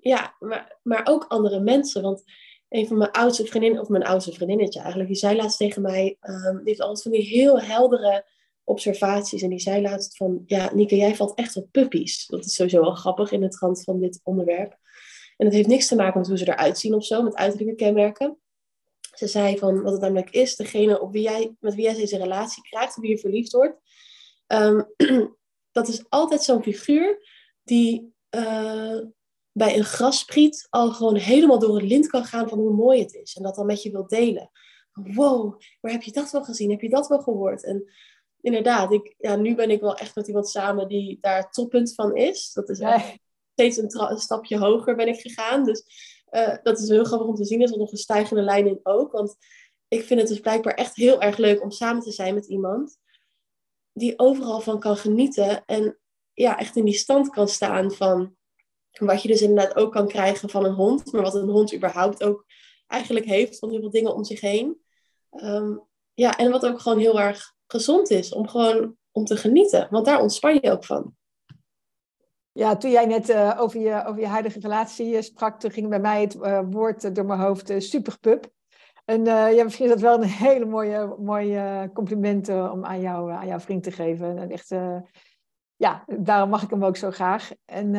Ja, 0.00 0.34
maar, 0.38 0.78
maar 0.82 1.00
ook 1.04 1.24
andere 1.28 1.60
mensen. 1.60 2.02
Want 2.02 2.22
een 2.68 2.86
van 2.86 2.98
mijn 2.98 3.10
oudste 3.10 3.46
vriendinnen, 3.46 3.80
of 3.80 3.88
mijn 3.88 4.04
oudste 4.04 4.32
vriendinnetje 4.32 4.78
eigenlijk, 4.78 5.10
die 5.10 5.18
zei 5.18 5.36
laatst 5.36 5.58
tegen 5.58 5.82
mij, 5.82 6.16
um, 6.20 6.56
die 6.56 6.68
heeft 6.68 6.80
altijd 6.80 7.02
van 7.02 7.12
die 7.12 7.22
heel 7.22 7.60
heldere 7.60 8.24
observaties. 8.64 9.42
En 9.42 9.48
die 9.48 9.58
zei 9.58 9.82
laatst 9.82 10.16
van, 10.16 10.42
ja, 10.46 10.74
Nieke, 10.74 10.96
jij 10.96 11.16
valt 11.16 11.34
echt 11.34 11.56
op 11.56 11.68
puppies. 11.70 12.26
Dat 12.26 12.44
is 12.44 12.54
sowieso 12.54 12.80
wel 12.80 12.94
grappig 12.94 13.32
in 13.32 13.42
het 13.42 13.58
rand 13.58 13.84
van 13.84 14.00
dit 14.00 14.20
onderwerp. 14.22 14.78
En 15.36 15.46
het 15.46 15.54
heeft 15.54 15.68
niks 15.68 15.86
te 15.86 15.96
maken 15.96 16.18
met 16.18 16.28
hoe 16.28 16.38
ze 16.38 16.48
eruit 16.48 16.78
zien 16.78 16.94
of 16.94 17.04
zo, 17.04 17.22
met 17.22 17.34
uiterlijke 17.34 17.74
kenmerken. 17.74 18.38
Ze 19.16 19.26
zei 19.26 19.58
van, 19.58 19.82
wat 19.82 19.92
het 19.92 20.00
namelijk 20.00 20.30
is, 20.30 20.56
degene 20.56 21.00
op 21.00 21.12
wie 21.12 21.22
jij, 21.22 21.56
met 21.60 21.74
wie 21.74 21.84
jij 21.84 21.94
deze 21.94 22.16
relatie 22.16 22.62
krijgt, 22.62 22.96
op 22.96 23.02
wie 23.02 23.10
je 23.10 23.18
verliefd 23.18 23.52
wordt. 23.52 23.76
Ehm, 24.46 24.82
dat 25.72 25.88
is 25.88 26.04
altijd 26.08 26.42
zo'n 26.42 26.62
figuur 26.62 27.28
die 27.62 28.14
uh, 28.30 29.00
bij 29.52 29.76
een 29.76 29.84
graspriet 29.84 30.66
al 30.70 30.92
gewoon 30.92 31.16
helemaal 31.16 31.58
door 31.58 31.74
het 31.74 31.88
lint 31.88 32.06
kan 32.06 32.24
gaan 32.24 32.48
van 32.48 32.58
hoe 32.58 32.74
mooi 32.74 33.00
het 33.00 33.14
is. 33.14 33.34
En 33.36 33.42
dat 33.42 33.54
dan 33.54 33.66
met 33.66 33.82
je 33.82 33.90
wil 33.90 34.06
delen. 34.06 34.50
Wow, 34.92 35.60
waar 35.80 35.92
heb 35.92 36.02
je 36.02 36.12
dat 36.12 36.30
wel 36.30 36.44
gezien? 36.44 36.70
Heb 36.70 36.80
je 36.80 36.88
dat 36.88 37.08
wel 37.08 37.20
gehoord? 37.22 37.64
En 37.64 37.92
inderdaad, 38.40 38.92
ik, 38.92 39.14
ja, 39.18 39.36
nu 39.36 39.54
ben 39.54 39.70
ik 39.70 39.80
wel 39.80 39.96
echt 39.96 40.14
met 40.14 40.26
iemand 40.26 40.48
samen 40.48 40.88
die 40.88 41.18
daar 41.20 41.50
toppunt 41.50 41.94
van 41.94 42.16
is. 42.16 42.52
Dat 42.52 42.68
is 42.68 42.82
steeds 43.52 43.76
een, 43.76 44.18
stapje 44.18 44.58
hoger 44.58 44.96
ben 44.96 45.08
ik 45.08 45.20
gegaan. 45.20 45.64
Dus 45.64 45.84
uh, 46.30 46.56
dat 46.62 46.78
is 46.78 46.88
heel 46.88 47.04
grappig 47.04 47.26
om 47.26 47.34
te 47.34 47.44
zien. 47.44 47.60
Er 47.60 47.68
is 47.68 47.76
nog 47.76 47.92
een 47.92 47.98
stijgende 47.98 48.42
lijn 48.42 48.66
in 48.66 48.80
ook. 48.82 49.12
Want 49.12 49.36
ik 49.88 50.04
vind 50.04 50.20
het 50.20 50.28
dus 50.28 50.40
blijkbaar 50.40 50.74
echt 50.74 50.96
heel 50.96 51.20
erg 51.20 51.36
leuk 51.36 51.62
om 51.62 51.70
samen 51.70 52.02
te 52.02 52.12
zijn 52.12 52.34
met 52.34 52.46
iemand 52.46 52.98
die 53.92 54.18
overal 54.18 54.60
van 54.60 54.80
kan 54.80 54.96
genieten. 54.96 55.64
En 55.64 55.98
ja, 56.32 56.58
echt 56.58 56.76
in 56.76 56.84
die 56.84 56.94
stand 56.94 57.30
kan 57.30 57.48
staan 57.48 57.92
van 57.92 58.36
wat 58.90 59.22
je 59.22 59.28
dus 59.28 59.42
inderdaad 59.42 59.76
ook 59.76 59.92
kan 59.92 60.08
krijgen 60.08 60.48
van 60.48 60.64
een 60.64 60.74
hond. 60.74 61.12
Maar 61.12 61.22
wat 61.22 61.34
een 61.34 61.48
hond 61.48 61.74
überhaupt 61.74 62.22
ook 62.22 62.46
eigenlijk 62.86 63.26
heeft 63.26 63.58
van 63.58 63.70
heel 63.70 63.80
veel 63.80 63.90
dingen 63.90 64.14
om 64.14 64.24
zich 64.24 64.40
heen. 64.40 64.80
Um, 65.30 65.88
ja, 66.14 66.36
en 66.36 66.50
wat 66.50 66.66
ook 66.66 66.80
gewoon 66.80 66.98
heel 66.98 67.20
erg 67.20 67.54
gezond 67.70 68.10
is 68.10 68.32
om 68.32 68.48
gewoon 68.48 68.96
om 69.12 69.24
te 69.24 69.36
genieten. 69.36 69.88
Want 69.90 70.06
daar 70.06 70.20
ontspan 70.20 70.58
je 70.60 70.70
ook 70.70 70.84
van. 70.84 71.14
Ja, 72.52 72.76
toen 72.76 72.90
jij 72.90 73.06
net 73.06 73.30
uh, 73.30 73.56
over, 73.58 73.80
je, 73.80 74.04
over 74.04 74.20
je 74.20 74.26
huidige 74.26 74.60
relatie 74.60 75.16
eh, 75.16 75.22
sprak, 75.22 75.60
toen 75.60 75.70
ging 75.70 75.88
bij 75.88 76.00
mij 76.00 76.20
het 76.20 76.34
uh, 76.34 76.60
woord 76.70 77.14
door 77.14 77.24
mijn 77.24 77.40
hoofd 77.40 77.70
uh, 77.70 77.80
superpup. 77.80 78.50
En 79.04 79.24
ja, 79.24 79.64
misschien 79.64 79.84
is 79.84 79.90
dat 79.90 80.00
wel 80.00 80.14
een 80.14 80.28
hele 80.48 80.64
mooie, 80.64 81.16
mooie 81.18 81.90
compliment 81.94 82.48
om 82.48 82.84
aan, 82.84 83.00
jou, 83.00 83.32
aan 83.32 83.46
jouw 83.46 83.60
vriend 83.60 83.82
te 83.82 83.90
geven. 83.90 84.38
En 84.38 84.50
echt, 84.50 84.68
ja, 85.76 86.04
daarom 86.06 86.50
mag 86.50 86.62
ik 86.62 86.70
hem 86.70 86.84
ook 86.84 86.96
zo 86.96 87.10
graag. 87.10 87.50
En 87.64 87.94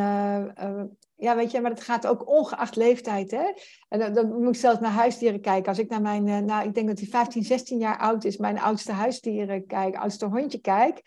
ja, 1.21 1.36
weet 1.36 1.51
je, 1.51 1.62
maar 1.62 1.71
het 1.71 1.81
gaat 1.81 2.07
ook 2.07 2.29
ongeacht 2.29 2.75
leeftijd. 2.75 3.31
Hè? 3.31 3.51
En 3.89 3.99
dan, 3.99 4.13
dan 4.13 4.27
moet 4.27 4.55
ik 4.55 4.62
zelfs 4.62 4.79
naar 4.79 4.91
huisdieren 4.91 5.41
kijken. 5.41 5.67
Als 5.67 5.79
ik 5.79 5.89
naar 5.89 6.01
mijn, 6.01 6.45
nou, 6.45 6.67
ik 6.67 6.73
denk 6.73 6.88
dat 6.88 6.99
hij 6.99 7.07
15, 7.07 7.43
16 7.43 7.77
jaar 7.77 7.97
oud 7.97 8.23
is, 8.23 8.38
mijn 8.38 8.60
oudste 8.60 8.91
huisdieren 8.91 9.65
kijk, 9.65 9.95
oudste 9.95 10.25
hondje 10.25 10.60
kijk. 10.60 11.01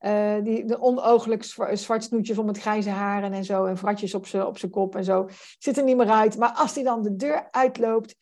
Uh, 0.00 0.42
die 0.42 0.64
de 0.64 0.80
onooglijk 0.80 1.44
zwart 1.72 2.04
snoetjes 2.04 2.38
om 2.38 2.48
het 2.48 2.58
grijze 2.58 2.90
haren 2.90 3.32
en 3.32 3.44
zo. 3.44 3.64
En 3.64 3.78
vratjes 3.78 4.14
op 4.14 4.26
zijn 4.26 4.46
op 4.46 4.58
kop 4.70 4.96
en 4.96 5.04
zo. 5.04 5.28
Zit 5.58 5.76
er 5.76 5.84
niet 5.84 5.96
meer 5.96 6.10
uit. 6.10 6.38
Maar 6.38 6.52
als 6.52 6.74
hij 6.74 6.84
dan 6.84 7.02
de 7.02 7.16
deur 7.16 7.48
uitloopt. 7.50 8.16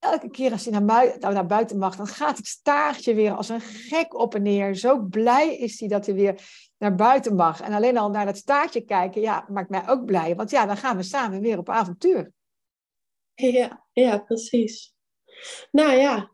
Elke 0.00 0.30
keer 0.30 0.52
als 0.52 0.64
hij 0.64 0.80
naar, 0.80 0.82
nou, 1.18 1.32
naar 1.34 1.46
buiten 1.46 1.78
mag, 1.78 1.96
dan 1.96 2.06
gaat 2.06 2.36
het 2.36 2.46
staartje 2.46 3.14
weer 3.14 3.32
als 3.32 3.48
een 3.48 3.60
gek 3.60 4.14
op 4.14 4.34
en 4.34 4.42
neer. 4.42 4.74
Zo 4.74 4.98
blij 4.98 5.56
is 5.56 5.80
hij 5.80 5.88
dat 5.88 6.06
hij 6.06 6.14
weer 6.14 6.42
naar 6.78 6.94
buiten 6.94 7.34
mag. 7.34 7.60
En 7.60 7.72
alleen 7.72 7.98
al 7.98 8.10
naar 8.10 8.26
dat 8.26 8.36
staartje 8.36 8.80
kijken, 8.80 9.20
ja, 9.20 9.46
maakt 9.48 9.70
mij 9.70 9.88
ook 9.88 10.04
blij. 10.04 10.34
Want 10.34 10.50
ja, 10.50 10.66
dan 10.66 10.76
gaan 10.76 10.96
we 10.96 11.02
samen 11.02 11.40
weer 11.40 11.58
op 11.58 11.68
avontuur. 11.68 12.32
Ja, 13.34 13.84
ja, 13.92 14.18
precies. 14.18 14.94
Nou 15.70 15.92
ja, 15.92 16.30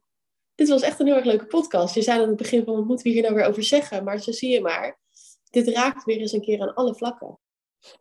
dit 0.55 0.69
was 0.69 0.83
echt 0.83 1.01
een 1.01 1.07
heel 1.07 1.17
erg 1.17 1.25
leuke 1.25 1.47
podcast. 1.47 1.95
Je 1.95 2.03
zei 2.03 2.21
aan 2.21 2.29
het 2.29 2.37
begin 2.37 2.65
van, 2.65 2.75
wat 2.75 2.85
moeten 2.85 3.07
we 3.07 3.13
hier 3.13 3.23
nou 3.23 3.35
weer 3.35 3.47
over 3.47 3.63
zeggen? 3.63 4.05
Maar 4.05 4.19
zo 4.19 4.33
zie 4.33 4.51
je 4.51 4.61
maar, 4.61 4.99
dit 5.51 5.69
raakt 5.69 6.05
weer 6.05 6.19
eens 6.19 6.33
een 6.33 6.41
keer 6.41 6.61
aan 6.61 6.75
alle 6.75 6.95
vlakken. 6.95 7.39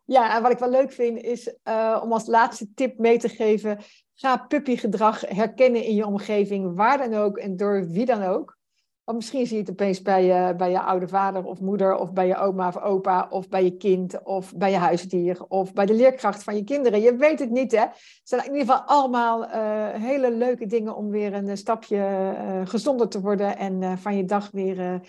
Ja, 0.06 0.36
en 0.36 0.42
wat 0.42 0.52
ik 0.52 0.58
wel 0.58 0.70
leuk 0.70 0.92
vind 0.92 1.22
is 1.22 1.56
uh, 1.64 2.00
om 2.04 2.14
als 2.14 2.28
laatste 2.28 2.74
tip 2.74 2.98
mee 2.98 3.18
te 3.18 3.30
geven. 3.30 3.78
Ga 4.16 4.38
puppygedrag 4.38 5.22
herkennen 5.22 5.84
in 5.84 5.96
je 5.96 6.06
omgeving, 6.06 6.76
waar 6.76 6.98
dan 6.98 7.14
ook 7.14 7.38
en 7.38 7.58
door 7.58 7.88
wie 7.88 8.06
dan 8.06 8.24
ook. 8.24 8.58
Want 9.04 9.18
misschien 9.18 9.46
zie 9.46 9.56
je 9.56 9.62
het 9.62 9.72
opeens 9.72 10.02
bij 10.02 10.26
je, 10.26 10.54
bij 10.56 10.72
je 10.72 10.82
oude 10.82 11.08
vader 11.08 11.46
of 11.46 11.60
moeder, 11.60 11.96
of 11.96 12.14
bij 12.14 12.28
je 12.28 12.38
oma 12.38 12.68
of 12.68 12.78
opa, 12.78 13.28
of 13.30 13.50
bij 13.50 13.64
je 13.64 13.78
kind, 13.78 14.24
of 14.24 14.56
bij 14.56 14.72
je 14.72 14.78
huisdier, 14.78 15.46
of 15.48 15.74
bij 15.74 15.86
de 15.86 15.94
leerkracht 15.94 16.44
van 16.44 16.56
je 16.56 16.64
kinderen. 16.64 17.02
Je 17.02 17.16
weet 17.16 17.40
het 17.40 17.50
niet, 17.50 17.72
hè? 17.72 17.80
Het 17.80 18.20
zijn 18.24 18.46
in 18.46 18.52
ieder 18.52 18.68
geval 18.68 18.82
allemaal 18.82 19.44
uh, 19.44 19.50
hele 19.90 20.32
leuke 20.32 20.66
dingen 20.66 20.96
om 20.96 21.10
weer 21.10 21.34
een 21.34 21.58
stapje 21.58 21.98
uh, 21.98 22.62
gezonder 22.64 23.10
te 23.10 23.22
worden 23.22 23.58
en 23.58 23.98
van 23.98 24.18
je 24.18 24.26
dag 24.26 24.52
weer 24.52 25.02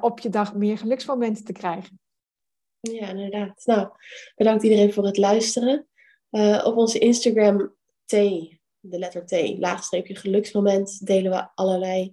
op 0.00 0.18
je 0.18 0.28
dag 0.28 0.54
meer 0.54 0.78
geluksmomenten 0.78 1.44
te 1.44 1.52
krijgen. 1.52 1.98
Ja, 2.92 3.08
inderdaad. 3.08 3.62
Nou, 3.64 3.88
bedankt 4.36 4.62
iedereen 4.62 4.92
voor 4.92 5.04
het 5.04 5.16
luisteren. 5.16 5.88
op 6.64 6.76
onze 6.76 6.98
Instagram 6.98 7.74
T, 8.04 8.10
de 8.80 8.98
letter 8.98 9.26
T, 9.26 9.58
laagstreepje 9.58 10.16
geluksmoment, 10.16 11.06
delen 11.06 11.30
we 11.30 11.48
allerlei 11.54 12.12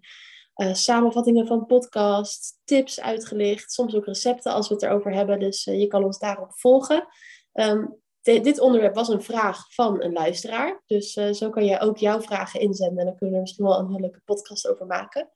uh, 0.55 0.73
samenvattingen 0.73 1.47
van 1.47 1.65
podcasts, 1.65 2.59
tips 2.63 3.01
uitgelicht, 3.01 3.71
soms 3.71 3.95
ook 3.95 4.05
recepten 4.05 4.51
als 4.51 4.67
we 4.67 4.73
het 4.73 4.83
erover 4.83 5.13
hebben. 5.13 5.39
Dus 5.39 5.65
uh, 5.67 5.79
je 5.79 5.87
kan 5.87 6.03
ons 6.03 6.19
daarop 6.19 6.51
volgen. 6.59 7.07
Um, 7.53 8.01
dit 8.21 8.59
onderwerp 8.59 8.95
was 8.95 9.07
een 9.07 9.21
vraag 9.21 9.73
van 9.73 10.03
een 10.03 10.13
luisteraar. 10.13 10.83
Dus 10.85 11.13
zo 11.13 11.49
kan 11.49 11.65
jij 11.65 11.81
ook 11.81 11.97
jouw 11.97 12.21
vragen 12.21 12.59
inzenden. 12.59 12.97
En 12.99 13.05
dan 13.05 13.15
kunnen 13.15 13.29
we 13.29 13.35
er 13.35 13.41
misschien 13.41 13.65
wel 13.65 13.79
een 13.79 13.87
hele 13.87 13.99
leuke 13.99 14.21
podcast 14.25 14.67
over 14.67 14.85
maken. 14.85 15.29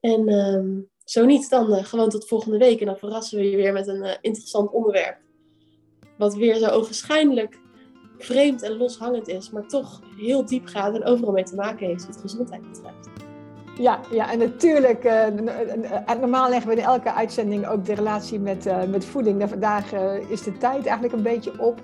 En 0.00 0.28
um, 0.28 0.90
zo 1.06 1.24
niet, 1.24 1.50
dan 1.50 1.84
gewoon 1.84 2.08
tot 2.08 2.28
volgende 2.28 2.58
week. 2.58 2.80
En 2.80 2.86
dan 2.86 2.96
verrassen 2.96 3.38
we 3.38 3.50
je 3.50 3.56
weer 3.56 3.72
met 3.72 3.88
een 3.88 4.18
interessant 4.20 4.70
onderwerp. 4.70 5.16
Wat 6.18 6.34
weer 6.34 6.54
zo 6.54 6.68
ogenschijnlijk 6.68 7.58
vreemd 8.18 8.62
en 8.62 8.76
loshangend 8.76 9.28
is, 9.28 9.50
maar 9.50 9.66
toch 9.66 10.00
heel 10.16 10.44
diep 10.44 10.66
gaat 10.66 10.94
en 10.94 11.04
overal 11.04 11.32
mee 11.32 11.44
te 11.44 11.54
maken 11.54 11.86
heeft 11.86 12.06
wat 12.06 12.16
gezondheid 12.16 12.62
betreft. 12.70 13.08
Ja, 13.78 14.00
ja, 14.10 14.32
en 14.32 14.38
natuurlijk, 14.38 15.04
uh, 15.04 15.26
normaal 16.20 16.48
leggen 16.48 16.70
we 16.70 16.76
in 16.76 16.82
elke 16.82 17.12
uitzending 17.12 17.66
ook 17.66 17.84
de 17.84 17.94
relatie 17.94 18.38
met, 18.38 18.88
met 18.88 19.04
voeding. 19.04 19.48
Vandaag 19.48 19.92
is 20.28 20.42
de 20.42 20.58
tijd 20.58 20.86
eigenlijk 20.86 21.12
een 21.12 21.22
beetje 21.22 21.60
op. 21.60 21.80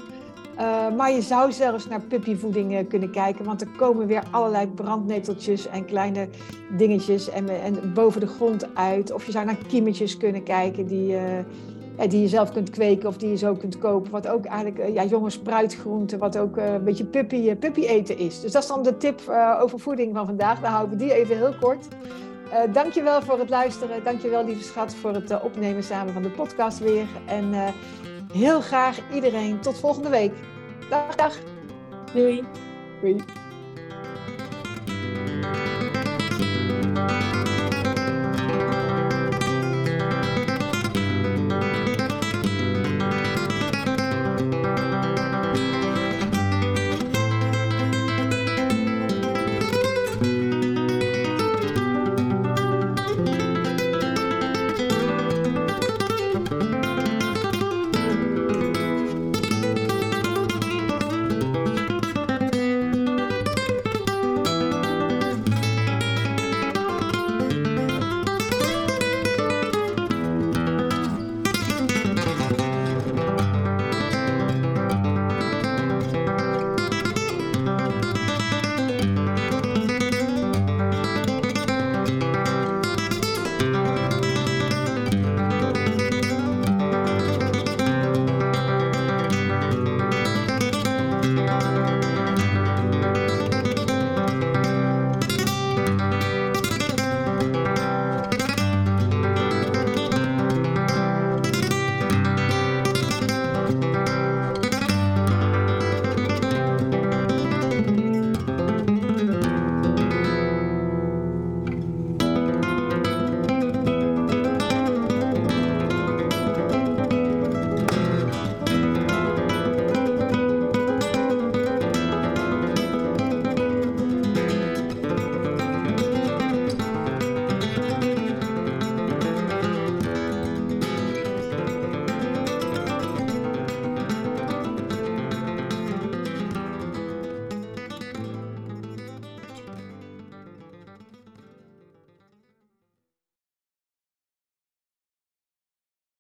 maar 0.96 1.12
je 1.12 1.22
zou 1.22 1.52
zelfs 1.52 1.88
naar 1.88 2.00
puppyvoeding 2.00 2.88
kunnen 2.88 3.10
kijken, 3.10 3.44
want 3.44 3.60
er 3.60 3.68
komen 3.76 4.06
weer 4.06 4.22
allerlei 4.30 4.66
brandneteltjes 4.66 5.68
en 5.68 5.84
kleine 5.84 6.28
dingetjes 6.76 7.30
en, 7.30 7.48
en 7.62 7.92
boven 7.94 8.20
de 8.20 8.26
grond 8.26 8.74
uit. 8.74 9.12
Of 9.12 9.26
je 9.26 9.32
zou 9.32 9.44
naar 9.44 9.56
kiemetjes 9.68 10.16
kunnen 10.16 10.42
kijken 10.42 10.86
die, 10.86 11.16
die 12.08 12.20
je 12.20 12.28
zelf 12.28 12.52
kunt 12.52 12.70
kweken 12.70 13.08
of 13.08 13.16
die 13.16 13.28
je 13.28 13.36
zo 13.36 13.54
kunt 13.54 13.78
kopen. 13.78 14.10
Wat 14.10 14.28
ook 14.28 14.44
eigenlijk 14.44 14.92
ja, 14.94 15.04
jonge 15.04 15.30
spruitgroenten, 15.30 16.18
wat 16.18 16.38
ook 16.38 16.56
een 16.56 16.84
beetje 16.84 17.04
puppy, 17.04 17.54
puppy 17.54 17.84
eten 17.84 18.18
is. 18.18 18.40
Dus 18.40 18.52
dat 18.52 18.62
is 18.62 18.68
dan 18.68 18.82
de 18.82 18.96
tip 18.96 19.20
over 19.60 19.78
voeding 19.78 20.14
van 20.14 20.26
vandaag. 20.26 20.60
Dan 20.60 20.70
houden 20.70 20.98
we 20.98 21.04
die 21.04 21.14
even 21.14 21.36
heel 21.36 21.54
kort. 21.60 21.88
Uh, 22.52 22.74
dankjewel 22.74 23.22
voor 23.22 23.38
het 23.38 23.48
luisteren. 23.48 24.04
Dankjewel 24.04 24.44
lieve 24.44 24.62
schat 24.62 24.94
voor 24.94 25.14
het 25.14 25.42
opnemen 25.42 25.82
samen 25.82 26.12
van 26.12 26.22
de 26.22 26.30
podcast 26.30 26.78
weer. 26.78 27.06
En 27.26 27.54
heel 28.32 28.60
graag 28.60 28.98
iedereen 29.12 29.60
tot 29.60 29.78
volgende 29.78 30.08
week. 30.08 30.32
Dag, 30.90 31.14
dag. 31.14 31.38
Doei. 32.12 32.44
Doei. 33.00 33.16